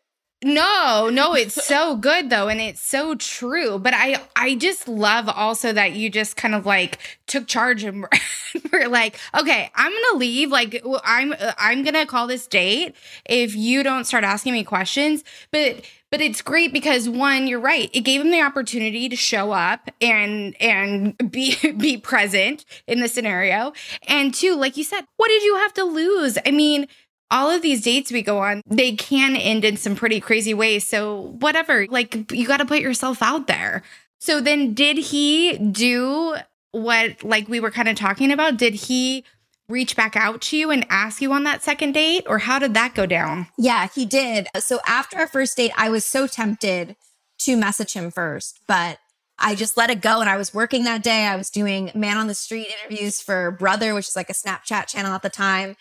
No, 0.45 1.09
no, 1.11 1.33
it's 1.33 1.55
so 1.65 1.95
good 1.95 2.29
though, 2.29 2.49
and 2.49 2.61
it's 2.61 2.79
so 2.79 3.15
true. 3.15 3.79
But 3.79 3.95
I, 3.95 4.21
I 4.35 4.53
just 4.53 4.87
love 4.87 5.27
also 5.27 5.73
that 5.73 5.93
you 5.93 6.07
just 6.07 6.37
kind 6.37 6.53
of 6.53 6.67
like 6.67 6.99
took 7.25 7.47
charge 7.47 7.83
and 7.83 8.05
we're 8.71 8.87
like, 8.87 9.17
okay, 9.35 9.71
I'm 9.73 9.91
gonna 9.91 10.19
leave. 10.19 10.51
Like, 10.51 10.85
I'm, 11.03 11.33
uh, 11.33 11.53
I'm 11.57 11.83
gonna 11.83 12.05
call 12.05 12.27
this 12.27 12.45
date 12.45 12.93
if 13.25 13.55
you 13.55 13.81
don't 13.81 14.05
start 14.05 14.23
asking 14.23 14.53
me 14.53 14.63
questions. 14.63 15.23
But, 15.49 15.83
but 16.11 16.21
it's 16.21 16.43
great 16.43 16.71
because 16.71 17.09
one, 17.09 17.47
you're 17.47 17.59
right. 17.59 17.89
It 17.91 18.01
gave 18.01 18.21
him 18.21 18.29
the 18.29 18.41
opportunity 18.41 19.09
to 19.09 19.15
show 19.15 19.51
up 19.51 19.89
and 19.99 20.55
and 20.61 21.17
be 21.31 21.57
be 21.77 21.97
present 21.97 22.65
in 22.85 22.99
the 22.99 23.07
scenario. 23.07 23.73
And 24.07 24.31
two, 24.31 24.55
like 24.55 24.77
you 24.77 24.83
said, 24.83 25.05
what 25.17 25.27
did 25.29 25.41
you 25.41 25.55
have 25.55 25.73
to 25.73 25.83
lose? 25.83 26.37
I 26.45 26.51
mean 26.51 26.87
all 27.31 27.49
of 27.49 27.61
these 27.61 27.81
dates 27.81 28.11
we 28.11 28.21
go 28.21 28.39
on, 28.39 28.61
they 28.67 28.95
can 28.95 29.35
end 29.35 29.65
in 29.65 29.77
some 29.77 29.95
pretty 29.95 30.19
crazy 30.19 30.53
ways. 30.53 30.85
So, 30.85 31.35
whatever, 31.39 31.87
like 31.87 32.31
you 32.31 32.47
got 32.47 32.57
to 32.57 32.65
put 32.65 32.79
yourself 32.79 33.21
out 33.21 33.47
there. 33.47 33.83
So, 34.19 34.41
then 34.41 34.73
did 34.73 34.97
he 34.97 35.57
do 35.57 36.35
what, 36.71 37.23
like 37.23 37.47
we 37.47 37.59
were 37.59 37.71
kind 37.71 37.89
of 37.89 37.95
talking 37.95 38.31
about? 38.31 38.57
Did 38.57 38.75
he 38.75 39.23
reach 39.67 39.95
back 39.95 40.15
out 40.15 40.41
to 40.41 40.57
you 40.57 40.69
and 40.69 40.85
ask 40.89 41.21
you 41.21 41.31
on 41.33 41.43
that 41.43 41.63
second 41.63 41.93
date, 41.93 42.23
or 42.27 42.39
how 42.39 42.59
did 42.59 42.75
that 42.75 42.93
go 42.93 43.07
down? 43.07 43.47
Yeah, 43.57 43.87
he 43.93 44.05
did. 44.05 44.47
So, 44.59 44.79
after 44.87 45.17
our 45.17 45.27
first 45.27 45.57
date, 45.57 45.71
I 45.77 45.89
was 45.89 46.05
so 46.05 46.27
tempted 46.27 46.95
to 47.39 47.57
message 47.57 47.93
him 47.93 48.11
first, 48.11 48.59
but 48.67 48.99
I 49.37 49.55
just 49.55 49.75
let 49.75 49.89
it 49.89 50.01
go. 50.01 50.21
And 50.21 50.29
I 50.29 50.37
was 50.37 50.53
working 50.53 50.85
that 50.85 51.03
day. 51.03 51.25
I 51.25 51.35
was 51.35 51.49
doing 51.49 51.91
man 51.93 52.17
on 52.17 52.27
the 52.27 52.33
street 52.33 52.67
interviews 52.67 53.19
for 53.19 53.51
Brother, 53.51 53.93
which 53.93 54.07
is 54.07 54.15
like 54.15 54.29
a 54.29 54.33
Snapchat 54.33 54.87
channel 54.87 55.11
at 55.11 55.23
the 55.23 55.29
time 55.29 55.75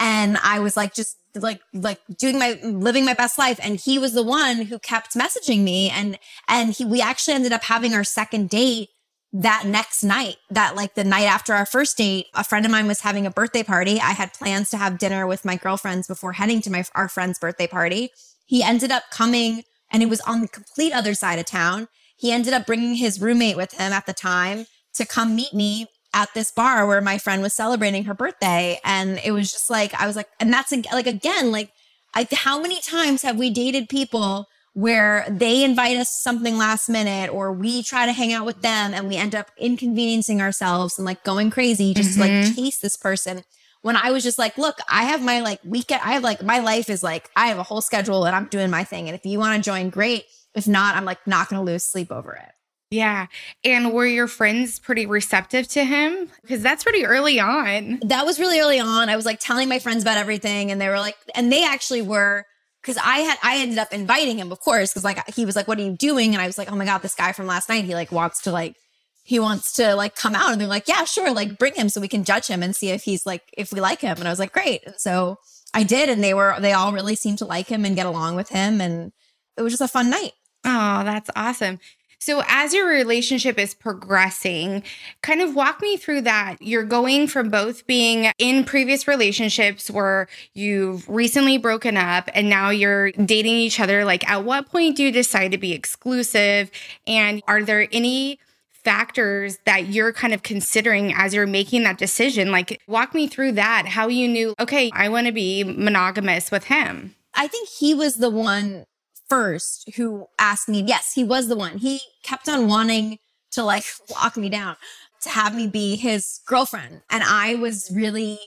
and 0.00 0.38
I 0.38 0.58
was 0.58 0.76
like 0.76 0.94
just 0.94 1.18
like 1.34 1.60
like 1.74 2.00
doing 2.18 2.38
my 2.38 2.58
living 2.62 3.04
my 3.04 3.14
best 3.14 3.38
life. 3.38 3.60
And 3.62 3.76
he 3.76 3.98
was 3.98 4.14
the 4.14 4.22
one 4.22 4.62
who 4.62 4.78
kept 4.78 5.14
messaging 5.14 5.60
me. 5.60 5.90
And 5.90 6.18
and 6.48 6.72
he 6.72 6.84
we 6.84 7.00
actually 7.02 7.34
ended 7.34 7.52
up 7.52 7.64
having 7.64 7.92
our 7.92 8.02
second 8.02 8.48
date 8.48 8.88
that 9.32 9.64
next 9.66 10.02
night 10.02 10.36
that 10.50 10.74
like 10.74 10.94
the 10.94 11.04
night 11.04 11.26
after 11.26 11.52
our 11.52 11.66
first 11.66 11.96
date 11.96 12.26
a 12.34 12.42
friend 12.42 12.66
of 12.66 12.72
mine 12.72 12.88
was 12.88 13.02
having 13.02 13.26
a 13.26 13.30
birthday 13.30 13.62
party. 13.62 14.00
I 14.00 14.12
had 14.12 14.32
plans 14.32 14.70
to 14.70 14.78
have 14.78 14.98
dinner 14.98 15.26
with 15.26 15.44
my 15.44 15.56
girlfriends 15.56 16.08
before 16.08 16.32
heading 16.32 16.62
to 16.62 16.70
my 16.70 16.84
our 16.94 17.08
friend's 17.08 17.38
birthday 17.38 17.66
party. 17.68 18.10
He 18.46 18.62
ended 18.62 18.90
up 18.90 19.04
coming 19.12 19.62
and 19.92 20.02
it 20.02 20.08
was 20.08 20.20
on 20.22 20.40
the 20.40 20.48
complete 20.48 20.92
other 20.92 21.14
side 21.14 21.38
of 21.38 21.44
town. 21.44 21.88
He 22.16 22.32
ended 22.32 22.54
up 22.54 22.66
bringing 22.66 22.94
his 22.96 23.20
roommate 23.20 23.56
with 23.56 23.72
him 23.72 23.92
at 23.92 24.06
the 24.06 24.12
time 24.12 24.66
to 24.94 25.06
come 25.06 25.36
meet 25.36 25.52
me 25.52 25.86
at 26.12 26.32
this 26.34 26.50
bar 26.50 26.86
where 26.86 27.00
my 27.00 27.18
friend 27.18 27.42
was 27.42 27.54
celebrating 27.54 28.04
her 28.04 28.14
birthday. 28.14 28.80
And 28.84 29.20
it 29.24 29.32
was 29.32 29.52
just 29.52 29.70
like, 29.70 29.94
I 30.00 30.06
was 30.06 30.16
like, 30.16 30.28
and 30.38 30.52
that's 30.52 30.72
like, 30.92 31.06
again, 31.06 31.52
like, 31.52 31.72
I, 32.14 32.26
how 32.32 32.60
many 32.60 32.80
times 32.80 33.22
have 33.22 33.36
we 33.36 33.50
dated 33.50 33.88
people 33.88 34.48
where 34.72 35.26
they 35.28 35.64
invite 35.64 35.96
us 35.96 36.10
something 36.10 36.56
last 36.56 36.88
minute 36.88 37.32
or 37.32 37.52
we 37.52 37.82
try 37.82 38.06
to 38.06 38.12
hang 38.12 38.32
out 38.32 38.46
with 38.46 38.62
them 38.62 38.94
and 38.94 39.08
we 39.08 39.16
end 39.16 39.34
up 39.34 39.50
inconveniencing 39.58 40.40
ourselves 40.40 40.98
and 40.98 41.04
like 41.04 41.24
going 41.24 41.50
crazy 41.50 41.92
just 41.92 42.10
mm-hmm. 42.10 42.22
to 42.22 42.26
like 42.26 42.32
mm-hmm. 42.32 42.54
chase 42.54 42.78
this 42.78 42.96
person? 42.96 43.42
When 43.82 43.96
I 43.96 44.10
was 44.10 44.22
just 44.22 44.38
like, 44.38 44.58
look, 44.58 44.78
I 44.88 45.04
have 45.04 45.22
my 45.22 45.40
like 45.40 45.60
weekend, 45.64 46.02
I 46.04 46.12
have 46.12 46.22
like, 46.22 46.42
my 46.42 46.58
life 46.58 46.90
is 46.90 47.02
like, 47.02 47.30
I 47.34 47.46
have 47.46 47.58
a 47.58 47.62
whole 47.62 47.80
schedule 47.80 48.24
and 48.24 48.36
I'm 48.36 48.46
doing 48.46 48.70
my 48.70 48.84
thing. 48.84 49.08
And 49.08 49.14
if 49.14 49.24
you 49.24 49.38
want 49.38 49.56
to 49.56 49.70
join, 49.70 49.90
great. 49.90 50.24
If 50.54 50.68
not, 50.68 50.96
I'm 50.96 51.04
like 51.04 51.26
not 51.26 51.48
going 51.48 51.64
to 51.64 51.72
lose 51.72 51.84
sleep 51.84 52.10
over 52.10 52.32
it. 52.32 52.52
Yeah. 52.90 53.26
And 53.62 53.92
were 53.92 54.06
your 54.06 54.26
friends 54.26 54.80
pretty 54.80 55.06
receptive 55.06 55.68
to 55.68 55.84
him? 55.84 56.28
Because 56.42 56.60
that's 56.60 56.82
pretty 56.82 57.04
early 57.06 57.38
on. 57.38 58.00
That 58.04 58.26
was 58.26 58.40
really 58.40 58.58
early 58.58 58.80
on. 58.80 59.08
I 59.08 59.14
was 59.14 59.24
like 59.24 59.38
telling 59.38 59.68
my 59.68 59.78
friends 59.78 60.02
about 60.02 60.16
everything, 60.16 60.70
and 60.72 60.80
they 60.80 60.88
were 60.88 60.98
like, 60.98 61.16
and 61.34 61.52
they 61.52 61.64
actually 61.64 62.02
were. 62.02 62.44
Because 62.82 62.96
I 62.96 63.18
had, 63.18 63.38
I 63.42 63.58
ended 63.58 63.76
up 63.76 63.92
inviting 63.92 64.38
him, 64.38 64.50
of 64.50 64.60
course, 64.60 64.90
because 64.90 65.04
like 65.04 65.22
he 65.34 65.44
was 65.44 65.54
like, 65.54 65.68
"What 65.68 65.78
are 65.78 65.82
you 65.82 65.94
doing?" 65.96 66.32
And 66.32 66.40
I 66.40 66.46
was 66.46 66.56
like, 66.56 66.72
"Oh 66.72 66.76
my 66.76 66.86
god, 66.86 67.02
this 67.02 67.14
guy 67.14 67.32
from 67.32 67.46
last 67.46 67.68
night, 67.68 67.84
he 67.84 67.94
like 67.94 68.10
wants 68.10 68.40
to 68.44 68.50
like, 68.52 68.74
he 69.22 69.38
wants 69.38 69.74
to 69.74 69.94
like 69.94 70.16
come 70.16 70.34
out." 70.34 70.50
And 70.50 70.58
they're 70.58 70.66
like, 70.66 70.88
"Yeah, 70.88 71.04
sure, 71.04 71.30
like 71.34 71.58
bring 71.58 71.74
him 71.74 71.90
so 71.90 72.00
we 72.00 72.08
can 72.08 72.24
judge 72.24 72.46
him 72.46 72.62
and 72.62 72.74
see 72.74 72.88
if 72.88 73.02
he's 73.02 73.26
like 73.26 73.42
if 73.56 73.70
we 73.70 73.82
like 73.82 74.00
him." 74.00 74.16
And 74.16 74.26
I 74.26 74.30
was 74.30 74.38
like, 74.38 74.52
"Great." 74.54 74.82
And 74.86 74.94
so 74.96 75.36
I 75.74 75.82
did, 75.82 76.08
and 76.08 76.24
they 76.24 76.32
were 76.32 76.56
they 76.58 76.72
all 76.72 76.94
really 76.94 77.16
seemed 77.16 77.36
to 77.38 77.44
like 77.44 77.66
him 77.68 77.84
and 77.84 77.94
get 77.94 78.06
along 78.06 78.36
with 78.36 78.48
him, 78.48 78.80
and 78.80 79.12
it 79.58 79.62
was 79.62 79.74
just 79.74 79.82
a 79.82 79.88
fun 79.88 80.08
night. 80.08 80.32
Oh, 80.64 81.04
that's 81.04 81.28
awesome. 81.36 81.78
So, 82.22 82.42
as 82.48 82.74
your 82.74 82.86
relationship 82.86 83.58
is 83.58 83.72
progressing, 83.72 84.82
kind 85.22 85.40
of 85.40 85.54
walk 85.54 85.80
me 85.80 85.96
through 85.96 86.20
that. 86.22 86.56
You're 86.60 86.84
going 86.84 87.28
from 87.28 87.48
both 87.48 87.86
being 87.86 88.30
in 88.36 88.64
previous 88.64 89.08
relationships 89.08 89.90
where 89.90 90.28
you've 90.52 91.08
recently 91.08 91.56
broken 91.56 91.96
up 91.96 92.28
and 92.34 92.50
now 92.50 92.68
you're 92.68 93.10
dating 93.12 93.54
each 93.54 93.80
other. 93.80 94.04
Like, 94.04 94.28
at 94.28 94.44
what 94.44 94.68
point 94.68 94.98
do 94.98 95.04
you 95.04 95.10
decide 95.10 95.50
to 95.52 95.58
be 95.58 95.72
exclusive? 95.72 96.70
And 97.06 97.42
are 97.48 97.62
there 97.62 97.88
any 97.90 98.38
factors 98.70 99.58
that 99.64 99.86
you're 99.88 100.12
kind 100.12 100.34
of 100.34 100.42
considering 100.42 101.14
as 101.14 101.32
you're 101.32 101.46
making 101.46 101.84
that 101.84 101.96
decision? 101.96 102.52
Like, 102.52 102.82
walk 102.86 103.14
me 103.14 103.28
through 103.28 103.52
that, 103.52 103.86
how 103.86 104.08
you 104.08 104.28
knew, 104.28 104.54
okay, 104.60 104.90
I 104.92 105.08
want 105.08 105.26
to 105.26 105.32
be 105.32 105.64
monogamous 105.64 106.50
with 106.50 106.64
him. 106.64 107.14
I 107.32 107.46
think 107.46 107.70
he 107.70 107.94
was 107.94 108.16
the 108.16 108.28
one 108.28 108.84
first 109.30 109.88
who 109.96 110.26
asked 110.38 110.68
me, 110.68 110.82
yes, 110.82 111.14
he 111.14 111.24
was 111.24 111.48
the 111.48 111.56
one. 111.56 111.78
He 111.78 112.00
kept 112.22 112.48
on 112.48 112.68
wanting 112.68 113.18
to 113.52 113.62
like 113.62 113.84
lock 114.10 114.36
me 114.36 114.50
down, 114.50 114.76
to 115.22 115.30
have 115.30 115.54
me 115.54 115.66
be 115.66 115.96
his 115.96 116.40
girlfriend. 116.46 117.02
And 117.08 117.22
I 117.24 117.54
was 117.54 117.90
really, 117.94 118.38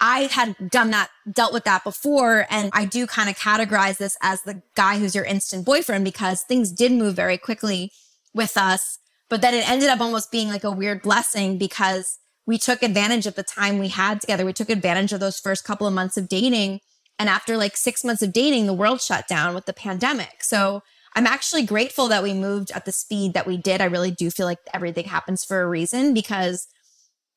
I 0.00 0.24
had 0.24 0.70
done 0.70 0.90
that, 0.90 1.08
dealt 1.32 1.52
with 1.52 1.64
that 1.64 1.82
before. 1.82 2.46
And 2.50 2.70
I 2.72 2.84
do 2.84 3.06
kind 3.06 3.28
of 3.28 3.36
categorize 3.36 3.96
this 3.96 4.16
as 4.22 4.42
the 4.42 4.62
guy 4.74 4.98
who's 4.98 5.14
your 5.14 5.24
instant 5.24 5.64
boyfriend 5.64 6.04
because 6.04 6.42
things 6.42 6.70
did 6.70 6.92
move 6.92 7.16
very 7.16 7.38
quickly 7.38 7.90
with 8.34 8.56
us. 8.56 8.98
But 9.28 9.40
then 9.40 9.54
it 9.54 9.68
ended 9.68 9.88
up 9.88 10.00
almost 10.00 10.30
being 10.30 10.48
like 10.48 10.62
a 10.62 10.70
weird 10.70 11.02
blessing 11.02 11.58
because 11.58 12.18
we 12.46 12.58
took 12.58 12.82
advantage 12.82 13.26
of 13.26 13.34
the 13.34 13.42
time 13.42 13.78
we 13.78 13.88
had 13.88 14.20
together. 14.20 14.44
We 14.44 14.52
took 14.52 14.70
advantage 14.70 15.12
of 15.12 15.18
those 15.18 15.40
first 15.40 15.64
couple 15.64 15.86
of 15.86 15.94
months 15.94 16.16
of 16.16 16.28
dating 16.28 16.80
and 17.18 17.28
after 17.28 17.56
like 17.56 17.76
six 17.76 18.04
months 18.04 18.22
of 18.22 18.32
dating, 18.32 18.66
the 18.66 18.74
world 18.74 19.00
shut 19.00 19.26
down 19.26 19.54
with 19.54 19.66
the 19.66 19.72
pandemic. 19.72 20.42
So 20.42 20.82
I'm 21.14 21.26
actually 21.26 21.64
grateful 21.64 22.08
that 22.08 22.22
we 22.22 22.34
moved 22.34 22.70
at 22.72 22.84
the 22.84 22.92
speed 22.92 23.32
that 23.34 23.46
we 23.46 23.56
did. 23.56 23.80
I 23.80 23.86
really 23.86 24.10
do 24.10 24.30
feel 24.30 24.44
like 24.46 24.58
everything 24.74 25.06
happens 25.06 25.44
for 25.44 25.62
a 25.62 25.68
reason 25.68 26.12
because, 26.12 26.68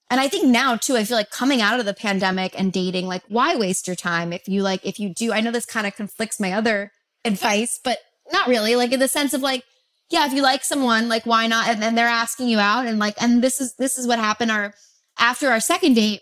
and 0.09 0.19
I 0.19 0.27
think 0.27 0.47
now 0.47 0.75
too, 0.75 0.97
I 0.97 1.05
feel 1.05 1.15
like 1.15 1.31
coming 1.31 1.61
out 1.61 1.79
of 1.79 1.85
the 1.85 1.93
pandemic 1.93 2.59
and 2.59 2.73
dating, 2.73 3.07
like, 3.07 3.23
why 3.29 3.55
waste 3.55 3.87
your 3.87 3.95
time 3.95 4.33
if 4.33 4.49
you 4.49 4.63
like, 4.63 4.85
if 4.85 4.99
you 4.99 5.13
do, 5.13 5.31
I 5.31 5.39
know 5.39 5.51
this 5.51 5.65
kind 5.65 5.87
of 5.87 5.95
conflicts 5.95 6.41
my 6.41 6.51
other 6.51 6.91
advice, 7.23 7.79
but 7.81 7.99
not 8.33 8.49
really. 8.49 8.75
Like, 8.75 8.91
in 8.91 8.99
the 8.99 9.07
sense 9.07 9.33
of 9.33 9.41
like, 9.41 9.63
yeah, 10.09 10.25
if 10.25 10.33
you 10.33 10.41
like 10.41 10.63
someone, 10.63 11.07
like, 11.07 11.25
why 11.25 11.47
not? 11.47 11.69
And 11.69 11.81
then 11.81 11.95
they're 11.95 12.07
asking 12.07 12.49
you 12.49 12.59
out. 12.59 12.85
And 12.85 12.99
like, 12.99 13.21
and 13.21 13.41
this 13.41 13.61
is, 13.61 13.75
this 13.75 13.97
is 13.97 14.07
what 14.07 14.19
happened. 14.19 14.51
Our, 14.51 14.73
after 15.17 15.51
our 15.51 15.59
second 15.61 15.93
date, 15.93 16.21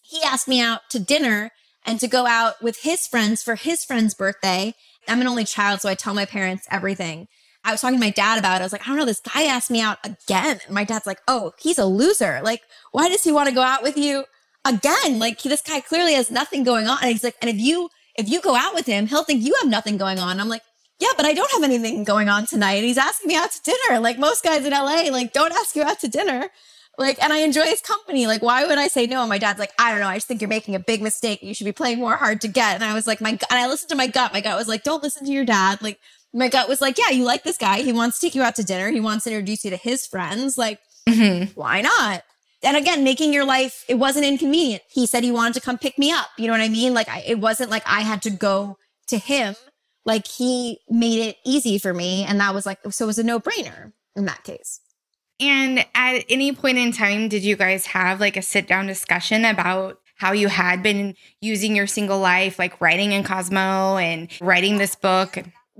he 0.00 0.22
asked 0.22 0.48
me 0.48 0.60
out 0.60 0.82
to 0.90 0.98
dinner 0.98 1.50
and 1.84 2.00
to 2.00 2.08
go 2.08 2.26
out 2.26 2.62
with 2.62 2.80
his 2.82 3.06
friends 3.06 3.42
for 3.42 3.54
his 3.54 3.84
friend's 3.84 4.14
birthday. 4.14 4.74
I'm 5.06 5.20
an 5.20 5.26
only 5.26 5.44
child, 5.44 5.80
so 5.80 5.88
I 5.88 5.94
tell 5.94 6.14
my 6.14 6.24
parents 6.24 6.66
everything. 6.70 7.28
I 7.64 7.72
was 7.72 7.80
talking 7.80 7.98
to 7.98 8.04
my 8.04 8.10
dad 8.10 8.38
about 8.38 8.56
it. 8.56 8.60
I 8.60 8.64
was 8.64 8.72
like, 8.72 8.82
I 8.82 8.86
don't 8.88 8.96
know, 8.96 9.06
this 9.06 9.20
guy 9.20 9.44
asked 9.44 9.70
me 9.70 9.80
out 9.80 9.98
again. 10.04 10.60
And 10.66 10.74
my 10.74 10.84
dad's 10.84 11.06
like, 11.06 11.20
oh, 11.26 11.52
he's 11.58 11.78
a 11.78 11.86
loser. 11.86 12.40
Like, 12.42 12.62
why 12.92 13.08
does 13.08 13.24
he 13.24 13.32
want 13.32 13.48
to 13.48 13.54
go 13.54 13.62
out 13.62 13.82
with 13.82 13.96
you 13.96 14.24
again? 14.66 15.18
Like, 15.18 15.42
this 15.42 15.62
guy 15.62 15.80
clearly 15.80 16.14
has 16.14 16.30
nothing 16.30 16.62
going 16.62 16.86
on. 16.86 16.98
And 17.00 17.10
he's 17.10 17.24
like, 17.24 17.36
and 17.40 17.50
if 17.50 17.56
you, 17.56 17.88
if 18.16 18.28
you 18.28 18.42
go 18.42 18.54
out 18.54 18.74
with 18.74 18.86
him, 18.86 19.06
he'll 19.06 19.24
think 19.24 19.42
you 19.42 19.54
have 19.62 19.70
nothing 19.70 19.96
going 19.96 20.18
on. 20.18 20.40
I'm 20.40 20.48
like, 20.48 20.62
yeah, 21.00 21.08
but 21.16 21.26
I 21.26 21.32
don't 21.32 21.50
have 21.52 21.62
anything 21.62 22.04
going 22.04 22.28
on 22.28 22.46
tonight. 22.46 22.74
And 22.74 22.84
he's 22.84 22.98
asking 22.98 23.28
me 23.28 23.36
out 23.36 23.50
to 23.50 23.62
dinner. 23.62 23.98
Like 23.98 24.18
most 24.18 24.44
guys 24.44 24.64
in 24.64 24.72
LA, 24.72 25.08
like, 25.10 25.32
don't 25.32 25.52
ask 25.52 25.74
you 25.74 25.82
out 25.82 26.00
to 26.00 26.08
dinner. 26.08 26.50
Like, 26.96 27.22
and 27.22 27.32
I 27.32 27.38
enjoy 27.38 27.64
his 27.64 27.80
company. 27.80 28.26
Like, 28.26 28.42
why 28.42 28.66
would 28.66 28.78
I 28.78 28.88
say 28.88 29.06
no? 29.06 29.20
And 29.20 29.28
my 29.28 29.38
dad's 29.38 29.58
like, 29.58 29.72
I 29.78 29.90
don't 29.90 30.00
know. 30.00 30.06
I 30.06 30.16
just 30.16 30.28
think 30.28 30.40
you're 30.40 30.48
making 30.48 30.74
a 30.74 30.80
big 30.80 31.02
mistake. 31.02 31.42
You 31.42 31.54
should 31.54 31.64
be 31.64 31.72
playing 31.72 31.98
more 31.98 32.16
hard 32.16 32.40
to 32.42 32.48
get. 32.48 32.74
And 32.74 32.84
I 32.84 32.94
was 32.94 33.06
like, 33.06 33.20
my, 33.20 33.30
and 33.30 33.40
I 33.50 33.66
listened 33.66 33.90
to 33.90 33.96
my 33.96 34.06
gut. 34.06 34.32
My 34.32 34.40
gut 34.40 34.56
was 34.56 34.68
like, 34.68 34.84
don't 34.84 35.02
listen 35.02 35.26
to 35.26 35.32
your 35.32 35.44
dad. 35.44 35.82
Like, 35.82 35.98
my 36.32 36.48
gut 36.48 36.68
was 36.68 36.80
like, 36.80 36.98
yeah, 36.98 37.10
you 37.10 37.24
like 37.24 37.42
this 37.42 37.58
guy. 37.58 37.82
He 37.82 37.92
wants 37.92 38.18
to 38.18 38.26
take 38.26 38.34
you 38.34 38.42
out 38.42 38.56
to 38.56 38.64
dinner. 38.64 38.90
He 38.90 39.00
wants 39.00 39.24
to 39.24 39.30
introduce 39.30 39.64
you 39.64 39.70
to 39.70 39.76
his 39.76 40.06
friends. 40.06 40.56
Like, 40.56 40.80
mm-hmm. 41.08 41.52
why 41.58 41.80
not? 41.80 42.22
And 42.62 42.76
again, 42.76 43.04
making 43.04 43.32
your 43.32 43.44
life, 43.44 43.84
it 43.88 43.94
wasn't 43.96 44.24
inconvenient. 44.24 44.82
He 44.88 45.06
said 45.06 45.22
he 45.22 45.30
wanted 45.30 45.54
to 45.54 45.60
come 45.60 45.78
pick 45.78 45.98
me 45.98 46.10
up. 46.10 46.28
You 46.38 46.46
know 46.46 46.52
what 46.52 46.60
I 46.60 46.68
mean? 46.68 46.94
Like, 46.94 47.08
I, 47.08 47.22
it 47.26 47.38
wasn't 47.38 47.70
like 47.70 47.82
I 47.86 48.00
had 48.00 48.22
to 48.22 48.30
go 48.30 48.78
to 49.08 49.18
him. 49.18 49.54
Like, 50.04 50.26
he 50.26 50.80
made 50.88 51.20
it 51.20 51.36
easy 51.44 51.78
for 51.78 51.92
me. 51.92 52.24
And 52.24 52.40
that 52.40 52.54
was 52.54 52.66
like, 52.66 52.78
so 52.90 53.04
it 53.04 53.06
was 53.06 53.18
a 53.18 53.24
no 53.24 53.38
brainer 53.38 53.92
in 54.16 54.24
that 54.24 54.44
case. 54.44 54.80
And 55.40 55.84
at 55.94 56.24
any 56.28 56.52
point 56.52 56.78
in 56.78 56.92
time, 56.92 57.28
did 57.28 57.42
you 57.42 57.56
guys 57.56 57.86
have 57.86 58.20
like 58.20 58.36
a 58.36 58.42
sit 58.42 58.66
down 58.66 58.86
discussion 58.86 59.44
about 59.44 59.98
how 60.16 60.32
you 60.32 60.48
had 60.48 60.82
been 60.82 61.14
using 61.40 61.74
your 61.74 61.86
single 61.86 62.20
life, 62.20 62.58
like 62.58 62.80
writing 62.80 63.12
in 63.12 63.24
Cosmo 63.24 63.96
and 63.96 64.28
writing 64.40 64.78
this 64.78 64.94
book? 64.94 65.38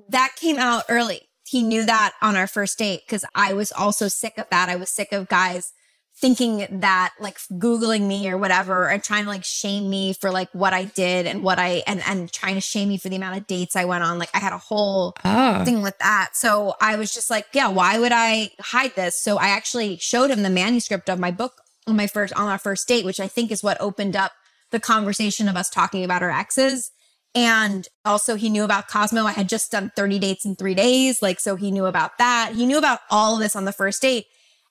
That 0.08 0.32
came 0.36 0.58
out 0.58 0.84
early. 0.88 1.28
He 1.46 1.62
knew 1.62 1.84
that 1.86 2.14
on 2.20 2.36
our 2.36 2.46
first 2.46 2.78
date 2.78 3.02
because 3.06 3.24
I 3.34 3.52
was 3.52 3.70
also 3.70 4.08
sick 4.08 4.38
of 4.38 4.46
that. 4.50 4.68
I 4.68 4.76
was 4.76 4.90
sick 4.90 5.12
of 5.12 5.28
guys 5.28 5.72
thinking 6.16 6.66
that 6.80 7.12
like 7.18 7.38
googling 7.52 8.02
me 8.02 8.28
or 8.30 8.38
whatever 8.38 8.88
and 8.88 9.02
trying 9.02 9.24
to 9.24 9.28
like 9.30 9.44
shame 9.44 9.90
me 9.90 10.12
for 10.12 10.30
like 10.30 10.48
what 10.52 10.72
I 10.72 10.84
did 10.84 11.26
and 11.26 11.42
what 11.42 11.58
I 11.58 11.82
and 11.86 12.00
and 12.06 12.30
trying 12.32 12.54
to 12.54 12.60
shame 12.60 12.88
me 12.88 12.98
for 12.98 13.08
the 13.08 13.16
amount 13.16 13.36
of 13.36 13.46
dates 13.48 13.74
I 13.74 13.84
went 13.84 14.04
on. 14.04 14.18
Like 14.18 14.30
I 14.32 14.38
had 14.38 14.52
a 14.52 14.58
whole 14.58 15.14
Oh. 15.24 15.64
thing 15.64 15.82
with 15.82 15.98
that. 15.98 16.30
So 16.34 16.74
I 16.80 16.96
was 16.96 17.12
just 17.12 17.30
like 17.30 17.46
yeah 17.52 17.68
why 17.68 17.98
would 17.98 18.12
I 18.12 18.50
hide 18.60 18.94
this? 18.94 19.18
So 19.20 19.38
I 19.38 19.48
actually 19.48 19.96
showed 19.98 20.30
him 20.30 20.42
the 20.42 20.50
manuscript 20.50 21.08
of 21.10 21.18
my 21.18 21.30
book 21.32 21.60
on 21.86 21.96
my 21.96 22.06
first 22.06 22.32
on 22.34 22.48
our 22.48 22.58
first 22.58 22.86
date 22.86 23.04
which 23.04 23.18
I 23.20 23.26
think 23.26 23.50
is 23.50 23.62
what 23.64 23.76
opened 23.80 24.14
up 24.16 24.32
the 24.70 24.80
conversation 24.80 25.48
of 25.48 25.56
us 25.56 25.68
talking 25.68 26.04
about 26.04 26.22
our 26.22 26.30
exes. 26.30 26.92
And 27.34 27.88
also 28.04 28.36
he 28.36 28.48
knew 28.50 28.62
about 28.62 28.86
Cosmo. 28.86 29.24
I 29.24 29.32
had 29.32 29.48
just 29.48 29.72
done 29.72 29.90
30 29.96 30.20
dates 30.20 30.44
in 30.44 30.54
3 30.54 30.74
days. 30.74 31.20
Like 31.22 31.40
so 31.40 31.56
he 31.56 31.72
knew 31.72 31.86
about 31.86 32.18
that. 32.18 32.52
He 32.54 32.64
knew 32.66 32.78
about 32.78 33.00
all 33.10 33.34
of 33.34 33.40
this 33.40 33.56
on 33.56 33.64
the 33.64 33.72
first 33.72 34.00
date 34.00 34.26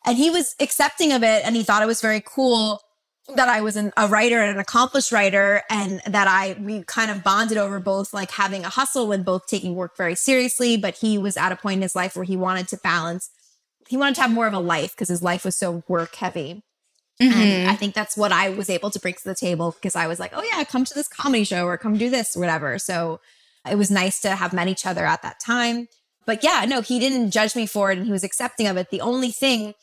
and 0.05 0.17
he 0.17 0.29
was 0.29 0.55
accepting 0.59 1.11
of 1.11 1.23
it 1.23 1.45
and 1.45 1.55
he 1.55 1.63
thought 1.63 1.81
it 1.81 1.87
was 1.87 2.01
very 2.01 2.21
cool 2.21 2.81
that 3.35 3.47
I 3.47 3.61
was 3.61 3.77
an, 3.77 3.93
a 3.95 4.07
writer 4.07 4.41
and 4.41 4.51
an 4.51 4.59
accomplished 4.59 5.11
writer 5.11 5.61
and 5.69 6.01
that 6.05 6.27
I 6.27 6.57
we 6.59 6.83
kind 6.83 7.09
of 7.09 7.23
bonded 7.23 7.57
over 7.57 7.79
both 7.79 8.13
like 8.13 8.31
having 8.31 8.65
a 8.65 8.69
hustle 8.69 9.11
and 9.11 9.23
both 9.23 9.47
taking 9.47 9.75
work 9.75 9.95
very 9.97 10.15
seriously 10.15 10.77
but 10.77 10.95
he 10.95 11.17
was 11.17 11.37
at 11.37 11.51
a 11.51 11.55
point 11.55 11.77
in 11.77 11.81
his 11.81 11.95
life 11.95 12.15
where 12.15 12.25
he 12.25 12.35
wanted 12.35 12.67
to 12.69 12.77
balance 12.77 13.29
he 13.87 13.97
wanted 13.97 14.15
to 14.15 14.21
have 14.21 14.31
more 14.31 14.47
of 14.47 14.53
a 14.53 14.59
life 14.59 14.93
because 14.93 15.09
his 15.09 15.23
life 15.23 15.45
was 15.45 15.55
so 15.55 15.83
work 15.87 16.15
heavy 16.15 16.63
and 17.19 17.33
mm-hmm. 17.33 17.69
I 17.69 17.75
think 17.75 17.93
that's 17.93 18.17
what 18.17 18.31
I 18.31 18.49
was 18.49 18.69
able 18.69 18.89
to 18.89 18.99
bring 18.99 19.13
to 19.13 19.23
the 19.23 19.35
table 19.35 19.71
because 19.71 19.95
I 19.95 20.07
was 20.07 20.19
like, 20.19 20.31
oh 20.35 20.43
yeah, 20.43 20.63
come 20.63 20.83
to 20.83 20.93
this 20.93 21.07
comedy 21.07 21.43
show 21.43 21.65
or 21.65 21.77
come 21.77 21.97
do 21.97 22.09
this 22.09 22.35
whatever. 22.35 22.79
So 22.79 23.19
it 23.69 23.77
was 23.77 23.91
nice 23.91 24.19
to 24.21 24.31
have 24.31 24.53
met 24.53 24.67
each 24.67 24.85
other 24.85 25.05
at 25.05 25.21
that 25.21 25.39
time. 25.39 25.87
But 26.25 26.43
yeah, 26.43 26.65
no, 26.67 26.81
he 26.81 26.99
didn't 26.99 27.31
judge 27.31 27.55
me 27.55 27.65
for 27.65 27.91
it 27.91 27.97
and 27.97 28.05
he 28.05 28.11
was 28.11 28.23
accepting 28.23 28.67
of 28.67 28.77
it. 28.77 28.89
The 28.89 29.01
only 29.01 29.31
thing 29.31 29.73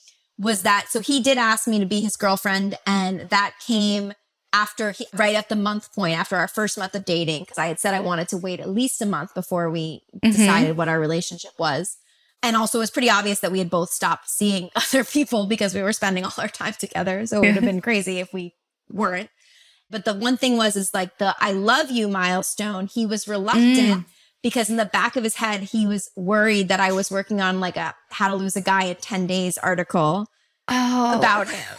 was 0.41 0.63
that, 0.63 0.87
so 0.89 1.01
he 1.01 1.21
did 1.21 1.37
ask 1.37 1.69
me 1.69 1.79
to 1.79 1.87
be 1.87 2.01
his 2.01 2.17
girlfriend 2.17 2.77
and 2.87 3.29
that 3.29 3.55
came 3.65 4.15
after 4.53 4.91
he, 4.93 5.07
right 5.13 5.37
at 5.37 5.49
the 5.49 5.57
month 5.57 5.95
point 5.95 6.19
after 6.19 6.37
our 6.37 6.49
first 6.49 6.79
month 6.79 6.95
of 6.95 7.05
dating 7.05 7.43
because 7.43 7.59
I 7.59 7.67
had 7.67 7.79
said 7.79 7.95
I 7.95 8.01
wanted 8.01 8.29
to 8.29 8.37
wait 8.37 8.59
at 8.59 8.69
least 8.69 9.03
a 9.03 9.07
month 9.07 9.35
before 9.35 9.71
we 9.71 10.03
mm-hmm. 10.17 10.31
decided 10.31 10.77
what 10.77 10.89
our 10.89 10.99
relationship 10.99 11.53
was. 11.59 11.99
And 12.43 12.57
also, 12.57 12.79
it 12.79 12.81
was 12.81 12.91
pretty 12.91 13.11
obvious 13.11 13.41
that 13.41 13.53
we 13.53 13.59
had 13.59 13.69
both 13.69 13.91
stopped 13.91 14.31
seeing 14.31 14.71
other 14.77 15.05
people 15.05 15.47
because 15.47 15.75
we 15.75 15.83
were 15.83 15.93
spending 15.93 16.25
all 16.25 16.33
our 16.39 16.49
time 16.49 16.73
together. 16.73 17.27
So 17.27 17.37
it 17.37 17.47
would 17.47 17.55
have 17.55 17.65
been 17.65 17.83
crazy 17.83 18.19
if 18.19 18.33
we 18.33 18.55
weren't. 18.91 19.29
But 19.91 20.05
the 20.05 20.15
one 20.15 20.39
thing 20.39 20.57
was, 20.57 20.75
is 20.75 20.95
like 20.95 21.19
the 21.19 21.35
I 21.39 21.53
love 21.53 21.91
you 21.91 22.09
milestone, 22.09 22.87
he 22.87 23.05
was 23.05 23.29
reluctant 23.29 23.77
mm. 23.77 24.05
Because 24.43 24.71
in 24.71 24.77
the 24.77 24.85
back 24.87 25.17
of 25.17 25.25
his 25.25 25.37
head, 25.37 25.61
he 25.63 25.87
was 25.87 26.11
worried 26.17 26.69
that 26.69 26.81
I 26.81 26.93
was 26.93 27.11
working 27.11 27.41
on 27.41 27.61
like 27.61 27.77
a 27.77 27.95
how 28.11 28.29
to 28.29 28.37
lose 28.37 28.57
a 28.57 28.61
guy 28.61 28.85
in 28.85 28.97
10 28.97 29.27
days 29.27 29.59
article 29.59 30.27
Oh. 30.69 31.19
about 31.19 31.49
him. 31.49 31.77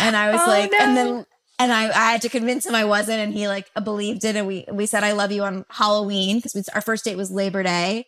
And 0.00 0.16
I 0.16 0.30
was 0.32 0.40
Oh, 0.44 0.48
like, 0.48 0.72
and 0.72 0.96
then 0.96 1.26
and 1.58 1.72
I, 1.72 1.84
I 1.86 2.12
had 2.12 2.22
to 2.22 2.28
convince 2.28 2.66
him 2.66 2.74
I 2.74 2.84
wasn't, 2.84 3.20
and 3.20 3.32
he 3.32 3.48
like 3.48 3.68
believed 3.82 4.24
it. 4.24 4.36
And 4.36 4.46
we 4.46 4.64
we 4.72 4.86
said 4.86 5.04
I 5.04 5.12
love 5.12 5.32
you 5.32 5.42
on 5.44 5.64
Halloween 5.70 6.38
because 6.40 6.68
our 6.70 6.80
first 6.80 7.04
date 7.04 7.16
was 7.16 7.30
Labor 7.30 7.62
Day, 7.62 8.04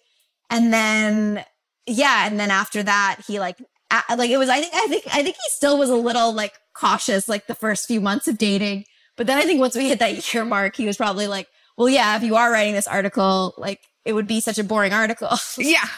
and 0.51 0.73
then 0.73 1.45
yeah, 1.87 2.27
and 2.27 2.39
then 2.39 2.51
after 2.51 2.83
that 2.83 3.19
he 3.27 3.39
like 3.41 3.59
a- 3.91 4.17
like 4.17 4.31
it 4.31 4.39
was 4.39 4.49
I 4.49 4.61
think 4.61 4.75
I 4.75 4.87
think 4.89 5.05
I 5.13 5.23
think 5.23 5.37
he 5.37 5.51
still 5.51 5.79
was 5.79 5.91
a 5.91 5.97
little 5.97 6.33
like 6.33 6.55
cautious 6.75 7.29
like 7.29 7.47
the 7.47 7.55
first 7.55 7.87
few 7.87 8.01
months 8.01 8.29
of 8.29 8.39
dating, 8.39 8.85
but 9.17 9.27
then 9.27 9.39
I 9.39 9.43
think 9.43 9.61
once 9.61 9.75
we 9.77 9.89
hit 9.89 9.99
that 10.01 10.33
year 10.35 10.45
mark, 10.45 10.77
he 10.77 10.87
was 10.87 10.97
probably 10.97 11.27
like, 11.29 11.49
well, 11.77 11.89
yeah, 11.89 12.17
if 12.17 12.23
you 12.23 12.37
are 12.37 12.51
writing 12.51 12.75
this 12.75 12.89
article, 12.89 13.55
like 13.57 13.81
it 14.05 14.15
would 14.15 14.27
be 14.27 14.41
such 14.41 14.59
a 14.59 14.65
boring 14.65 14.93
article. 14.93 15.29
Yeah, 15.59 15.89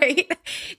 right. 0.00 0.30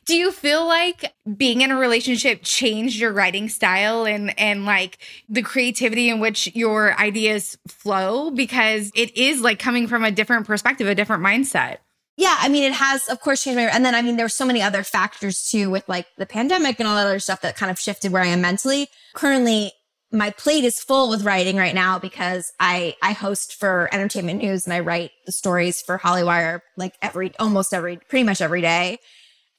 Do 0.06 0.16
you 0.16 0.32
feel 0.32 0.66
like 0.66 1.14
being 1.38 1.62
in 1.62 1.72
a 1.72 1.78
relationship 1.78 2.42
changed 2.42 3.00
your 3.00 3.12
writing 3.12 3.48
style 3.50 4.06
and 4.06 4.38
and 4.40 4.66
like 4.66 4.98
the 5.30 5.42
creativity 5.42 6.10
in 6.10 6.20
which 6.20 6.54
your 6.56 7.00
ideas 7.00 7.58
flow 7.68 8.32
because 8.32 8.92
it 8.96 9.16
is 9.16 9.42
like 9.42 9.60
coming 9.60 9.88
from 9.88 10.04
a 10.04 10.12
different 10.12 10.48
perspective, 10.48 10.88
a 10.88 10.96
different 10.96 11.24
mindset. 11.24 11.78
Yeah, 12.16 12.36
I 12.40 12.48
mean, 12.48 12.64
it 12.64 12.74
has, 12.74 13.08
of 13.08 13.20
course, 13.22 13.44
changed 13.44 13.58
my. 13.58 13.64
And 13.64 13.84
then, 13.84 13.96
I 13.96 14.02
mean, 14.02 14.18
there 14.18 14.26
were 14.26 14.30
so 14.30 14.46
many 14.46 14.62
other 14.62 14.84
factors 14.84 15.50
too, 15.50 15.70
with 15.70 15.88
like 15.90 16.06
the 16.18 16.26
pandemic 16.26 16.80
and 16.80 16.88
all 16.88 16.96
that 16.96 17.06
other 17.06 17.20
stuff 17.20 17.42
that 17.42 17.56
kind 17.56 17.72
of 17.72 17.80
shifted 17.80 18.12
where 18.12 18.22
I 18.22 18.28
am 18.28 18.42
mentally. 18.42 18.88
Currently, 19.14 19.72
my 20.14 20.30
plate 20.30 20.64
is 20.64 20.80
full 20.80 21.10
with 21.10 21.24
writing 21.24 21.58
right 21.58 21.74
now 21.74 21.98
because 21.98 22.54
I 22.60 22.96
I 23.02 23.12
host 23.14 23.56
for 23.56 23.90
Entertainment 23.92 24.42
News 24.42 24.66
and 24.66 24.74
I 24.74 24.80
write 24.80 25.12
the 25.26 25.32
stories 25.32 25.82
for 25.82 25.98
Hollywire 25.98 26.62
like 26.78 26.94
every 27.02 27.36
almost 27.40 27.74
every 27.74 27.98
pretty 27.98 28.24
much 28.24 28.40
every 28.40 28.62
day. 28.62 29.00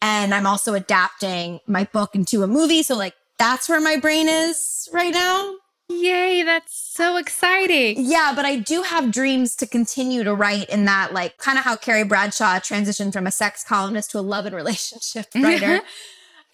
And 0.00 0.32
I'm 0.32 0.46
also 0.46 0.74
adapting 0.74 1.60
my 1.66 1.84
book 1.84 2.14
into 2.14 2.42
a 2.42 2.46
movie, 2.46 2.82
so 2.82 2.96
like 2.96 3.14
that's 3.38 3.68
where 3.68 3.80
my 3.80 3.96
brain 3.96 4.28
is 4.28 4.88
right 4.92 5.12
now. 5.12 5.56
Yay, 5.90 6.42
that's 6.42 6.74
so 6.74 7.16
exciting. 7.16 7.96
Yeah, 7.98 8.32
but 8.34 8.46
I 8.46 8.56
do 8.56 8.82
have 8.82 9.12
dreams 9.12 9.54
to 9.56 9.66
continue 9.66 10.24
to 10.24 10.34
write 10.34 10.70
in 10.70 10.86
that, 10.86 11.12
like, 11.12 11.36
kind 11.36 11.58
of 11.58 11.64
how 11.64 11.76
Carrie 11.76 12.04
Bradshaw 12.04 12.58
transitioned 12.58 13.12
from 13.12 13.26
a 13.26 13.30
sex 13.30 13.62
columnist 13.62 14.10
to 14.12 14.18
a 14.18 14.20
love 14.20 14.46
and 14.46 14.56
relationship 14.56 15.26
writer. 15.34 15.82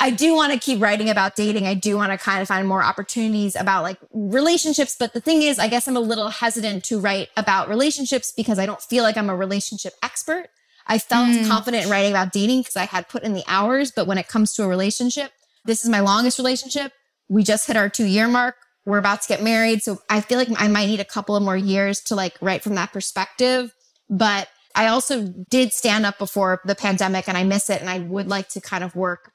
I 0.03 0.11
do 0.11 0.35
want 0.35 0.51
to 0.55 0.59
keep 0.59 0.81
writing 0.81 1.11
about 1.11 1.37
dating. 1.37 1.67
I 1.67 1.75
do 1.75 1.95
want 1.95 2.11
to 2.11 2.17
kind 2.17 2.41
of 2.41 2.49
find 2.49 2.67
more 2.67 2.83
opportunities 2.83 3.55
about 3.55 3.83
like 3.83 3.99
relationships. 4.13 4.97
But 4.99 5.13
the 5.13 5.21
thing 5.21 5.43
is, 5.43 5.59
I 5.59 5.69
guess 5.69 5.87
I'm 5.87 5.97
a 5.97 6.01
little 6.01 6.31
hesitant 6.31 6.85
to 6.85 6.99
write 6.99 7.29
about 7.37 7.69
relationships 7.69 8.33
because 8.35 8.59
I 8.59 8.65
don't 8.65 8.81
feel 8.81 9.05
like 9.05 9.19
I'm 9.19 9.29
a 9.29 9.37
relationship 9.37 9.93
expert. 10.03 10.49
I 10.87 10.99
felt 10.99 11.29
hmm. 11.29 11.47
confident 11.47 11.85
in 11.85 11.91
writing 11.91 12.13
about 12.13 12.33
dating 12.33 12.61
because 12.61 12.77
I 12.77 12.87
had 12.87 13.11
put 13.11 13.25
in 13.25 13.35
the 13.35 13.45
hours. 13.47 13.91
But 13.91 14.07
when 14.07 14.17
it 14.17 14.27
comes 14.27 14.55
to 14.55 14.65
a 14.65 14.69
relationship, 14.69 15.33
this 15.67 15.85
is 15.85 15.91
my 15.91 16.01
longest 16.01 16.39
relationship. 16.39 16.93
We 17.29 17.45
just 17.45 17.67
hit 17.67 17.77
our 17.77 17.91
two 17.91 18.07
year 18.07 18.27
mark. 18.27 18.57
We're 18.87 18.99
about 18.99 19.21
to 19.23 19.29
get 19.29 19.43
married. 19.43 19.83
So 19.83 20.01
I 20.09 20.23
feel 20.23 20.39
like 20.39 20.49
I 20.57 20.69
might 20.69 20.87
need 20.87 21.01
a 21.01 21.05
couple 21.05 21.37
of 21.37 21.43
more 21.43 21.59
years 21.59 22.01
to 22.05 22.15
like 22.15 22.39
write 22.41 22.63
from 22.63 22.75
that 22.77 22.93
perspective. 22.95 23.75
But 24.09 24.49
I 24.75 24.87
also 24.87 25.27
did 25.51 25.75
stand 25.75 26.07
up 26.07 26.19
before 26.19 26.63
the 26.65 26.75
pandemic 26.75 27.29
and 27.29 27.37
I 27.37 27.45
miss 27.45 27.69
it. 27.69 27.83
And 27.83 27.91
I 27.91 27.99
would 27.99 28.29
like 28.29 28.49
to 28.51 28.63
kind 28.63 28.83
of 28.83 28.97
work 28.97 29.30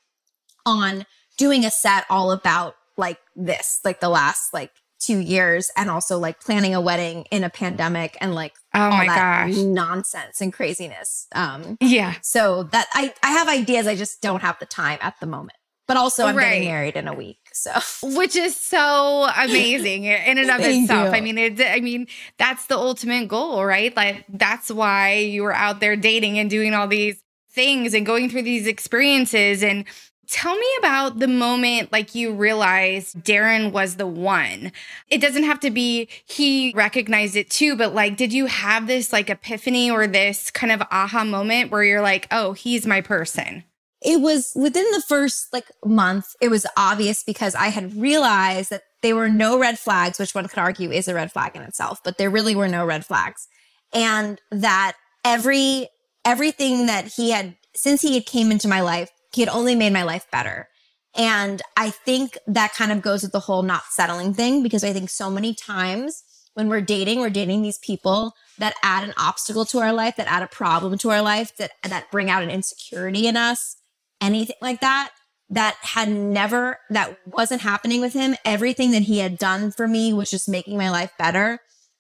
on 0.66 1.06
doing 1.38 1.66
a 1.66 1.72
set 1.72 2.06
all 2.10 2.32
about 2.32 2.76
like 2.98 3.20
this, 3.36 3.80
like 3.84 4.00
the 4.00 4.10
last 4.10 4.54
like 4.54 4.72
two 5.00 5.20
years 5.20 5.70
and 5.76 5.90
also 5.90 6.18
like 6.18 6.40
planning 6.40 6.74
a 6.74 6.82
wedding 6.82 7.26
in 7.30 7.44
a 7.44 7.50
pandemic 7.50 8.18
and 8.22 8.34
like 8.34 8.54
Oh 8.74 8.80
all 8.80 8.92
my 8.98 9.06
that 9.08 9.48
gosh. 9.48 9.56
nonsense 9.58 10.42
and 10.42 10.52
craziness. 10.54 11.28
Um, 11.34 11.78
Yeah. 11.82 12.16
so 12.22 12.64
that 12.64 12.88
I, 12.94 13.14
I 13.22 13.32
have 13.32 13.48
ideas. 13.50 13.88
I 13.88 13.96
just 13.96 14.22
don't 14.22 14.42
have 14.42 14.58
the 14.60 14.66
time 14.66 14.98
at 15.02 15.16
the 15.20 15.26
moment. 15.28 15.58
But 15.88 15.98
also 15.98 16.26
I'm 16.26 16.36
Right. 16.36 16.46
getting 16.54 16.64
married 16.70 16.96
in 16.96 17.08
a 17.08 17.14
week. 17.14 17.38
So 17.54 17.72
which 18.02 18.36
is 18.36 18.56
so 18.56 19.30
amazing 19.38 20.06
in 20.06 20.38
and 20.40 20.50
of 20.50 20.60
itself. 20.62 20.90
you. 20.90 21.18
I 21.18 21.22
mean, 21.22 21.38
it, 21.38 21.62
I 21.62 21.80
mean, 21.82 22.08
that's 22.40 22.66
the 22.68 22.78
ultimate 22.78 23.28
goal, 23.28 23.64
right? 23.64 23.96
Like 23.96 24.26
that's 24.30 24.72
why 24.72 25.16
you 25.18 25.44
were 25.44 25.54
out 25.54 25.82
there 25.82 25.96
dating 25.96 26.40
and 26.40 26.50
doing 26.50 26.74
all 26.74 26.88
these 26.88 27.22
things 27.52 27.94
and 27.94 28.06
going 28.06 28.30
through 28.30 28.42
these 28.44 28.66
experiences. 28.66 29.62
And 29.62 29.86
tell 30.28 30.56
me 30.56 30.68
about 30.80 31.20
the 31.20 31.28
moment 31.28 31.92
like 31.92 32.16
you 32.16 32.34
realized 32.34 33.18
Darren 33.24 33.72
was 33.72 33.96
the 33.96 34.08
one. 34.08 34.72
It 35.10 35.20
doesn't 35.20 35.44
have 35.44 35.60
to 35.62 35.72
be 35.72 36.08
he 36.26 36.74
recognized 36.76 37.36
it 37.36 37.50
too, 37.50 37.76
but 37.76 37.94
like, 37.94 38.18
did 38.18 38.34
you 38.34 38.46
have 38.46 38.88
this 38.88 39.14
like 39.14 39.30
epiphany 39.30 39.90
or 39.90 40.08
this 40.08 40.52
kind 40.52 40.72
of 40.72 40.82
aha 40.92 41.24
moment 41.24 41.72
where 41.72 41.84
you're 41.84 42.02
like, 42.02 42.28
oh, 42.32 42.54
he's 42.54 42.86
my 42.86 43.02
person? 43.02 43.64
it 44.06 44.22
was 44.22 44.54
within 44.56 44.86
the 44.92 45.02
first 45.02 45.52
like 45.52 45.66
month, 45.84 46.36
it 46.40 46.50
was 46.50 46.68
obvious 46.78 47.24
because 47.24 47.56
I 47.56 47.68
had 47.68 47.96
realized 47.96 48.70
that 48.70 48.84
there 49.02 49.16
were 49.16 49.30
no 49.30 49.58
red 49.58 49.80
flags, 49.80 50.20
which 50.20 50.36
one 50.36 50.48
could 50.48 50.60
argue 50.60 50.92
is 50.92 51.08
a 51.08 51.16
red 51.16 51.32
flag 51.32 51.56
in 51.56 51.64
itself, 51.64 52.02
but 52.04 52.18
there 52.18 52.30
really 52.30 52.56
were 52.56 52.68
no 52.68 52.86
red 52.86 53.04
flags. 53.04 53.48
And 53.94 54.40
that 54.52 54.96
every 55.24 55.90
everything 56.24 56.86
that 56.86 57.08
he 57.08 57.32
had 57.32 57.56
since 57.76 58.02
he 58.02 58.14
had 58.14 58.28
came 58.28 58.52
into 58.52 58.68
my 58.68 58.82
life, 58.82 59.10
he 59.36 59.42
had 59.42 59.50
only 59.50 59.76
made 59.76 59.94
my 59.94 60.04
life 60.04 60.26
better. 60.32 60.70
And 61.16 61.62
I 61.78 61.90
think 61.90 62.38
that 62.48 62.74
kind 62.74 62.92
of 62.92 63.02
goes 63.02 63.24
with 63.24 63.32
the 63.32 63.40
whole 63.40 63.64
not 63.64 63.84
settling 63.90 64.34
thing 64.34 64.64
because 64.64 64.84
I 64.84 64.94
think 64.94 65.10
so 65.10 65.30
many 65.30 65.54
times 65.54 66.24
when 66.56 66.70
we're 66.70 66.82
dating, 66.82 67.20
we're 67.20 67.30
dating 67.30 67.62
these 67.62 67.78
people 67.78 68.34
that 68.58 68.76
add 68.82 69.04
an 69.04 69.14
obstacle 69.18 69.66
to 69.66 69.80
our 69.80 69.94
life, 69.94 70.16
that 70.16 70.32
add 70.32 70.44
a 70.44 70.48
problem 70.48 70.98
to 71.00 71.12
our 71.12 71.22
life, 71.22 71.56
that 71.58 71.72
that 71.84 72.10
bring 72.12 72.30
out 72.30 72.44
an 72.44 72.50
insecurity 72.50 73.28
in 73.28 73.36
us, 73.36 73.76
anything 74.22 74.56
like 74.62 74.82
that. 74.82 75.12
That 75.50 75.76
had 75.82 76.10
never, 76.10 76.80
that 76.90 77.20
wasn't 77.28 77.62
happening 77.62 78.02
with 78.02 78.14
him. 78.14 78.36
Everything 78.46 78.92
that 78.92 79.04
he 79.04 79.20
had 79.20 79.38
done 79.38 79.72
for 79.72 79.88
me 79.88 80.12
was 80.12 80.32
just 80.32 80.50
making 80.50 80.76
my 80.76 80.90
life 80.90 81.12
better. 81.20 81.60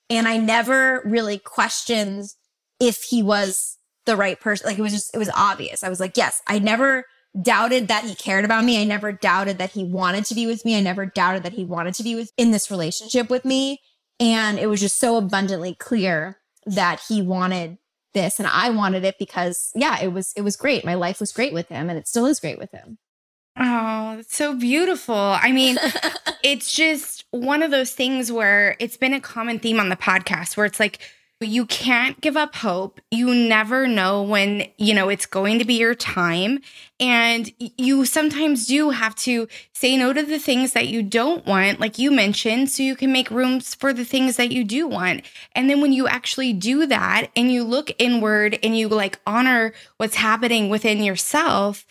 And 0.10 0.28
I 0.28 0.38
never 0.38 1.04
really 1.06 1.38
questioned 1.38 2.26
if 2.80 3.04
he 3.04 3.22
was 3.22 3.78
the 4.08 4.16
right 4.16 4.40
person. 4.40 4.68
Like 4.68 4.80
it 4.80 4.82
was 4.82 4.94
just, 4.94 5.14
it 5.14 5.20
was 5.20 5.30
obvious. 5.36 5.84
I 5.84 5.90
was 5.90 6.00
like, 6.00 6.18
yes, 6.18 6.42
I 6.48 6.58
never 6.58 7.06
doubted 7.42 7.88
that 7.88 8.04
he 8.06 8.16
cared 8.16 8.46
about 8.46 8.64
me. 8.64 8.82
I 8.82 8.86
never 8.86 9.12
doubted 9.12 9.58
that 9.58 9.72
he 9.72 9.84
wanted 9.84 10.26
to 10.26 10.36
be 10.36 10.48
with 10.48 10.66
me. 10.66 10.78
I 10.78 10.82
never 10.82 11.06
doubted 11.06 11.44
that 11.44 11.54
he 11.54 11.66
wanted 11.66 11.94
to 11.96 12.04
be 12.04 12.16
with 12.16 12.32
in 12.38 12.52
this 12.52 12.72
relationship 12.72 13.30
with 13.30 13.46
me. 13.46 13.82
And 14.20 14.58
it 14.58 14.68
was 14.68 14.80
just 14.80 14.98
so 14.98 15.18
abundantly 15.18 15.76
clear 15.76 16.40
that 16.66 17.02
he 17.08 17.22
wanted 17.22 17.78
this 18.14 18.40
and 18.40 18.48
I 18.48 18.70
wanted 18.70 19.04
it 19.04 19.20
because 19.20 19.72
yeah, 19.76 20.02
it 20.02 20.08
was 20.08 20.34
it 20.36 20.42
was 20.42 20.56
great. 20.56 20.86
My 20.86 20.96
life 20.96 21.20
was 21.20 21.34
great 21.34 21.54
with 21.54 21.68
him 21.68 21.90
and 21.90 22.00
it 22.00 22.08
still 22.08 22.26
is 22.26 22.40
great 22.40 22.58
with 22.58 22.72
him. 22.72 22.98
Oh, 23.58 24.16
that's 24.18 24.36
so 24.36 24.56
beautiful. 24.56 25.16
I 25.16 25.52
mean, 25.52 25.78
it's 26.44 26.74
just 26.74 27.26
one 27.32 27.64
of 27.64 27.72
those 27.72 27.92
things 27.92 28.32
where 28.32 28.76
it's 28.80 28.98
been 28.98 29.14
a 29.14 29.22
common 29.22 29.60
theme 29.60 29.80
on 29.80 29.90
the 29.90 29.96
podcast 29.96 30.58
where 30.58 30.66
it's 30.66 30.80
like, 30.80 31.00
you 31.42 31.66
can't 31.66 32.22
give 32.22 32.38
up 32.38 32.56
hope. 32.56 33.02
You 33.12 33.36
never 33.36 33.88
know 33.88 34.24
when, 34.24 34.68
you 34.78 34.94
know, 34.94 35.10
it's 35.10 35.26
going 35.26 35.60
to 35.60 35.66
be 35.66 35.74
your 35.74 35.94
time. 35.94 36.60
And 36.98 37.52
you 37.60 38.06
sometimes 38.06 38.68
do 38.68 38.92
have 38.92 39.16
to 39.18 39.50
say 39.74 39.98
no 39.98 40.14
to 40.14 40.24
the 40.24 40.40
things 40.40 40.72
that 40.74 40.88
you 40.88 41.04
don't 41.04 41.46
want, 41.46 41.82
like 41.82 42.00
you 42.00 42.10
mentioned, 42.10 42.70
so 42.70 42.84
you 42.84 42.96
can 42.96 43.12
make 43.12 43.30
rooms 43.30 43.76
for 43.76 43.92
the 43.92 44.06
things 44.06 44.38
that 44.38 44.52
you 44.52 44.64
do 44.64 44.88
want. 44.88 45.24
And 45.52 45.70
then 45.70 45.82
when 45.82 45.92
you 45.92 46.08
actually 46.08 46.54
do 46.54 46.86
that 46.88 47.28
and 47.36 47.52
you 47.52 47.66
look 47.66 47.92
inward 48.00 48.58
and 48.64 48.78
you 48.78 48.88
like 48.88 49.20
honor 49.28 49.74
what's 49.98 50.16
happening 50.16 50.70
within 50.70 51.04
yourself, 51.04 51.86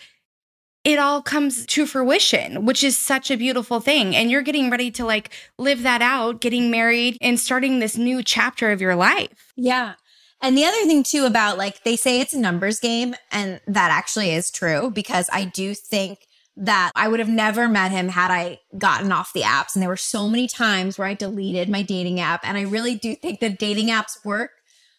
it 0.85 0.99
all 0.99 1.22
comes 1.22 1.64
to 1.64 1.87
fruition, 1.87 2.66
which 2.66 2.85
is 2.85 2.97
such 2.97 3.30
a 3.30 3.37
beautiful 3.37 3.80
thing. 3.80 4.14
And 4.14 4.30
you're 4.30 4.43
getting 4.43 4.70
ready 4.70 4.91
to 4.93 5.05
like 5.05 5.30
live 5.59 5.82
that 5.82 6.03
out, 6.03 6.41
getting 6.41 6.70
married 6.70 7.16
and 7.22 7.41
starting 7.41 7.78
this 7.78 7.97
new 7.97 8.22
chapter 8.22 8.70
of 8.70 8.82
your 8.82 8.95
life. 8.95 9.53
Yeah. 9.57 9.95
And 10.43 10.59
the 10.59 10.66
other 10.66 10.85
thing 10.85 11.03
too 11.03 11.24
about 11.24 11.57
like 11.57 11.85
they 11.85 11.97
say 11.97 12.20
it's 12.20 12.35
a 12.35 12.39
numbers 12.39 12.80
game 12.80 13.14
and 13.32 13.61
that 13.66 13.91
actually 13.91 14.32
is 14.32 14.51
true 14.51 14.91
because 14.91 15.30
I 15.32 15.47
do 15.47 15.74
think 15.74 16.18
that 16.57 16.93
I 16.95 17.09
would 17.09 17.18
have 17.18 17.30
never 17.30 17.66
met 17.66 17.91
him 17.91 18.09
had 18.09 18.30
I 18.30 18.61
gotten 18.76 19.11
off 19.11 19.32
the 19.32 19.41
apps 19.41 19.74
and 19.74 19.82
there 19.82 19.89
were 19.89 19.97
so 19.97 20.28
many 20.28 20.47
times 20.47 20.99
where 20.99 21.09
I 21.09 21.14
deleted 21.14 21.70
my 21.70 21.82
dating 21.82 22.20
app 22.20 22.47
and 22.47 22.59
I 22.59 22.62
really 22.62 22.95
do 22.95 23.16
think 23.16 23.41
that 23.41 23.59
dating 23.59 23.89
apps 23.89 24.22
work. 24.24 24.51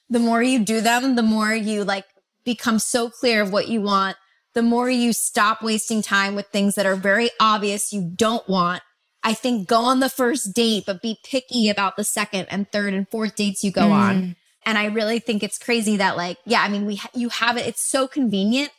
The 0.10 0.20
more 0.20 0.42
you 0.42 0.66
do 0.66 0.82
them, 0.82 1.16
the 1.16 1.24
more 1.24 1.54
you 1.54 1.84
like 1.84 2.06
become 2.44 2.80
so 2.80 3.10
clear 3.10 3.42
of 3.42 3.52
what 3.52 3.68
you 3.68 3.82
want 3.82 4.18
the 4.56 4.62
more 4.62 4.90
you 4.90 5.14
stop 5.14 5.62
wasting 5.62 6.02
time 6.02 6.34
with 6.34 6.48
things 6.48 6.76
that 6.76 6.86
are 6.86 6.96
very 6.96 7.30
obvious 7.40 7.94
you 7.94 8.10
don't 8.16 8.48
want. 8.48 8.82
I 9.22 9.34
think 9.34 9.68
go 9.68 9.82
on 9.82 10.00
the 10.00 10.10
first 10.10 10.54
date, 10.56 10.86
but 10.86 11.02
be 11.02 11.20
picky 11.24 11.70
about 11.70 11.98
the 11.98 12.04
second 12.04 12.48
and 12.50 12.72
third 12.72 12.94
and 12.94 13.08
fourth 13.10 13.36
dates 13.36 13.64
you 13.64 13.72
go 13.72 13.90
mm. 13.90 13.92
on. 13.92 14.36
And 14.66 14.78
I 14.78 14.86
really 14.86 15.20
think 15.20 15.44
it's 15.44 15.58
crazy 15.58 15.98
that 15.98 16.16
like, 16.16 16.38
yeah, 16.46 16.62
I 16.62 16.70
mean, 16.70 16.86
we, 16.86 16.96
ha- 16.96 17.10
you 17.14 17.30
have 17.30 17.58
it. 17.58 17.68
It's 17.68 17.84
so 17.84 18.08
convenient. 18.08 18.72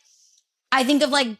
I 0.71 0.83
think 0.83 1.03
of 1.03 1.11
like 1.11 1.37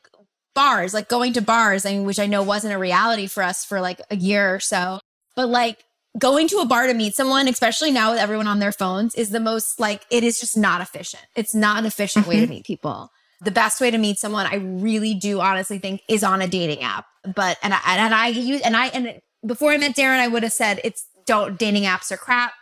bars, 0.53 0.93
like 0.93 1.09
going 1.09 1.33
to 1.33 1.41
bars, 1.41 1.85
I 1.85 1.91
mean, 1.93 2.05
which 2.05 2.19
I 2.19 2.27
know 2.27 2.43
wasn't 2.43 2.73
a 2.73 2.77
reality 2.77 3.27
for 3.27 3.43
us 3.43 3.65
for 3.65 3.81
like 3.81 4.01
a 4.11 4.15
year 4.15 4.53
or 4.53 4.59
so, 4.59 4.99
but 5.35 5.49
like 5.49 5.83
going 6.19 6.47
to 6.49 6.57
a 6.57 6.65
bar 6.65 6.87
to 6.87 6.93
meet 6.93 7.15
someone, 7.15 7.47
especially 7.47 7.91
now 7.91 8.11
with 8.11 8.19
everyone 8.19 8.47
on 8.47 8.59
their 8.59 8.71
phones 8.71 9.15
is 9.15 9.31
the 9.31 9.39
most 9.39 9.79
like, 9.79 10.05
it 10.11 10.23
is 10.23 10.39
just 10.39 10.57
not 10.57 10.81
efficient. 10.81 11.23
It's 11.35 11.55
not 11.55 11.79
an 11.79 11.85
efficient 11.85 12.23
mm-hmm. 12.23 12.29
way 12.29 12.35
to 12.37 12.41
mm-hmm. 12.43 12.51
meet 12.51 12.65
people 12.65 13.09
the 13.41 13.51
best 13.51 13.79
way 13.79 13.91
to 13.91 13.97
meet 13.97 14.19
someone, 14.19 14.47
I 14.47 14.55
really 14.55 15.13
do 15.13 15.39
honestly 15.41 15.79
think 15.79 16.01
is 16.07 16.23
on 16.23 16.41
a 16.41 16.47
dating 16.47 16.81
app. 16.81 17.05
But, 17.35 17.57
and 17.61 17.73
I, 17.73 17.79
and 17.85 18.13
I 18.13 18.27
use, 18.27 18.61
and 18.61 18.75
I, 18.75 18.87
and 18.87 19.21
before 19.45 19.71
I 19.71 19.77
met 19.77 19.95
Darren, 19.95 20.19
I 20.19 20.27
would 20.27 20.43
have 20.43 20.53
said 20.53 20.81
it's 20.83 21.05
don't, 21.25 21.57
dating 21.57 21.83
apps 21.83 22.11
are 22.11 22.17
crap. 22.17 22.53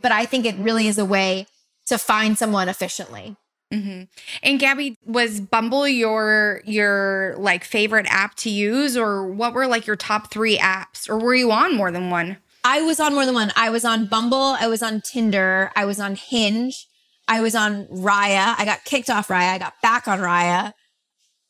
But 0.00 0.12
I 0.12 0.26
think 0.26 0.44
it 0.44 0.56
really 0.56 0.88
is 0.88 0.98
a 0.98 1.04
way 1.04 1.46
to 1.86 1.96
find 1.96 2.36
someone 2.36 2.68
efficiently. 2.68 3.36
Mm-hmm. 3.72 4.02
And 4.42 4.60
Gabby, 4.60 4.98
was 5.06 5.40
Bumble 5.40 5.88
your 5.88 6.60
your 6.64 7.34
like 7.38 7.64
favorite 7.64 8.06
app 8.08 8.34
to 8.36 8.50
use, 8.50 8.96
or 8.96 9.26
what 9.26 9.54
were 9.54 9.66
like 9.66 9.86
your 9.86 9.96
top 9.96 10.30
three 10.30 10.58
apps, 10.58 11.08
or 11.08 11.18
were 11.18 11.34
you 11.34 11.50
on 11.52 11.74
more 11.74 11.90
than 11.90 12.10
one? 12.10 12.36
I 12.64 12.82
was 12.82 13.00
on 13.00 13.14
more 13.14 13.24
than 13.24 13.34
one. 13.34 13.50
I 13.56 13.70
was 13.70 13.84
on 13.84 14.06
Bumble, 14.06 14.56
I 14.60 14.66
was 14.66 14.82
on 14.82 15.00
Tinder, 15.00 15.70
I 15.74 15.84
was 15.84 15.98
on 15.98 16.16
Hinge, 16.16 16.86
I 17.32 17.40
was 17.40 17.54
on 17.54 17.86
Raya. 17.86 18.54
I 18.58 18.66
got 18.66 18.84
kicked 18.84 19.08
off 19.08 19.28
Raya. 19.28 19.54
I 19.54 19.58
got 19.58 19.72
back 19.80 20.06
on 20.06 20.18
Raya. 20.18 20.74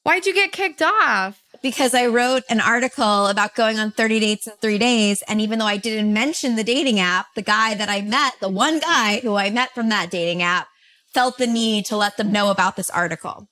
Why'd 0.04 0.26
you 0.26 0.32
get 0.32 0.52
kicked 0.52 0.80
off? 0.80 1.42
Because 1.60 1.92
I 1.92 2.06
wrote 2.06 2.44
an 2.48 2.60
article 2.60 3.26
about 3.26 3.56
going 3.56 3.80
on 3.80 3.90
30 3.90 4.20
dates 4.20 4.46
in 4.46 4.52
three 4.62 4.78
days. 4.78 5.22
And 5.22 5.40
even 5.40 5.58
though 5.58 5.66
I 5.66 5.78
didn't 5.78 6.12
mention 6.12 6.54
the 6.54 6.62
dating 6.62 7.00
app, 7.00 7.26
the 7.34 7.42
guy 7.42 7.74
that 7.74 7.88
I 7.88 8.00
met, 8.00 8.34
the 8.40 8.48
one 8.48 8.78
guy 8.78 9.18
who 9.24 9.34
I 9.34 9.50
met 9.50 9.74
from 9.74 9.88
that 9.88 10.08
dating 10.08 10.40
app, 10.40 10.68
felt 11.12 11.36
the 11.36 11.48
need 11.48 11.84
to 11.86 11.96
let 11.96 12.16
them 12.16 12.30
know 12.30 12.52
about 12.52 12.76
this 12.76 12.88
article. 12.88 13.48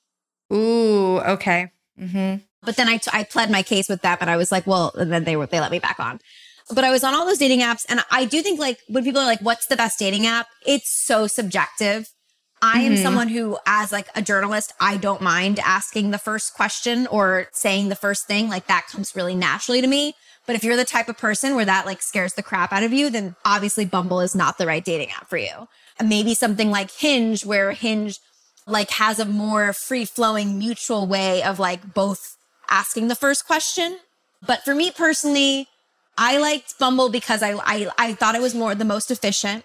Ooh, 0.53 1.19
okay. 1.19 1.73
Mm-hmm. 2.01 2.45
But 2.63 2.77
then 2.77 2.89
I, 2.89 2.99
t- 2.99 3.11
I 3.13 3.25
pled 3.25 3.51
my 3.51 3.65
case 3.65 3.89
with 3.89 4.03
them 4.03 4.19
and 4.21 4.31
I 4.31 4.37
was 4.37 4.53
like, 4.53 4.69
well, 4.69 4.93
and 4.95 5.13
then 5.13 5.25
they 5.25 5.35
were, 5.35 5.47
they 5.47 5.59
let 5.59 5.73
me 5.73 5.81
back 5.81 5.99
on 5.99 6.21
but 6.75 6.85
I 6.85 6.91
was 6.91 7.05
on 7.05 7.15
all 7.15 7.27
those 7.27 7.39
dating 7.39 7.61
apps. 7.61 7.85
And 7.89 8.01
I 8.11 8.25
do 8.25 8.43
think 8.43 8.59
like 8.59 8.79
when 8.89 9.05
people 9.05 9.21
are 9.21 9.27
like, 9.27 9.41
what's 9.41 9.67
the 9.67 9.77
best 9.77 9.99
dating 9.99 10.27
app? 10.27 10.47
It's 10.67 11.05
so 11.07 11.27
subjective. 11.27 12.09
I 12.63 12.81
am 12.81 12.93
mm-hmm. 12.93 13.03
someone 13.03 13.29
who, 13.29 13.57
as 13.67 13.91
like 13.91 14.09
a 14.15 14.21
journalist, 14.21 14.75
I 14.81 14.99
don't 14.99 15.23
mind 15.23 15.59
asking 15.61 16.11
the 16.11 16.19
first 16.19 16.55
question 16.55 17.07
or 17.07 17.49
saying 17.53 17.89
the 17.89 17.97
first 17.97 18.27
thing. 18.27 18.49
Like 18.49 18.67
that 18.67 18.87
comes 18.87 19.17
really 19.17 19.35
naturally 19.35 19.81
to 19.81 19.87
me. 19.87 20.15
But 20.47 20.57
if 20.57 20.65
you're 20.65 20.77
the 20.77 20.85
type 20.85 21.09
of 21.09 21.17
person 21.17 21.55
where 21.55 21.65
that 21.65 21.87
like 21.87 22.03
scares 22.03 22.35
the 22.35 22.43
crap 22.43 22.73
out 22.73 22.83
of 22.83 22.93
you, 22.93 23.09
then 23.09 23.37
obviously 23.45 23.85
Bumble 23.85 24.21
is 24.21 24.35
not 24.35 24.59
the 24.59 24.67
right 24.67 24.85
dating 24.85 25.11
app 25.11 25.29
for 25.29 25.37
you. 25.39 25.69
And 25.99 26.09
maybe 26.09 26.35
something 26.35 26.71
like 26.71 26.91
Hinge, 26.91 27.47
where 27.47 27.73
Hinge 27.73 28.19
like 28.67 28.91
has 28.91 29.19
a 29.19 29.25
more 29.25 29.73
free 29.73 30.05
flowing 30.05 30.59
mutual 30.59 31.07
way 31.07 31.43
of 31.43 31.59
like 31.59 31.95
both 31.95 32.37
asking 32.69 33.09
the 33.09 33.15
first 33.15 33.47
question. 33.47 33.99
But 34.47 34.65
for 34.65 34.75
me 34.75 34.91
personally, 34.91 35.69
I 36.19 36.39
liked 36.39 36.79
Bumble 36.79 37.09
because 37.09 37.43
I, 37.43 37.55
I, 37.55 37.89
I 37.99 38.15
thought 38.15 38.35
it 38.35 38.43
was 38.43 38.55
more 38.55 38.75
the 38.75 38.85
most 38.85 39.11
efficient. 39.11 39.65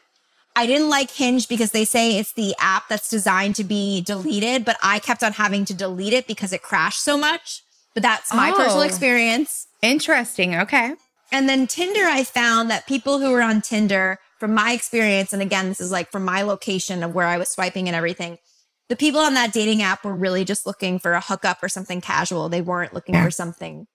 I 0.55 0.65
didn't 0.65 0.89
like 0.89 1.11
Hinge 1.11 1.47
because 1.49 1.71
they 1.71 1.83
say 1.83 2.17
it's 2.17 2.33
the 2.33 2.55
app 2.59 2.87
that's 2.87 3.09
designed 3.09 3.55
to 3.55 3.63
be 3.63 4.01
deleted, 4.01 4.63
but 4.63 4.77
I 4.81 4.99
kept 4.99 5.23
on 5.23 5.33
having 5.33 5.65
to 5.65 5.73
delete 5.73 6.13
it 6.13 6.27
because 6.27 6.53
it 6.53 6.61
crashed 6.61 7.03
so 7.03 7.17
much. 7.17 7.61
But 7.93 8.03
that's 8.03 8.33
my 8.33 8.51
oh, 8.51 8.55
personal 8.55 8.83
experience. 8.83 9.67
Interesting. 9.81 10.55
Okay. 10.55 10.93
And 11.31 11.49
then 11.49 11.67
Tinder, 11.67 12.05
I 12.05 12.23
found 12.23 12.69
that 12.69 12.87
people 12.87 13.19
who 13.19 13.31
were 13.31 13.41
on 13.41 13.61
Tinder, 13.61 14.19
from 14.39 14.53
my 14.53 14.73
experience, 14.73 15.33
and 15.33 15.41
again, 15.41 15.69
this 15.69 15.79
is 15.79 15.91
like 15.91 16.11
from 16.11 16.25
my 16.25 16.41
location 16.41 17.03
of 17.03 17.15
where 17.15 17.27
I 17.27 17.37
was 17.37 17.49
swiping 17.49 17.87
and 17.87 17.95
everything, 17.95 18.37
the 18.89 18.95
people 18.95 19.21
on 19.21 19.33
that 19.33 19.53
dating 19.53 19.81
app 19.81 20.03
were 20.03 20.13
really 20.13 20.45
just 20.45 20.65
looking 20.65 20.99
for 20.99 21.13
a 21.13 21.21
hookup 21.21 21.63
or 21.63 21.69
something 21.69 22.01
casual. 22.01 22.49
They 22.49 22.61
weren't 22.61 22.93
looking 22.93 23.15
yeah. 23.15 23.23
for 23.23 23.31
something 23.31 23.87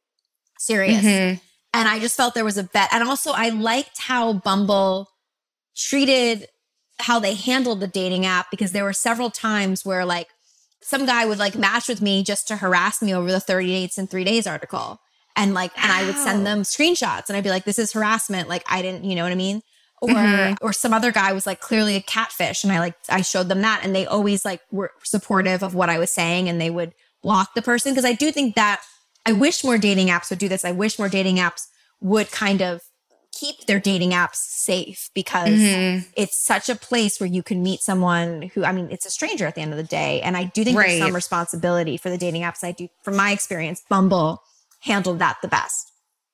serious. 0.59 1.05
Mm-hmm. 1.05 1.39
And 1.73 1.89
I 1.89 2.01
just 2.01 2.17
felt 2.17 2.35
there 2.35 2.45
was 2.45 2.59
a 2.59 2.65
bet. 2.65 2.89
And 2.93 3.07
also, 3.07 3.33
I 3.33 3.51
liked 3.51 3.99
how 3.99 4.33
Bumble 4.33 5.10
treated 5.81 6.47
how 6.99 7.19
they 7.19 7.35
handled 7.35 7.81
the 7.81 7.87
dating 7.87 8.27
app 8.27 8.51
because 8.51 8.73
there 8.73 8.85
were 8.85 8.93
several 8.93 9.31
times 9.31 9.85
where 9.85 10.05
like 10.05 10.29
some 10.83 11.07
guy 11.07 11.25
would 11.25 11.39
like 11.39 11.57
match 11.57 11.89
with 11.89 12.03
me 12.03 12.23
just 12.23 12.49
to 12.49 12.57
harass 12.57 13.03
me 13.03 13.15
over 13.15 13.31
the 13.31 13.41
30 13.41 13.67
dates 13.69 13.99
in 13.99 14.07
three 14.07 14.25
days 14.25 14.47
article. 14.47 15.01
And 15.37 15.55
like, 15.55 15.73
and 15.83 15.91
I 15.91 16.05
would 16.05 16.17
send 16.17 16.45
them 16.45 16.63
screenshots 16.63 17.29
and 17.29 17.37
I'd 17.37 17.45
be 17.45 17.51
like, 17.51 17.65
this 17.65 17.79
is 17.79 17.93
harassment. 17.93 18.49
Like, 18.49 18.65
I 18.67 18.83
didn't, 18.83 19.05
you 19.05 19.15
know 19.15 19.23
what 19.23 19.33
I 19.33 19.37
mean? 19.37 19.63
Or, 20.03 20.09
mm-hmm. 20.09 20.55
or 20.63 20.73
some 20.73 20.93
other 20.93 21.13
guy 21.13 21.33
was 21.33 21.47
like 21.47 21.61
clearly 21.61 21.97
a 21.97 22.01
catfish. 22.01 22.65
And 22.65 22.73
I 22.73 22.81
like, 22.81 22.97
I 23.09 23.21
showed 23.21 23.49
them 23.49 23.61
that 23.63 23.83
and 23.85 23.95
they 23.95 24.07
always 24.07 24.45
like 24.45 24.61
were 24.71 24.93
supportive 25.05 25.63
of 25.63 25.75
what 25.75 25.91
I 25.91 25.99
was 25.99 26.11
saying 26.11 26.49
and 26.49 26.61
they 26.61 26.71
would 26.71 26.95
block 27.23 27.55
the 27.55 27.63
person. 27.63 27.95
Cause 27.95 28.05
I 28.05 28.15
do 28.15 28.33
think 28.33 28.55
that 28.55 28.83
I 29.27 29.33
wish 29.33 29.63
more 29.63 29.79
dating 29.79 30.09
apps 30.09 30.31
would 30.31 30.39
do 30.39 30.49
this. 30.49 30.65
I 30.65 30.73
wish 30.73 30.99
more 30.99 31.09
dating 31.09 31.37
apps 31.37 31.67
would 32.01 32.31
kind 32.33 32.63
of 32.63 32.83
keep 33.41 33.65
their 33.65 33.81
dating 33.81 34.11
apps 34.11 34.37
safe 34.37 35.09
because 35.15 35.49
mm-hmm. 35.49 36.07
it's 36.15 36.37
such 36.37 36.69
a 36.69 36.75
place 36.75 37.19
where 37.19 37.29
you 37.29 37.43
can 37.43 37.63
meet 37.63 37.81
someone 37.81 38.43
who, 38.55 38.65
I 38.65 38.73
mean, 38.73 38.89
it's 38.91 39.07
a 39.07 39.11
stranger 39.11 39.47
at 39.47 39.55
the 39.55 39.63
end 39.63 39.73
of 39.73 39.79
the 39.79 39.83
day. 39.83 40.21
And 40.21 40.37
I 40.37 40.45
do 40.45 40.63
think 40.63 40.77
right. 40.77 40.89
there's 40.89 41.01
some 41.01 41.15
responsibility 41.15 41.97
for 41.97 42.11
the 42.11 42.19
dating 42.19 42.43
apps. 42.43 42.63
I 42.63 42.73
do, 42.73 42.89
from 43.03 43.17
my 43.17 43.31
experience, 43.31 43.83
Bumble 43.89 44.43
handled 44.81 45.21
that 45.21 45.39
the 45.41 45.49
best. 45.49 45.93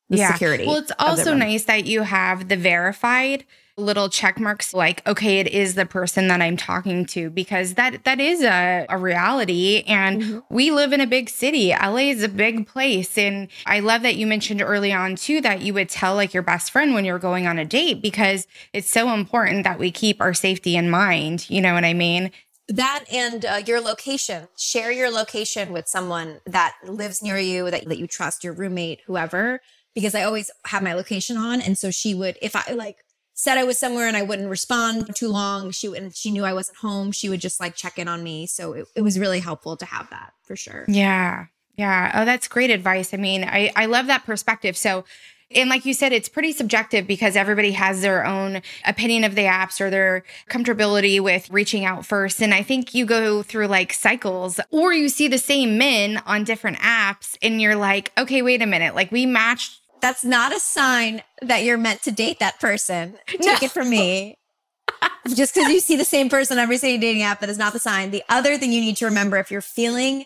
The 0.08 0.18
yeah. 0.18 0.32
security. 0.32 0.66
Well, 0.66 0.78
it's 0.78 0.92
also 0.98 1.34
nice 1.34 1.64
that 1.64 1.84
you 1.84 2.02
have 2.02 2.48
the 2.48 2.56
verified 2.56 3.44
little 3.78 4.08
check 4.08 4.40
marks 4.40 4.72
like 4.72 5.06
okay 5.06 5.38
it 5.38 5.48
is 5.48 5.74
the 5.74 5.84
person 5.84 6.28
that 6.28 6.40
i'm 6.40 6.56
talking 6.56 7.04
to 7.04 7.28
because 7.28 7.74
that 7.74 8.04
that 8.04 8.20
is 8.20 8.42
a, 8.42 8.86
a 8.88 8.98
reality. 8.98 9.82
And 9.86 10.22
mm-hmm. 10.22 10.38
we 10.48 10.70
live 10.70 10.92
in 10.92 11.00
a 11.00 11.06
big 11.06 11.28
city. 11.28 11.70
La 11.70 11.96
is 11.96 12.22
a 12.22 12.28
big 12.28 12.66
place. 12.66 13.16
And 13.18 13.48
i 13.66 13.80
love 13.80 14.02
that 14.02 14.16
you 14.16 14.26
mentioned 14.26 14.62
early 14.62 14.92
on 14.92 15.16
too 15.16 15.40
that 15.42 15.62
you 15.62 15.74
would 15.74 15.88
tell 15.88 16.14
like 16.14 16.32
your 16.32 16.42
best 16.42 16.70
friend 16.70 16.94
when 16.94 17.04
you're 17.04 17.18
going 17.18 17.46
on 17.46 17.58
a 17.58 17.64
date 17.64 18.00
because 18.02 18.46
it's 18.72 18.90
so 18.90 19.12
important 19.12 19.64
that 19.64 19.78
we 19.78 19.90
keep 19.90 20.20
our 20.20 20.34
safety 20.34 20.76
in 20.76 20.90
mind. 20.90 21.48
You 21.50 21.60
know 21.60 21.74
what 21.74 21.84
i 21.84 21.92
mean? 21.92 22.30
That 22.68 23.04
and 23.12 23.44
uh, 23.44 23.62
your 23.64 23.80
location. 23.80 24.48
Share 24.58 24.90
your 24.90 25.10
location 25.10 25.72
with 25.72 25.86
someone 25.86 26.40
that 26.46 26.74
lives 26.84 27.22
near 27.22 27.38
you 27.38 27.70
that, 27.70 27.88
that 27.88 27.98
you 27.98 28.06
trust 28.06 28.42
your 28.42 28.52
roommate 28.54 29.00
whoever 29.06 29.60
because 29.94 30.14
i 30.14 30.22
always 30.22 30.50
have 30.66 30.82
my 30.82 30.94
location 30.94 31.36
on. 31.36 31.60
And 31.60 31.76
so 31.78 31.90
she 31.90 32.14
would 32.14 32.36
if 32.42 32.56
i 32.56 32.72
like 32.72 32.98
said 33.38 33.58
I 33.58 33.64
was 33.64 33.78
somewhere 33.78 34.08
and 34.08 34.16
I 34.16 34.22
wouldn't 34.22 34.48
respond 34.48 35.06
for 35.06 35.12
too 35.12 35.28
long, 35.28 35.70
she 35.70 35.86
and 35.94 36.12
she 36.16 36.30
knew 36.32 36.44
I 36.44 36.54
wasn't 36.54 36.78
home. 36.78 37.12
She 37.12 37.28
would 37.28 37.40
just 37.40 37.60
like 37.60 37.76
check 37.76 37.98
in 37.98 38.08
on 38.08 38.24
me. 38.24 38.46
So 38.46 38.72
it, 38.72 38.88
it 38.96 39.02
was 39.02 39.18
really 39.18 39.40
helpful 39.40 39.76
to 39.76 39.84
have 39.84 40.10
that 40.10 40.32
for 40.42 40.56
sure. 40.56 40.86
Yeah. 40.88 41.46
Yeah. 41.76 42.10
Oh, 42.14 42.24
that's 42.24 42.48
great 42.48 42.70
advice. 42.70 43.12
I 43.12 43.18
mean, 43.18 43.44
I, 43.44 43.70
I 43.76 43.86
love 43.86 44.06
that 44.06 44.24
perspective. 44.24 44.76
So 44.76 45.04
And 45.50 45.70
like 45.70 45.84
you 45.84 45.94
said, 45.94 46.12
it's 46.12 46.28
pretty 46.28 46.52
subjective 46.52 47.06
because 47.06 47.36
everybody 47.36 47.72
has 47.72 48.00
their 48.00 48.24
own 48.26 48.62
opinion 48.84 49.22
of 49.22 49.34
the 49.36 49.42
apps 49.42 49.80
or 49.80 49.90
their 49.90 50.24
comfortability 50.50 51.20
with 51.20 51.48
reaching 51.50 51.84
out 51.84 52.04
first. 52.04 52.42
And 52.42 52.52
I 52.52 52.62
think 52.62 52.94
you 52.94 53.06
go 53.06 53.42
through 53.42 53.68
like 53.68 53.92
cycles 53.92 54.58
or 54.70 54.92
you 54.92 55.08
see 55.08 55.28
the 55.28 55.38
same 55.38 55.78
men 55.78 56.20
on 56.26 56.42
different 56.42 56.78
apps 56.78 57.36
and 57.42 57.60
you're 57.60 57.76
like, 57.76 58.10
okay, 58.18 58.42
wait 58.42 58.60
a 58.62 58.66
minute. 58.66 58.94
Like 58.94 59.12
we 59.12 59.24
matched. 59.26 59.80
That's 60.00 60.24
not 60.24 60.54
a 60.54 60.60
sign 60.60 61.22
that 61.42 61.64
you're 61.64 61.78
meant 61.78 62.02
to 62.02 62.10
date 62.10 62.38
that 62.40 62.60
person. 62.60 63.16
Take 63.26 63.40
No. 63.44 63.56
it 63.62 63.70
from 63.70 63.90
me. 63.90 64.36
Just 65.34 65.54
because 65.54 65.70
you 65.72 65.80
see 65.80 65.96
the 65.96 66.04
same 66.04 66.28
person 66.28 66.58
on 66.58 66.62
every 66.62 66.76
single 66.78 67.00
dating 67.00 67.22
app, 67.22 67.40
that 67.40 67.48
is 67.50 67.58
not 67.58 67.72
the 67.72 67.78
sign. 67.80 68.10
The 68.10 68.22
other 68.28 68.56
thing 68.58 68.72
you 68.72 68.80
need 68.80 68.96
to 68.98 69.06
remember 69.06 69.36
if 69.38 69.50
you're 69.50 69.60
feeling 69.60 70.24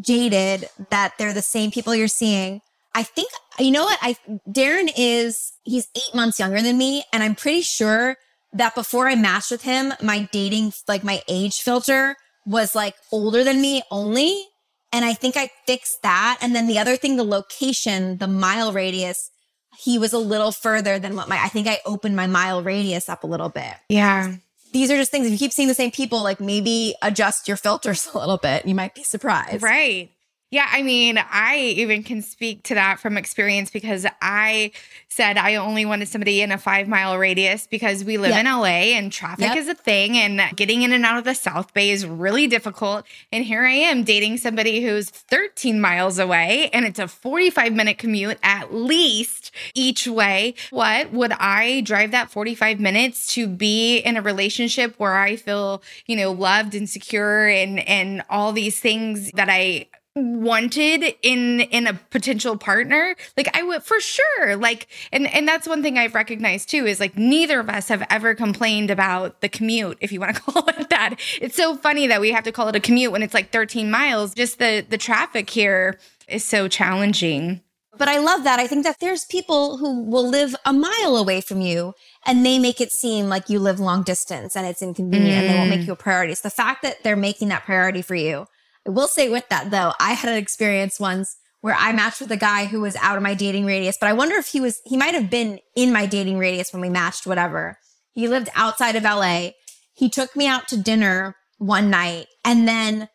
jaded 0.00 0.68
that 0.90 1.12
they're 1.18 1.32
the 1.32 1.42
same 1.42 1.70
people 1.70 1.94
you're 1.94 2.08
seeing, 2.08 2.60
I 2.94 3.02
think, 3.04 3.30
you 3.58 3.70
know 3.70 3.84
what? 3.84 3.98
I, 4.02 4.16
Darren 4.48 4.90
is, 4.96 5.52
he's 5.62 5.86
eight 5.94 6.14
months 6.14 6.40
younger 6.40 6.60
than 6.62 6.76
me. 6.76 7.04
And 7.12 7.22
I'm 7.22 7.34
pretty 7.36 7.60
sure 7.60 8.16
that 8.52 8.74
before 8.74 9.06
I 9.08 9.14
matched 9.14 9.50
with 9.52 9.62
him, 9.62 9.92
my 10.02 10.28
dating, 10.32 10.72
like 10.88 11.04
my 11.04 11.22
age 11.28 11.60
filter 11.60 12.16
was 12.46 12.74
like 12.74 12.96
older 13.12 13.44
than 13.44 13.60
me 13.60 13.82
only. 13.92 14.44
And 14.92 15.04
I 15.04 15.14
think 15.14 15.36
I 15.36 15.50
fixed 15.66 16.02
that. 16.02 16.38
And 16.40 16.54
then 16.54 16.66
the 16.66 16.78
other 16.78 16.96
thing, 16.96 17.16
the 17.16 17.24
location, 17.24 18.18
the 18.18 18.26
mile 18.26 18.72
radius, 18.72 19.30
he 19.78 19.98
was 19.98 20.12
a 20.12 20.18
little 20.18 20.52
further 20.52 20.98
than 20.98 21.16
what 21.16 21.28
my, 21.28 21.40
I 21.40 21.48
think 21.48 21.68
I 21.68 21.78
opened 21.86 22.16
my 22.16 22.26
mile 22.26 22.62
radius 22.62 23.08
up 23.08 23.24
a 23.24 23.26
little 23.26 23.48
bit. 23.48 23.74
Yeah. 23.88 24.34
These 24.72 24.90
are 24.90 24.96
just 24.96 25.10
things. 25.10 25.26
If 25.26 25.32
you 25.32 25.38
keep 25.38 25.52
seeing 25.52 25.68
the 25.68 25.74
same 25.74 25.90
people, 25.90 26.22
like 26.22 26.40
maybe 26.40 26.94
adjust 27.02 27.48
your 27.48 27.56
filters 27.56 28.08
a 28.14 28.18
little 28.18 28.36
bit. 28.36 28.66
You 28.66 28.74
might 28.74 28.94
be 28.94 29.02
surprised. 29.02 29.62
Right. 29.62 30.10
Yeah, 30.52 30.66
I 30.68 30.82
mean, 30.82 31.16
I 31.16 31.58
even 31.76 32.02
can 32.02 32.22
speak 32.22 32.64
to 32.64 32.74
that 32.74 32.98
from 32.98 33.16
experience 33.16 33.70
because 33.70 34.04
I 34.20 34.72
said 35.08 35.38
I 35.38 35.54
only 35.54 35.86
wanted 35.86 36.08
somebody 36.08 36.42
in 36.42 36.50
a 36.50 36.58
five 36.58 36.88
mile 36.88 37.16
radius 37.18 37.68
because 37.68 38.02
we 38.04 38.18
live 38.18 38.30
Yep. 38.30 38.40
in 38.40 38.46
LA 38.46 38.96
and 38.96 39.12
traffic 39.12 39.44
Yep. 39.46 39.56
is 39.58 39.68
a 39.68 39.74
thing 39.74 40.16
and 40.16 40.56
getting 40.56 40.82
in 40.82 40.92
and 40.92 41.06
out 41.06 41.18
of 41.18 41.24
the 41.24 41.36
South 41.36 41.72
Bay 41.72 41.90
is 41.90 42.04
really 42.04 42.48
difficult. 42.48 43.06
And 43.30 43.44
here 43.44 43.62
I 43.64 43.72
am 43.74 44.02
dating 44.02 44.38
somebody 44.38 44.82
who's 44.82 45.08
13 45.08 45.80
miles 45.80 46.18
away 46.18 46.68
and 46.72 46.84
it's 46.84 46.98
a 46.98 47.06
45 47.06 47.72
minute 47.72 47.98
commute 47.98 48.38
at 48.42 48.74
least 48.74 49.52
each 49.74 50.08
way. 50.08 50.54
What 50.70 51.12
would 51.12 51.32
I 51.32 51.80
drive 51.82 52.10
that 52.10 52.28
45 52.28 52.80
minutes 52.80 53.32
to 53.34 53.46
be 53.46 53.98
in 53.98 54.16
a 54.16 54.22
relationship 54.22 54.96
where 54.98 55.16
I 55.16 55.36
feel, 55.36 55.80
you 56.06 56.16
know, 56.16 56.32
loved 56.32 56.74
and 56.74 56.90
secure 56.90 57.46
and 57.46 57.78
and 57.88 58.22
all 58.28 58.52
these 58.52 58.80
things 58.80 59.30
that 59.32 59.48
I 59.48 59.86
wanted 60.20 61.14
in 61.22 61.60
in 61.60 61.86
a 61.86 61.94
potential 62.10 62.56
partner 62.56 63.14
like 63.36 63.48
i 63.56 63.62
would 63.62 63.82
for 63.82 64.00
sure 64.00 64.56
like 64.56 64.86
and 65.12 65.26
and 65.34 65.46
that's 65.46 65.66
one 65.66 65.82
thing 65.82 65.98
i've 65.98 66.14
recognized 66.14 66.68
too 66.68 66.86
is 66.86 67.00
like 67.00 67.16
neither 67.16 67.60
of 67.60 67.68
us 67.68 67.88
have 67.88 68.06
ever 68.10 68.34
complained 68.34 68.90
about 68.90 69.40
the 69.40 69.48
commute 69.48 69.98
if 70.00 70.12
you 70.12 70.20
want 70.20 70.34
to 70.34 70.42
call 70.52 70.68
it 70.68 70.90
that 70.90 71.16
it's 71.40 71.56
so 71.56 71.76
funny 71.76 72.06
that 72.06 72.20
we 72.20 72.30
have 72.30 72.44
to 72.44 72.52
call 72.52 72.68
it 72.68 72.76
a 72.76 72.80
commute 72.80 73.12
when 73.12 73.22
it's 73.22 73.34
like 73.34 73.50
13 73.50 73.90
miles 73.90 74.34
just 74.34 74.58
the 74.58 74.84
the 74.88 74.98
traffic 74.98 75.50
here 75.50 75.98
is 76.28 76.44
so 76.44 76.68
challenging 76.68 77.60
But 77.98 78.08
I 78.08 78.18
love 78.18 78.44
that. 78.44 78.58
I 78.58 78.66
think 78.66 78.84
that 78.84 78.96
there's 79.00 79.26
people 79.26 79.76
who 79.76 80.04
will 80.04 80.26
live 80.26 80.56
a 80.64 80.72
mile 80.72 81.16
away 81.16 81.42
from 81.42 81.60
you 81.60 81.92
and 82.24 82.46
they 82.46 82.58
make 82.58 82.80
it 82.80 82.92
seem 82.92 83.28
like 83.28 83.50
you 83.50 83.58
live 83.58 83.78
long 83.78 84.02
distance 84.04 84.56
and 84.56 84.66
it's 84.66 84.80
inconvenient 84.80 85.36
and 85.36 85.50
they 85.50 85.58
won't 85.58 85.68
make 85.68 85.80
mm. 85.80 85.88
you 85.88 85.92
a 85.92 85.96
priority. 85.96 86.34
So 86.34 86.42
the 86.44 86.50
fact 86.50 86.82
that 86.82 87.02
they're 87.02 87.14
making 87.14 87.48
that 87.48 87.64
priority 87.64 88.00
for 88.00 88.14
you, 88.14 88.46
will 88.90 89.08
say 89.08 89.28
with 89.28 89.48
that 89.48 89.70
though, 89.70 89.92
I 89.98 90.12
had 90.12 90.30
an 90.30 90.38
experience 90.38 91.00
once 91.00 91.36
where 91.60 91.74
I 91.78 91.92
matched 91.92 92.20
with 92.20 92.32
a 92.32 92.36
guy 92.36 92.64
who 92.66 92.80
was 92.80 92.96
out 92.96 93.16
of 93.16 93.22
my 93.22 93.34
dating 93.34 93.66
radius, 93.66 93.98
but 94.00 94.08
I 94.08 94.12
wonder 94.12 94.36
if 94.36 94.46
he 94.48 94.60
was, 94.60 94.80
he 94.84 94.96
might 94.96 95.14
have 95.14 95.30
been 95.30 95.58
in 95.76 95.92
my 95.92 96.06
dating 96.06 96.38
radius 96.38 96.72
when 96.72 96.80
we 96.80 96.88
matched, 96.88 97.26
whatever. 97.26 97.78
He 98.12 98.28
lived 98.28 98.48
outside 98.54 98.96
of 98.96 99.02
LA. 99.02 99.50
He 99.92 100.08
took 100.08 100.34
me 100.34 100.46
out 100.46 100.68
to 100.68 100.78
dinner 100.78 101.36
one 101.58 101.90
night 101.90 102.26
and 102.44 102.66
then 102.66 103.08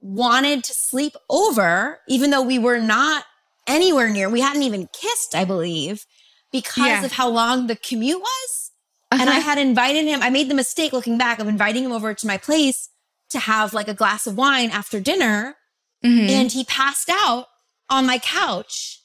wanted 0.00 0.64
to 0.64 0.72
sleep 0.72 1.14
over, 1.28 2.00
even 2.08 2.30
though 2.30 2.42
we 2.42 2.58
were 2.58 2.78
not 2.78 3.24
anywhere 3.66 4.08
near. 4.08 4.30
We 4.30 4.40
hadn't 4.40 4.62
even 4.62 4.88
kissed, 4.92 5.34
I 5.34 5.44
believe, 5.44 6.06
because 6.50 6.86
Yeah. 6.86 7.04
of 7.04 7.12
how 7.12 7.28
long 7.28 7.66
the 7.66 7.76
commute 7.76 8.20
was. 8.20 8.70
And 9.12 9.28
I 9.28 9.38
uh-huh. 9.38 9.40
had 9.40 9.58
invited 9.58 10.04
him. 10.04 10.22
I 10.22 10.30
made 10.30 10.48
the 10.48 10.54
mistake 10.54 10.92
looking 10.92 11.18
back 11.18 11.38
of 11.38 11.48
inviting 11.48 11.84
him 11.84 11.92
over 11.92 12.14
to 12.14 12.26
my 12.26 12.38
place 12.38 12.88
to 13.30 13.38
have 13.38 13.74
like 13.74 13.88
a 13.88 13.94
glass 13.94 14.26
of 14.26 14.36
wine 14.36 14.70
after 14.70 15.00
dinner. 15.00 15.56
Mhm. 16.04 16.28
And 16.28 16.52
he 16.52 16.64
passed 16.64 17.08
out 17.10 17.46
on 17.88 18.06
my 18.06 18.18
couch 18.18 19.00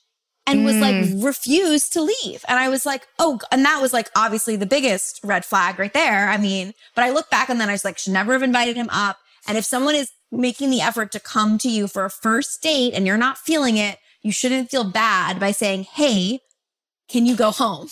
and 0.47 0.65
was 0.65 0.75
like 0.77 1.05
refused 1.23 1.93
to 1.93 2.01
leave. 2.01 2.43
And 2.47 2.59
I 2.59 2.67
was 2.67 2.85
like, 2.85 3.07
oh, 3.19 3.39
and 3.51 3.63
that 3.63 3.81
was 3.81 3.93
like 3.93 4.09
obviously 4.15 4.55
the 4.55 4.65
biggest 4.65 5.19
red 5.23 5.45
flag 5.45 5.79
right 5.79 5.93
there. 5.93 6.29
I 6.29 6.37
mean, 6.37 6.73
but 6.95 7.03
I 7.03 7.11
look 7.11 7.29
back 7.29 7.49
and 7.49 7.61
then 7.61 7.69
I 7.69 7.73
was 7.73 7.85
like, 7.85 7.97
should 7.97 8.13
never 8.13 8.33
have 8.33 8.43
invited 8.43 8.75
him 8.75 8.89
up. 8.91 9.17
And 9.47 9.57
if 9.57 9.65
someone 9.65 9.95
is 9.95 10.11
making 10.31 10.69
the 10.69 10.81
effort 10.81 11.11
to 11.11 11.19
come 11.19 11.57
to 11.59 11.69
you 11.69 11.87
for 11.87 12.05
a 12.05 12.09
first 12.09 12.61
date 12.61 12.93
and 12.93 13.05
you're 13.05 13.17
not 13.17 13.37
feeling 13.37 13.77
it, 13.77 13.99
you 14.21 14.31
shouldn't 14.31 14.69
feel 14.69 14.83
bad 14.83 15.39
by 15.39 15.51
saying, 15.51 15.83
hey, 15.83 16.39
can 17.09 17.25
you 17.25 17.35
go 17.35 17.51
home? 17.51 17.89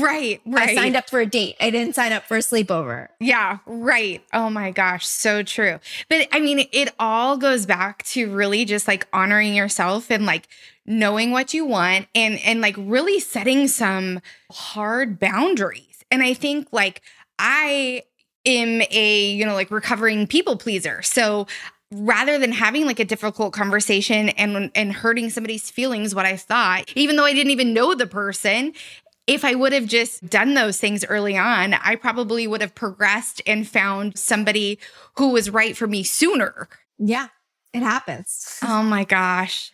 Right 0.00 0.40
right 0.46 0.70
I 0.70 0.74
signed 0.74 0.96
up 0.96 1.08
for 1.08 1.20
a 1.20 1.26
date. 1.26 1.56
I 1.60 1.70
didn't 1.70 1.94
sign 1.94 2.12
up 2.12 2.24
for 2.24 2.36
a 2.36 2.40
sleepover. 2.40 3.08
Yeah, 3.20 3.58
right. 3.66 4.22
Oh 4.32 4.50
my 4.50 4.70
gosh, 4.70 5.06
so 5.06 5.42
true. 5.42 5.78
But 6.08 6.28
I 6.32 6.40
mean, 6.40 6.66
it 6.72 6.94
all 6.98 7.36
goes 7.36 7.66
back 7.66 8.02
to 8.08 8.30
really 8.32 8.64
just 8.64 8.88
like 8.88 9.06
honoring 9.12 9.54
yourself 9.54 10.10
and 10.10 10.26
like 10.26 10.48
knowing 10.86 11.30
what 11.30 11.54
you 11.54 11.64
want 11.64 12.06
and 12.14 12.38
and 12.40 12.60
like 12.60 12.76
really 12.78 13.20
setting 13.20 13.68
some 13.68 14.20
hard 14.50 15.18
boundaries. 15.18 16.04
And 16.10 16.22
I 16.22 16.34
think 16.34 16.68
like 16.72 17.02
I 17.38 18.02
am 18.46 18.82
a, 18.90 19.30
you 19.30 19.44
know, 19.46 19.54
like 19.54 19.70
recovering 19.70 20.26
people 20.26 20.56
pleaser. 20.56 21.02
So 21.02 21.46
rather 21.90 22.38
than 22.38 22.52
having 22.52 22.86
like 22.86 22.98
a 22.98 23.04
difficult 23.04 23.52
conversation 23.52 24.30
and 24.30 24.70
and 24.74 24.92
hurting 24.92 25.30
somebody's 25.30 25.70
feelings 25.70 26.14
what 26.14 26.26
I 26.26 26.36
thought, 26.36 26.90
even 26.96 27.16
though 27.16 27.24
I 27.24 27.32
didn't 27.32 27.52
even 27.52 27.72
know 27.72 27.94
the 27.94 28.06
person, 28.06 28.72
if 29.26 29.44
I 29.44 29.54
would 29.54 29.72
have 29.72 29.86
just 29.86 30.28
done 30.28 30.54
those 30.54 30.78
things 30.78 31.04
early 31.04 31.36
on, 31.36 31.74
I 31.74 31.96
probably 31.96 32.46
would 32.46 32.60
have 32.60 32.74
progressed 32.74 33.40
and 33.46 33.66
found 33.66 34.18
somebody 34.18 34.78
who 35.16 35.30
was 35.30 35.50
right 35.50 35.76
for 35.76 35.86
me 35.86 36.02
sooner. 36.02 36.68
Yeah, 36.98 37.28
it 37.72 37.82
happens. 37.82 38.58
Oh 38.62 38.82
my 38.82 39.04
gosh. 39.04 39.72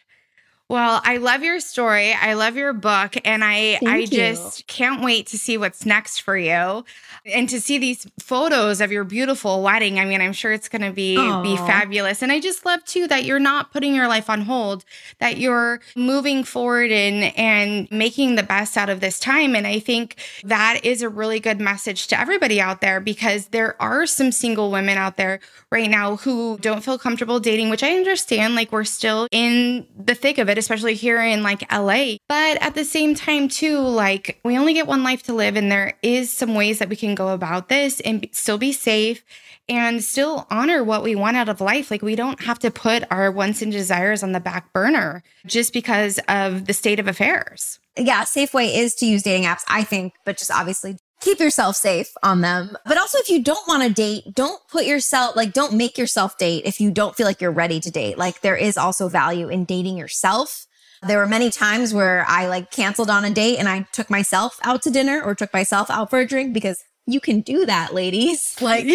Well, 0.71 1.01
I 1.03 1.17
love 1.17 1.43
your 1.43 1.59
story. 1.59 2.13
I 2.13 2.35
love 2.35 2.55
your 2.55 2.73
book 2.73 3.17
and 3.25 3.43
I 3.43 3.79
Thank 3.79 3.89
I 3.89 3.97
you. 3.97 4.07
just 4.07 4.69
can't 4.69 5.03
wait 5.03 5.27
to 5.27 5.37
see 5.37 5.59
what's 5.59 5.85
next 5.85 6.21
for 6.21 6.39
you 6.39 6.85
and 7.27 7.49
to 7.49 7.61
see 7.61 7.77
these 7.77 8.07
photos 8.21 8.81
of 8.81 8.93
your 8.93 9.03
beautiful 9.03 9.65
wedding. 9.65 9.99
I 9.99 10.05
mean, 10.05 10.21
I'm 10.21 10.33
sure 10.33 10.53
it's 10.53 10.69
going 10.69 10.83
to 10.83 10.93
be 10.93 11.17
be 11.17 11.57
fabulous. 11.57 12.23
And 12.23 12.31
I 12.31 12.39
just 12.39 12.65
love 12.65 12.85
too 12.85 13.09
that 13.09 13.25
you're 13.25 13.41
not 13.41 13.73
putting 13.73 13.97
your 13.97 14.07
life 14.07 14.31
on 14.31 14.43
hold, 14.43 14.85
that 15.19 15.39
you're 15.39 15.81
moving 15.97 16.45
forward 16.45 16.93
and 16.93 17.37
and 17.37 17.91
making 17.91 18.37
the 18.37 18.45
best 18.45 18.77
out 18.77 18.89
of 18.89 19.01
this 19.01 19.19
time 19.19 19.57
and 19.57 19.67
I 19.67 19.81
think 19.81 20.21
that 20.45 20.85
is 20.85 21.03
a 21.03 21.09
really 21.09 21.41
good 21.41 21.61
message 21.61 22.07
to 22.09 22.21
everybody 22.21 22.61
out 22.61 22.81
there 22.81 23.01
because 23.01 23.49
there 23.49 23.75
are 23.83 24.07
some 24.07 24.31
single 24.31 24.71
women 24.71 24.97
out 24.97 25.17
there 25.17 25.41
right 25.73 25.91
now 25.91 26.17
who 26.17 26.59
don't 26.59 26.83
feel 26.83 26.99
comfortable 26.99 27.41
dating, 27.41 27.71
which 27.71 27.83
I 27.83 27.97
understand. 27.97 28.55
Like 28.55 28.71
we're 28.71 28.85
still 28.85 29.27
in 29.33 29.87
the 29.99 30.15
thick 30.15 30.39
of 30.39 30.49
it, 30.49 30.59
especially 30.61 30.95
here 30.95 31.21
in 31.21 31.43
like 31.43 31.71
LA. 31.73 32.17
But 32.29 32.63
at 32.63 32.75
the 32.75 32.85
same 32.85 33.17
time, 33.17 33.49
too, 33.49 33.79
like 33.81 34.41
we 34.45 34.57
only 34.57 34.75
get 34.75 34.87
one 34.87 35.03
life 35.03 35.25
to 35.25 35.35
live, 35.35 35.57
and 35.57 35.71
there 35.71 35.95
is 36.03 36.33
some 36.33 36.55
ways 36.55 36.79
that 36.79 36.89
we 36.89 36.97
can 36.97 37.17
go 37.17 37.31
about 37.31 37.69
this 37.69 37.99
and 38.01 38.29
still 38.31 38.59
be 38.59 38.73
safe 38.73 39.25
and 39.69 40.03
still 40.03 40.47
honor 40.51 40.83
what 40.83 41.03
we 41.03 41.15
want 41.15 41.37
out 41.37 41.49
of 41.49 41.61
life. 41.61 41.91
Like 41.91 42.03
we 42.03 42.17
don't 42.17 42.43
have 42.43 42.59
to 42.61 42.71
put 42.71 43.05
our 43.11 43.31
wants 43.31 43.63
and 43.63 43.73
desires 43.73 44.23
on 44.23 44.33
the 44.33 44.41
back 44.41 44.73
burner 44.73 45.23
just 45.47 45.73
because 45.73 46.19
of 46.29 46.67
the 46.67 46.73
state 46.73 47.01
of 47.01 47.09
affairs. 47.09 47.79
yeah, 47.97 48.25
safe 48.25 48.55
way 48.55 48.75
is 48.75 48.95
to 48.97 49.07
use 49.07 49.23
dating 49.23 49.45
apps, 49.45 49.63
I 49.69 49.85
think, 49.85 50.15
but 50.25 50.39
just 50.39 50.51
obviously 50.51 50.97
keep 51.21 51.39
yourself 51.39 51.77
safe 51.77 52.13
on 52.23 52.41
them. 52.41 52.77
But 52.85 52.99
also, 52.99 53.19
if 53.19 53.29
you 53.29 53.43
don't 53.43 53.67
want 53.69 53.83
to 53.83 53.93
date, 53.93 54.35
don't 54.35 54.61
put 54.69 54.87
yourself, 54.87 55.37
like, 55.37 55.53
don't 55.53 55.75
make 55.75 55.99
yourself 55.99 56.39
date 56.39 56.65
if 56.65 56.81
you 56.81 56.91
don't 56.91 57.15
feel 57.15 57.27
like 57.27 57.41
you're 57.41 57.51
ready 57.51 57.79
to 57.81 57.91
date. 57.91 58.19
Like, 58.19 58.41
there 58.41 58.57
is 58.57 58.77
also 58.77 59.09
value 59.09 59.49
in 59.49 59.65
dating 59.65 59.97
yourself. 59.97 60.67
There 61.03 61.19
were 61.19 61.27
many 61.27 61.51
times 61.51 61.95
where 61.95 62.27
I 62.29 62.47
like 62.47 62.71
canceled 62.71 63.09
on 63.09 63.25
a 63.25 63.31
date 63.31 63.59
and 63.59 63.69
I 63.69 63.87
took 63.93 64.11
myself 64.11 64.59
out 64.63 64.83
to 64.83 64.91
dinner 64.91 65.23
or 65.23 65.35
took 65.35 65.53
myself 65.53 65.89
out 65.89 66.11
for 66.11 66.19
a 66.19 66.27
drink 66.27 66.53
because 66.53 66.83
you 67.07 67.21
can 67.21 67.41
do 67.41 67.65
that, 67.67 67.95
ladies. 67.95 68.57
Like, 68.61 68.87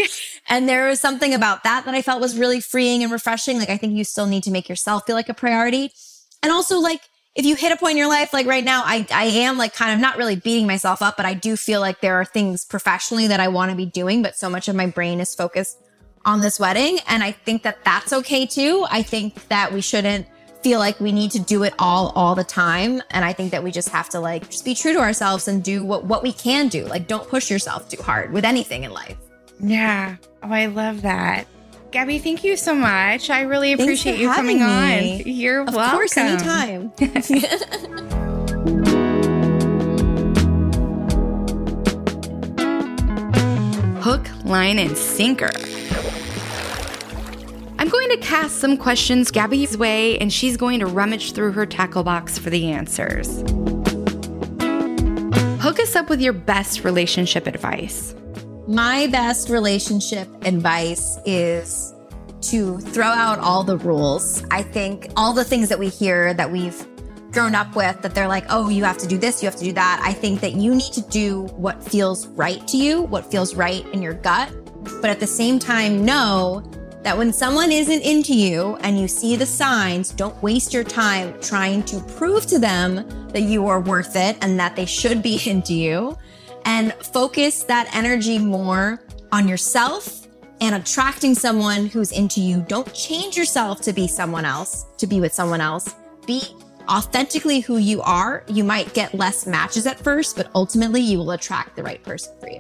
and 0.48 0.70
there 0.70 0.88
was 0.88 1.00
something 1.00 1.34
about 1.34 1.64
that 1.64 1.86
that 1.86 1.96
I 1.96 2.04
felt 2.04 2.22
was 2.22 2.38
really 2.38 2.62
freeing 2.62 3.02
and 3.02 3.12
refreshing. 3.12 3.58
Like, 3.58 3.72
I 3.72 3.78
think 3.78 3.94
you 3.94 4.04
still 4.04 4.28
need 4.28 4.44
to 4.44 4.52
make 4.52 4.70
yourself 4.70 5.06
feel 5.08 5.16
like 5.16 5.30
a 5.30 5.34
priority. 5.34 5.92
And 6.44 6.52
also, 6.52 6.78
like, 6.78 7.02
if 7.36 7.46
you 7.46 7.56
hit 7.56 7.72
a 7.72 7.78
point 7.78 7.92
in 7.92 7.98
your 7.98 8.08
life, 8.08 8.34
like 8.34 8.48
right 8.48 8.64
now, 8.64 8.82
I, 8.86 9.06
I 9.12 9.26
am 9.26 9.58
like 9.58 9.74
kind 9.74 9.94
of 9.94 10.00
not 10.00 10.18
really 10.18 10.38
beating 10.38 10.66
myself 10.66 11.02
up, 11.02 11.18
but 11.18 11.26
I 11.26 11.34
do 11.34 11.58
feel 11.58 11.82
like 11.82 12.00
there 12.00 12.16
are 12.16 12.26
things 12.26 12.64
professionally 12.64 13.28
that 13.28 13.42
I 13.42 13.50
want 13.50 13.72
to 13.72 13.78
be 13.78 13.86
doing, 13.86 14.22
but 14.22 14.36
so 14.36 14.50
much 14.50 14.68
of 14.70 14.76
my 14.76 14.88
brain 14.88 15.20
is 15.20 15.36
focused 15.36 15.80
on 16.24 16.40
this 16.40 16.60
wedding. 16.60 17.00
And 17.08 17.22
I 17.22 17.32
think 17.32 17.64
that 17.64 17.84
that's 17.84 18.14
okay 18.14 18.46
too. 18.46 18.86
I 18.90 19.04
think 19.04 19.48
that 19.50 19.74
we 19.74 19.82
shouldn't 19.82 20.28
feel 20.64 20.80
like 20.80 21.00
we 21.00 21.12
need 21.12 21.30
to 21.30 21.40
do 21.40 21.62
it 21.62 21.76
all 21.78 22.12
all 22.16 22.34
the 22.34 22.44
time 22.44 23.00
and 23.12 23.24
i 23.24 23.32
think 23.32 23.52
that 23.52 23.64
we 23.64 23.70
just 23.70 23.88
have 23.90 24.10
to 24.10 24.20
like 24.20 24.50
just 24.50 24.66
be 24.66 24.74
true 24.74 24.94
to 24.94 25.00
ourselves 25.00 25.48
and 25.48 25.64
do 25.64 25.86
what 25.86 26.06
what 26.06 26.24
we 26.24 26.34
can 26.34 26.68
do 26.70 26.86
like 26.86 27.08
don't 27.08 27.30
push 27.30 27.52
yourself 27.52 27.88
too 27.88 28.02
hard 28.02 28.34
with 28.34 28.44
anything 28.44 28.84
in 28.84 28.90
life 28.90 29.16
Yeah. 29.60 30.18
Oh, 30.44 30.52
I 30.52 30.66
love 30.68 31.02
that. 31.04 31.48
Gabby, 31.96 32.20
thank 32.20 32.43
you 32.43 32.58
so 32.58 32.76
much. 32.76 33.30
I 33.30 33.43
really 33.43 33.72
appreciate 33.72 34.20
you 34.20 34.28
coming 34.28 34.60
having 34.60 35.22
on. 35.22 35.24
You're 35.26 35.62
of 35.62 35.74
welcome. 35.74 35.98
course 35.98 36.18
anytime 36.18 36.91
Hook, 44.02 44.28
line, 44.43 44.78
and 44.78 44.98
sinker. 44.98 45.52
I'm 47.80 47.88
going 47.88 48.10
to 48.10 48.18
cast 48.18 48.58
some 48.58 48.76
questions 48.76 49.32
Gabby's 49.32 49.78
way, 49.78 50.18
and 50.18 50.34
she's 50.34 50.58
going 50.58 50.82
to 50.82 50.88
rummage 50.88 51.32
through 51.32 51.54
her 51.54 51.66
tackle 51.66 52.04
box 52.04 52.38
for 52.38 52.50
the 52.50 52.72
answers. 52.72 53.39
Hook 55.64 55.80
us 55.80 55.96
up 55.96 56.10
with 56.10 56.20
your 56.20 56.34
best 56.34 56.84
relationship 56.84 57.48
advice. 57.48 58.14
My 58.68 59.05
best 59.05 59.49
relationship 59.49 60.28
advice 60.43 61.20
is 61.24 61.93
to 62.49 62.80
throw 62.80 63.05
out 63.05 63.38
all 63.38 63.63
the 63.63 63.78
rules. 63.78 64.43
I 64.49 64.63
think 64.63 65.11
all 65.16 65.34
the 65.34 65.43
things 65.43 65.70
that 65.70 65.78
we 65.78 65.88
hear 65.88 66.34
that 66.34 66.51
we've 66.51 66.84
grown 67.32 67.53
up 67.53 67.76
with 67.76 68.01
that 68.01 68.16
they're 68.16 68.28
like, 68.28 68.45
oh, 68.49 68.70
you 68.70 68.84
have 68.84 68.97
to 68.97 69.07
do 69.07 69.20
this, 69.20 69.43
you 69.43 69.47
have 69.47 69.55
to 69.57 69.66
do 69.66 69.74
that. 69.74 70.01
I 70.03 70.13
think 70.13 70.41
that 70.41 70.53
you 70.53 70.74
need 70.74 70.93
to 70.93 71.01
do 71.01 71.43
what 71.57 71.84
feels 71.84 72.26
right 72.30 72.68
to 72.70 72.78
you, 72.78 73.03
what 73.03 73.30
feels 73.30 73.53
right 73.53 73.86
in 73.93 74.01
your 74.01 74.16
gut. 74.16 74.51
But 74.99 75.11
at 75.11 75.20
the 75.20 75.28
same 75.28 75.59
time, 75.59 76.03
know 76.03 76.63
that 77.03 77.16
when 77.16 77.32
someone 77.34 77.72
isn't 77.72 78.01
into 78.01 78.34
you 78.34 78.78
and 78.82 78.99
you 78.99 79.07
see 79.07 79.36
the 79.36 79.45
signs, 79.45 80.09
don't 80.09 80.41
waste 80.41 80.74
your 80.74 80.84
time 80.84 81.39
trying 81.39 81.84
to 81.84 81.99
prove 82.18 82.47
to 82.47 82.57
them 82.57 83.07
that 83.28 83.41
you 83.41 83.68
are 83.68 83.80
worth 83.80 84.16
it 84.16 84.38
and 84.41 84.59
that 84.59 84.76
they 84.76 84.86
should 84.86 85.22
be 85.22 85.39
into 85.49 85.76
you 85.76 86.18
and 86.66 86.93
focus 86.93 87.63
that 87.63 87.89
energy 87.95 88.38
more 88.38 89.01
on 89.32 89.47
yourself 89.47 90.28
and 90.61 90.76
attracting 90.76 91.36
someone 91.36 91.86
who's 91.86 92.11
into 92.11 92.41
you. 92.41 92.61
Don't 92.68 92.91
change 92.93 93.38
yourself 93.38 93.82
to 93.82 93.93
be 93.93 94.07
someone 94.07 94.45
else, 94.45 94.86
to 94.97 95.07
be 95.07 95.22
with 95.22 95.34
someone 95.34 95.61
else. 95.61 95.93
Be 96.26 96.41
authentically 96.89 97.59
who 97.59 97.78
you 97.78 98.01
are. 98.01 98.43
You 98.47 98.63
might 98.63 98.93
get 98.93 99.13
less 99.13 99.45
matches 99.45 99.86
at 99.86 99.99
first, 99.99 100.36
but 100.36 100.49
ultimately 100.55 101.01
you 101.01 101.20
will 101.20 101.32
attract 101.32 101.76
the 101.76 101.84
right 101.84 102.01
person 102.03 102.34
for 102.39 102.49
you. 102.49 102.59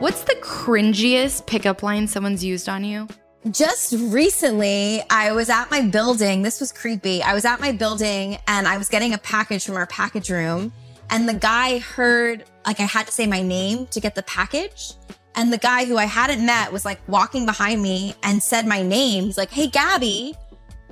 What's 0.00 0.22
the 0.22 0.36
cringiest 0.40 1.46
pickup 1.46 1.82
line 1.82 2.06
someone's 2.06 2.44
used 2.44 2.68
on 2.68 2.84
you? 2.84 3.08
Just 3.50 3.94
recently, 3.98 5.02
I 5.10 5.32
was 5.32 5.48
at 5.48 5.70
my 5.70 5.82
building. 5.82 6.42
This 6.42 6.60
was 6.60 6.72
creepy. 6.72 7.22
I 7.22 7.34
was 7.34 7.44
at 7.44 7.60
my 7.60 7.72
building 7.72 8.38
and 8.46 8.68
I 8.68 8.78
was 8.78 8.88
getting 8.88 9.14
a 9.14 9.18
package 9.18 9.64
from 9.64 9.76
our 9.76 9.86
package 9.86 10.30
room. 10.30 10.72
And 11.10 11.28
the 11.28 11.34
guy 11.34 11.78
heard, 11.78 12.44
like, 12.66 12.80
I 12.80 12.84
had 12.84 13.06
to 13.06 13.12
say 13.12 13.26
my 13.26 13.42
name 13.42 13.86
to 13.88 14.00
get 14.00 14.14
the 14.14 14.22
package. 14.24 14.92
And 15.34 15.52
the 15.52 15.58
guy 15.58 15.84
who 15.84 15.96
I 15.96 16.04
hadn't 16.04 16.44
met 16.44 16.72
was 16.72 16.84
like 16.84 17.00
walking 17.08 17.46
behind 17.46 17.80
me 17.80 18.14
and 18.24 18.42
said 18.42 18.66
my 18.66 18.82
name. 18.82 19.24
He's 19.24 19.38
like, 19.38 19.50
Hey, 19.50 19.68
Gabby. 19.68 20.34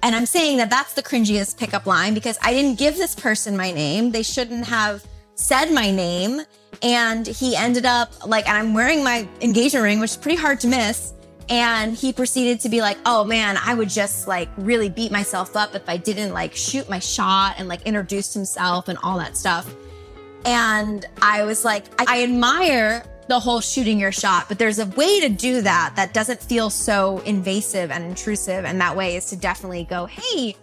And 0.03 0.15
I'm 0.15 0.27
saying 0.27 0.59
that 0.59 0.71
that's 0.71 0.95
the 0.95 1.03
cringiest 1.03 1.59
pickup 1.59 1.87
line 1.87 2.15
because 2.15 2.39
I 2.43 2.53
didn't 2.53 2.79
give 2.79 2.97
this 2.97 3.15
person 3.15 3.57
my 3.57 3.73
name. 3.73 4.13
They 4.13 4.23
shouldn't 4.23 4.67
have 4.67 5.05
said 5.35 5.73
my 5.73 5.91
name. 5.91 6.43
And 6.83 7.27
he 7.27 7.57
ended 7.57 7.87
up 7.87 8.27
like, 8.27 8.47
and 8.49 8.57
I'm 8.57 8.75
wearing 8.75 9.03
my 9.03 9.27
engagement 9.41 9.83
ring, 9.83 9.99
which 9.99 10.11
is 10.13 10.17
pretty 10.17 10.39
hard 10.39 10.61
to 10.61 10.69
miss. 10.69 11.15
And 11.49 11.97
he 11.97 12.13
proceeded 12.13 12.61
to 12.61 12.69
be 12.69 12.81
like, 12.81 12.99
oh 13.07 13.25
man, 13.25 13.57
I 13.65 13.75
would 13.75 13.89
just 13.89 14.29
like 14.29 14.49
really 14.57 14.89
beat 14.89 15.11
myself 15.11 15.57
up 15.57 15.75
if 15.75 15.89
I 15.89 15.97
didn't 15.97 16.33
like 16.33 16.55
shoot 16.55 16.89
my 16.89 16.99
shot 16.99 17.57
and 17.59 17.69
like 17.69 17.83
introduce 17.83 18.35
himself 18.35 18.89
and 18.89 18.99
all 19.03 19.19
that 19.19 19.37
stuff. 19.37 19.75
And 20.45 21.05
I 21.23 21.45
was 21.45 21.65
like, 21.65 21.85
I, 22.01 22.19
I 22.19 22.23
admire 22.23 23.05
the 23.29 23.41
whole 23.41 23.61
shooting 23.61 23.99
your 23.99 24.13
shot, 24.13 24.47
but 24.49 24.59
there's 24.59 24.79
a 24.79 24.87
way 24.87 25.21
to 25.21 25.29
do 25.29 25.61
that 25.63 25.95
that 25.97 26.15
doesn't 26.15 26.41
feel 26.41 26.71
so 26.71 27.19
invasive 27.21 27.91
and 27.91 28.05
intrusive. 28.05 28.65
And 28.65 28.81
that 28.81 28.97
way 28.97 29.17
is 29.17 29.27
to 29.31 29.37
definitely 29.37 29.85
go, 29.85 30.07
hey, 30.07 30.55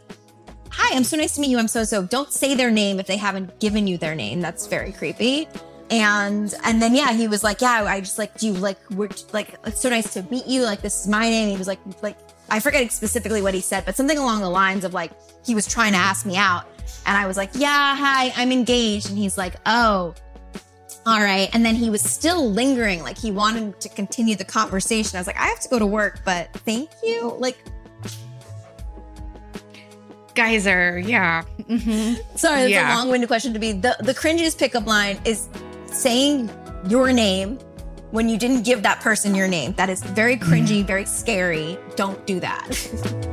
hi, 0.70 0.96
I'm 0.96 1.04
so 1.04 1.18
nice 1.18 1.36
to 1.36 1.42
meet 1.42 1.50
you. 1.50 1.60
I'm 1.60 1.68
so 1.68 1.84
so. 1.84 2.04
Don't 2.04 2.32
say 2.32 2.56
their 2.56 2.72
name 2.72 3.00
if 3.00 3.08
they 3.08 3.18
haven't 3.18 3.60
given 3.60 3.88
you 3.88 3.98
their 3.98 4.16
name. 4.16 4.42
That's 4.42 4.68
very 4.68 4.92
creepy. 4.92 5.48
And 5.90 6.54
and 6.64 6.82
then 6.82 6.96
yeah, 6.96 7.14
he 7.14 7.28
was 7.28 7.44
like, 7.44 7.62
yeah, 7.62 7.84
I 7.84 8.00
just 8.00 8.18
like 8.18 8.38
do 8.38 8.48
you 8.48 8.54
like 8.54 8.80
we're 8.92 9.10
like 9.32 9.60
it's 9.66 9.82
so 9.82 9.90
nice 9.90 10.14
to 10.14 10.24
meet 10.24 10.48
you. 10.48 10.64
Like 10.64 10.82
this 10.82 11.02
is 11.02 11.08
my 11.08 11.30
name. 11.30 11.50
He 11.50 11.58
was 11.58 11.68
like 11.68 11.80
like 12.02 12.18
I 12.50 12.60
forget 12.60 12.92
specifically 12.92 13.42
what 13.42 13.54
he 13.54 13.62
said, 13.62 13.86
but 13.86 13.96
something 13.96 14.18
along 14.18 14.42
the 14.42 14.50
lines 14.50 14.84
of 14.84 14.94
like 14.94 15.12
he 15.46 15.54
was 15.54 15.68
trying 15.68 15.92
to 15.92 15.98
ask 15.98 16.26
me 16.26 16.38
out, 16.38 16.66
and 17.06 17.18
I 17.18 17.28
was 17.28 17.38
like, 17.38 17.52
yeah, 17.54 17.96
hi, 17.96 18.32
I'm 18.36 18.52
engaged, 18.52 19.10
and 19.10 19.18
he's 19.18 19.38
like, 19.38 19.56
oh. 19.66 20.14
All 21.06 21.20
right. 21.20 21.50
And 21.54 21.66
then 21.66 21.76
he 21.76 21.90
was 21.90 22.02
still 22.02 22.50
lingering, 22.50 23.04
like 23.04 23.18
he 23.18 23.30
wanted 23.30 23.78
to 23.82 23.90
continue 23.90 24.38
the 24.38 24.46
conversation. 24.46 25.18
I 25.18 25.20
was 25.20 25.28
like, 25.28 25.38
I 25.38 25.48
have 25.48 25.60
to 25.60 25.68
go 25.68 25.78
to 25.78 25.86
work, 25.86 26.22
but 26.24 26.54
thank 26.66 26.90
you. 27.04 27.36
Like, 27.40 27.58
Geyser, 30.34 31.00
yeah. 31.00 31.42
hmm 31.68 32.14
Sorry, 32.36 32.62
that's 32.62 32.70
Yeah. 32.72 32.96
a 32.96 32.98
long-winded 32.98 33.28
question 33.28 33.54
to 33.54 33.60
be. 33.60 33.74
The 33.74 33.96
the 34.00 34.14
cringiest 34.14 34.58
pickup 34.58 34.88
line 34.88 35.20
is 35.26 35.48
saying 35.92 36.50
your 36.88 37.12
name 37.12 37.60
when 38.12 38.30
you 38.30 38.38
didn't 38.38 38.64
give 38.64 38.82
that 38.84 39.00
person 39.02 39.36
your 39.36 39.48
name. 39.48 39.74
That 39.74 39.90
is 39.90 40.02
very 40.02 40.38
cringy, 40.38 40.86
very 40.86 41.06
scary. 41.06 41.78
Don't 41.96 42.26
do 42.26 42.40
that. 42.40 43.28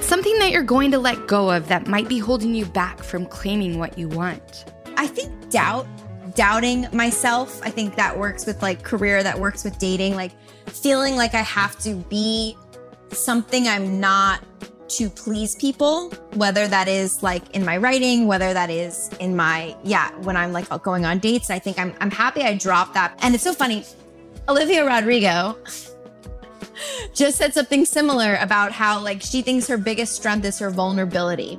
What's 0.00 0.08
something 0.08 0.38
that 0.38 0.50
you're 0.50 0.62
going 0.62 0.90
to 0.92 0.98
let 0.98 1.26
go 1.26 1.50
of 1.50 1.68
that 1.68 1.86
might 1.86 2.08
be 2.08 2.18
holding 2.18 2.54
you 2.54 2.64
back 2.64 3.02
from 3.02 3.26
claiming 3.26 3.78
what 3.78 3.98
you 3.98 4.08
want? 4.08 4.64
I 4.96 5.06
think 5.06 5.50
doubt, 5.50 5.86
doubting 6.34 6.86
myself. 6.90 7.60
I 7.62 7.68
think 7.68 7.96
that 7.96 8.18
works 8.18 8.46
with 8.46 8.62
like 8.62 8.82
career, 8.82 9.22
that 9.22 9.38
works 9.38 9.62
with 9.62 9.78
dating, 9.78 10.16
like 10.16 10.32
feeling 10.66 11.16
like 11.16 11.34
I 11.34 11.42
have 11.42 11.78
to 11.80 11.96
be 12.08 12.56
something 13.10 13.68
I'm 13.68 14.00
not 14.00 14.42
to 14.88 15.10
please 15.10 15.54
people, 15.56 16.08
whether 16.32 16.66
that 16.66 16.88
is 16.88 17.22
like 17.22 17.54
in 17.54 17.62
my 17.62 17.76
writing, 17.76 18.26
whether 18.26 18.54
that 18.54 18.70
is 18.70 19.10
in 19.20 19.36
my, 19.36 19.76
yeah, 19.84 20.12
when 20.20 20.34
I'm 20.34 20.54
like 20.54 20.70
going 20.82 21.04
on 21.04 21.18
dates. 21.18 21.50
I 21.50 21.58
think 21.58 21.78
I'm, 21.78 21.94
I'm 22.00 22.10
happy 22.10 22.40
I 22.40 22.56
dropped 22.56 22.94
that. 22.94 23.18
And 23.20 23.34
it's 23.34 23.44
so 23.44 23.52
funny. 23.52 23.84
Olivia 24.48 24.82
Rodrigo 24.86 25.58
just 27.14 27.38
said 27.38 27.54
something 27.54 27.84
similar 27.84 28.36
about 28.40 28.72
how 28.72 29.00
like 29.00 29.22
she 29.22 29.42
thinks 29.42 29.66
her 29.68 29.78
biggest 29.78 30.14
strength 30.14 30.44
is 30.44 30.58
her 30.58 30.70
vulnerability, 30.70 31.56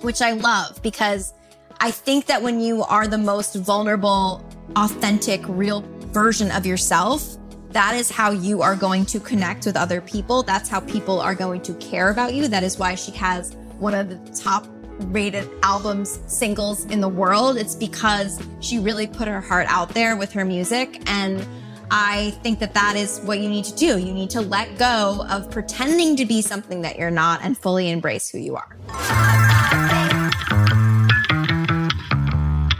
which 0.00 0.22
I 0.22 0.32
love 0.32 0.82
because 0.82 1.34
I 1.80 1.90
think 1.90 2.26
that 2.26 2.42
when 2.42 2.60
you 2.60 2.82
are 2.82 3.06
the 3.06 3.18
most 3.18 3.54
vulnerable, 3.54 4.44
authentic, 4.76 5.40
real 5.46 5.82
version 6.12 6.50
of 6.50 6.66
yourself, 6.66 7.36
that 7.70 7.94
is 7.94 8.10
how 8.10 8.30
you 8.30 8.62
are 8.62 8.74
going 8.74 9.04
to 9.06 9.20
connect 9.20 9.66
with 9.66 9.76
other 9.76 10.00
people. 10.00 10.42
That's 10.42 10.68
how 10.68 10.80
people 10.80 11.20
are 11.20 11.34
going 11.34 11.62
to 11.62 11.74
care 11.74 12.10
about 12.10 12.34
you. 12.34 12.48
That 12.48 12.62
is 12.62 12.78
why 12.78 12.94
she 12.94 13.12
has 13.12 13.54
one 13.78 13.94
of 13.94 14.08
the 14.08 14.16
top 14.32 14.66
rated 15.06 15.48
albums, 15.62 16.20
singles 16.26 16.84
in 16.86 17.00
the 17.00 17.08
world. 17.08 17.56
It's 17.56 17.76
because 17.76 18.40
she 18.60 18.78
really 18.78 19.06
put 19.06 19.28
her 19.28 19.40
heart 19.40 19.66
out 19.68 19.90
there 19.90 20.16
with 20.16 20.32
her 20.32 20.44
music. 20.44 21.02
And 21.06 21.46
I 21.90 22.30
think 22.42 22.58
that 22.60 22.74
that 22.74 22.96
is 22.96 23.20
what 23.20 23.40
you 23.40 23.48
need 23.48 23.64
to 23.64 23.74
do. 23.74 23.98
You 23.98 24.12
need 24.12 24.30
to 24.30 24.40
let 24.40 24.78
go 24.78 25.24
of 25.28 25.50
pretending 25.50 26.16
to 26.16 26.26
be 26.26 26.42
something 26.42 26.82
that 26.82 26.98
you're 26.98 27.10
not 27.10 27.40
and 27.42 27.56
fully 27.56 27.90
embrace 27.90 28.28
who 28.28 28.38
you 28.38 28.56
are. 28.56 28.76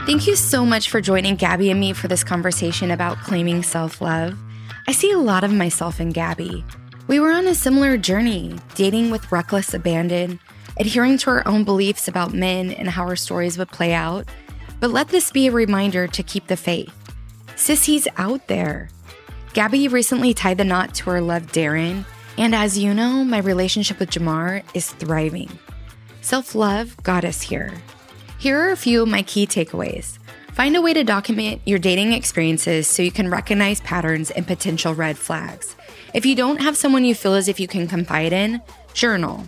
Thank 0.05 0.25
you 0.27 0.35
so 0.35 0.65
much 0.65 0.89
for 0.89 1.01
joining 1.01 1.35
Gabby 1.35 1.69
and 1.69 1.79
me 1.79 1.93
for 1.93 2.07
this 2.07 2.23
conversation 2.23 2.91
about 2.91 3.17
claiming 3.19 3.63
self 3.63 4.01
love. 4.01 4.37
I 4.87 4.91
see 4.91 5.11
a 5.11 5.19
lot 5.19 5.43
of 5.43 5.53
myself 5.53 5.99
in 5.99 6.09
Gabby. 6.09 6.65
We 7.07 7.19
were 7.19 7.31
on 7.31 7.47
a 7.47 7.55
similar 7.55 7.97
journey, 7.97 8.55
dating 8.75 9.11
with 9.11 9.31
reckless 9.31 9.73
abandon, 9.73 10.39
adhering 10.77 11.17
to 11.19 11.29
our 11.29 11.47
own 11.47 11.63
beliefs 11.63 12.07
about 12.07 12.33
men 12.33 12.71
and 12.71 12.89
how 12.89 13.03
our 13.03 13.15
stories 13.15 13.57
would 13.57 13.69
play 13.69 13.93
out. 13.93 14.27
But 14.79 14.91
let 14.91 15.09
this 15.09 15.31
be 15.31 15.47
a 15.47 15.51
reminder 15.51 16.07
to 16.07 16.23
keep 16.23 16.47
the 16.47 16.57
faith. 16.57 16.93
Sissy's 17.55 18.07
out 18.17 18.47
there. 18.47 18.89
Gabby 19.53 19.87
recently 19.87 20.33
tied 20.33 20.59
the 20.59 20.63
knot 20.63 20.93
to 20.95 21.09
her 21.09 21.21
love, 21.21 21.51
Darren, 21.51 22.05
and 22.37 22.53
as 22.53 22.77
you 22.77 22.93
know, 22.93 23.23
my 23.25 23.39
relationship 23.39 23.99
with 23.99 24.11
Jamar 24.11 24.63
is 24.75 24.91
thriving. 24.91 25.49
Self 26.21 26.53
love 26.53 26.95
got 27.03 27.25
us 27.25 27.41
here. 27.41 27.73
Here 28.37 28.59
are 28.59 28.71
a 28.71 28.77
few 28.77 29.01
of 29.01 29.09
my 29.09 29.23
key 29.23 29.47
takeaways. 29.47 30.19
Find 30.53 30.75
a 30.75 30.81
way 30.81 30.93
to 30.93 31.03
document 31.03 31.61
your 31.65 31.79
dating 31.79 32.13
experiences 32.13 32.87
so 32.87 33.01
you 33.01 33.11
can 33.11 33.31
recognize 33.31 33.81
patterns 33.81 34.29
and 34.29 34.45
potential 34.45 34.93
red 34.93 35.17
flags. 35.17 35.75
If 36.13 36.25
you 36.25 36.35
don't 36.35 36.61
have 36.61 36.77
someone 36.77 37.03
you 37.03 37.15
feel 37.15 37.33
as 37.33 37.47
if 37.47 37.59
you 37.59 37.67
can 37.67 37.87
confide 37.87 38.33
in, 38.33 38.61
journal. 38.93 39.45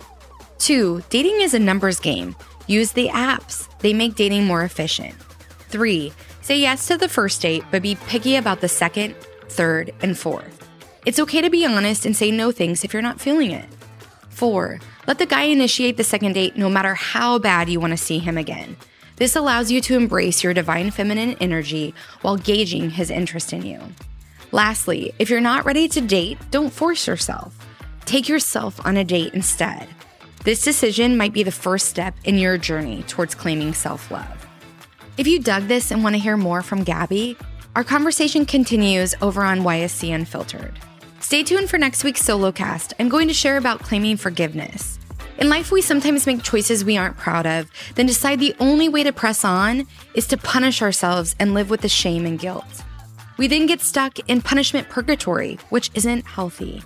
Two, 0.58 1.04
dating 1.10 1.42
is 1.42 1.54
a 1.54 1.60
numbers 1.60 2.00
game. 2.00 2.36
Use 2.66 2.92
the 2.92 3.10
apps, 3.10 3.68
they 3.80 3.94
make 3.94 4.16
dating 4.16 4.46
more 4.46 4.64
efficient. 4.64 5.14
Three, 5.70 6.12
say 6.42 6.60
yes 6.60 6.88
to 6.88 6.98
the 6.98 7.10
first 7.10 7.42
date, 7.42 7.64
but 7.72 7.82
be 7.82 7.96
picky 8.08 8.36
about 8.36 8.62
the 8.62 8.68
second, 8.68 9.16
third, 9.52 9.94
and 10.02 10.18
fourth. 10.18 10.68
It's 11.06 11.20
okay 11.20 11.42
to 11.42 11.50
be 11.50 11.66
honest 11.66 12.06
and 12.06 12.16
say 12.16 12.32
no 12.32 12.52
thanks 12.52 12.84
if 12.84 12.94
you're 12.94 13.02
not 13.02 13.20
feeling 13.20 13.52
it. 13.52 13.66
Four, 14.30 14.80
let 15.08 15.20
the 15.20 15.26
guy 15.26 15.44
initiate 15.44 15.98
the 15.98 16.04
second 16.04 16.34
date 16.34 16.58
no 16.58 16.70
matter 16.70 16.96
how 16.96 17.40
bad 17.40 17.70
you 17.70 17.80
want 17.80 17.92
to 17.92 17.98
see 17.98 18.20
him 18.20 18.38
again. 18.38 18.78
This 19.18 19.36
allows 19.36 19.72
you 19.72 19.82
to 19.82 19.96
embrace 19.96 20.44
your 20.44 20.54
divine 20.54 20.90
feminine 20.90 21.36
energy 21.40 21.94
while 22.22 22.38
gauging 22.38 22.90
his 22.90 23.12
interest 23.12 23.54
in 23.54 23.64
you. 23.64 23.80
Lastly, 24.52 25.14
if 25.20 25.30
you're 25.30 25.42
not 25.42 25.66
ready 25.66 25.88
to 25.90 26.02
date, 26.02 26.38
don't 26.50 26.74
force 26.74 27.08
yourself. 27.08 27.56
Take 28.06 28.28
yourself 28.28 28.84
on 28.86 28.98
a 28.98 29.04
date 29.04 29.34
instead. 29.34 29.88
This 30.44 30.64
decision 30.64 31.18
might 31.18 31.34
be 31.34 31.44
the 31.44 31.52
first 31.52 31.88
step 31.88 32.16
in 32.24 32.38
your 32.38 32.58
journey 32.58 33.04
towards 33.04 33.36
claiming 33.36 33.74
self 33.74 34.10
love. 34.10 34.48
If 35.18 35.28
you 35.28 35.40
dug 35.40 35.68
this 35.68 35.92
and 35.92 36.04
want 36.04 36.16
to 36.16 36.22
hear 36.22 36.36
more 36.36 36.64
from 36.64 36.84
Gabby, 36.84 37.38
our 37.76 37.84
conversation 37.84 38.46
continues 38.46 39.16
over 39.22 39.44
on 39.44 39.62
YSC 39.62 40.14
Unfiltered. 40.14 40.78
Stay 41.22 41.42
tuned 41.42 41.70
for 41.70 41.78
next 41.78 42.04
week's 42.04 42.22
solo 42.22 42.52
cast. 42.52 42.94
I'm 43.00 43.08
going 43.08 43.30
to 43.30 43.34
share 43.34 43.56
about 43.56 43.82
claiming 43.82 44.18
forgiveness. 44.18 45.00
In 45.38 45.48
life, 45.48 45.72
we 45.72 45.82
sometimes 45.82 46.28
make 46.28 46.44
choices 46.44 46.84
we 46.84 46.98
aren't 46.98 47.18
proud 47.18 47.46
of, 47.46 47.72
then 47.96 48.06
decide 48.06 48.40
the 48.40 48.56
only 48.60 48.90
way 48.90 49.04
to 49.04 49.14
press 49.14 49.46
on 49.46 49.88
is 50.14 50.28
to 50.28 50.38
punish 50.38 50.82
ourselves 50.82 51.36
and 51.40 51.54
live 51.54 51.70
with 51.70 51.82
the 51.82 51.90
shame 51.90 52.26
and 52.26 52.38
guilt. 52.38 52.84
We 53.38 53.48
then 53.48 53.68
get 53.68 53.80
stuck 53.80 54.20
in 54.30 54.42
punishment 54.42 54.90
purgatory, 54.90 55.58
which 55.70 55.90
isn't 55.94 56.26
healthy. 56.26 56.84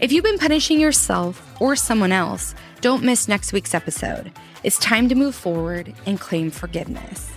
If 0.00 0.12
you've 0.12 0.24
been 0.24 0.38
punishing 0.38 0.78
yourself 0.78 1.60
or 1.60 1.74
someone 1.74 2.12
else, 2.12 2.54
don't 2.82 3.02
miss 3.02 3.28
next 3.28 3.52
week's 3.52 3.74
episode. 3.74 4.30
It's 4.62 4.78
time 4.78 5.08
to 5.08 5.14
move 5.14 5.34
forward 5.34 5.94
and 6.04 6.20
claim 6.20 6.50
forgiveness. 6.50 7.32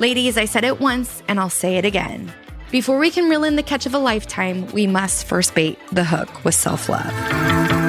Ladies, 0.00 0.38
I 0.38 0.46
said 0.46 0.64
it 0.64 0.80
once 0.80 1.22
and 1.28 1.38
I'll 1.38 1.50
say 1.50 1.76
it 1.76 1.84
again. 1.84 2.32
Before 2.70 2.96
we 2.96 3.10
can 3.10 3.28
reel 3.28 3.44
in 3.44 3.56
the 3.56 3.62
catch 3.62 3.84
of 3.84 3.92
a 3.92 3.98
lifetime, 3.98 4.66
we 4.68 4.86
must 4.86 5.26
first 5.26 5.54
bait 5.54 5.78
the 5.92 6.04
hook 6.04 6.42
with 6.42 6.54
self 6.54 6.88
love. 6.88 7.79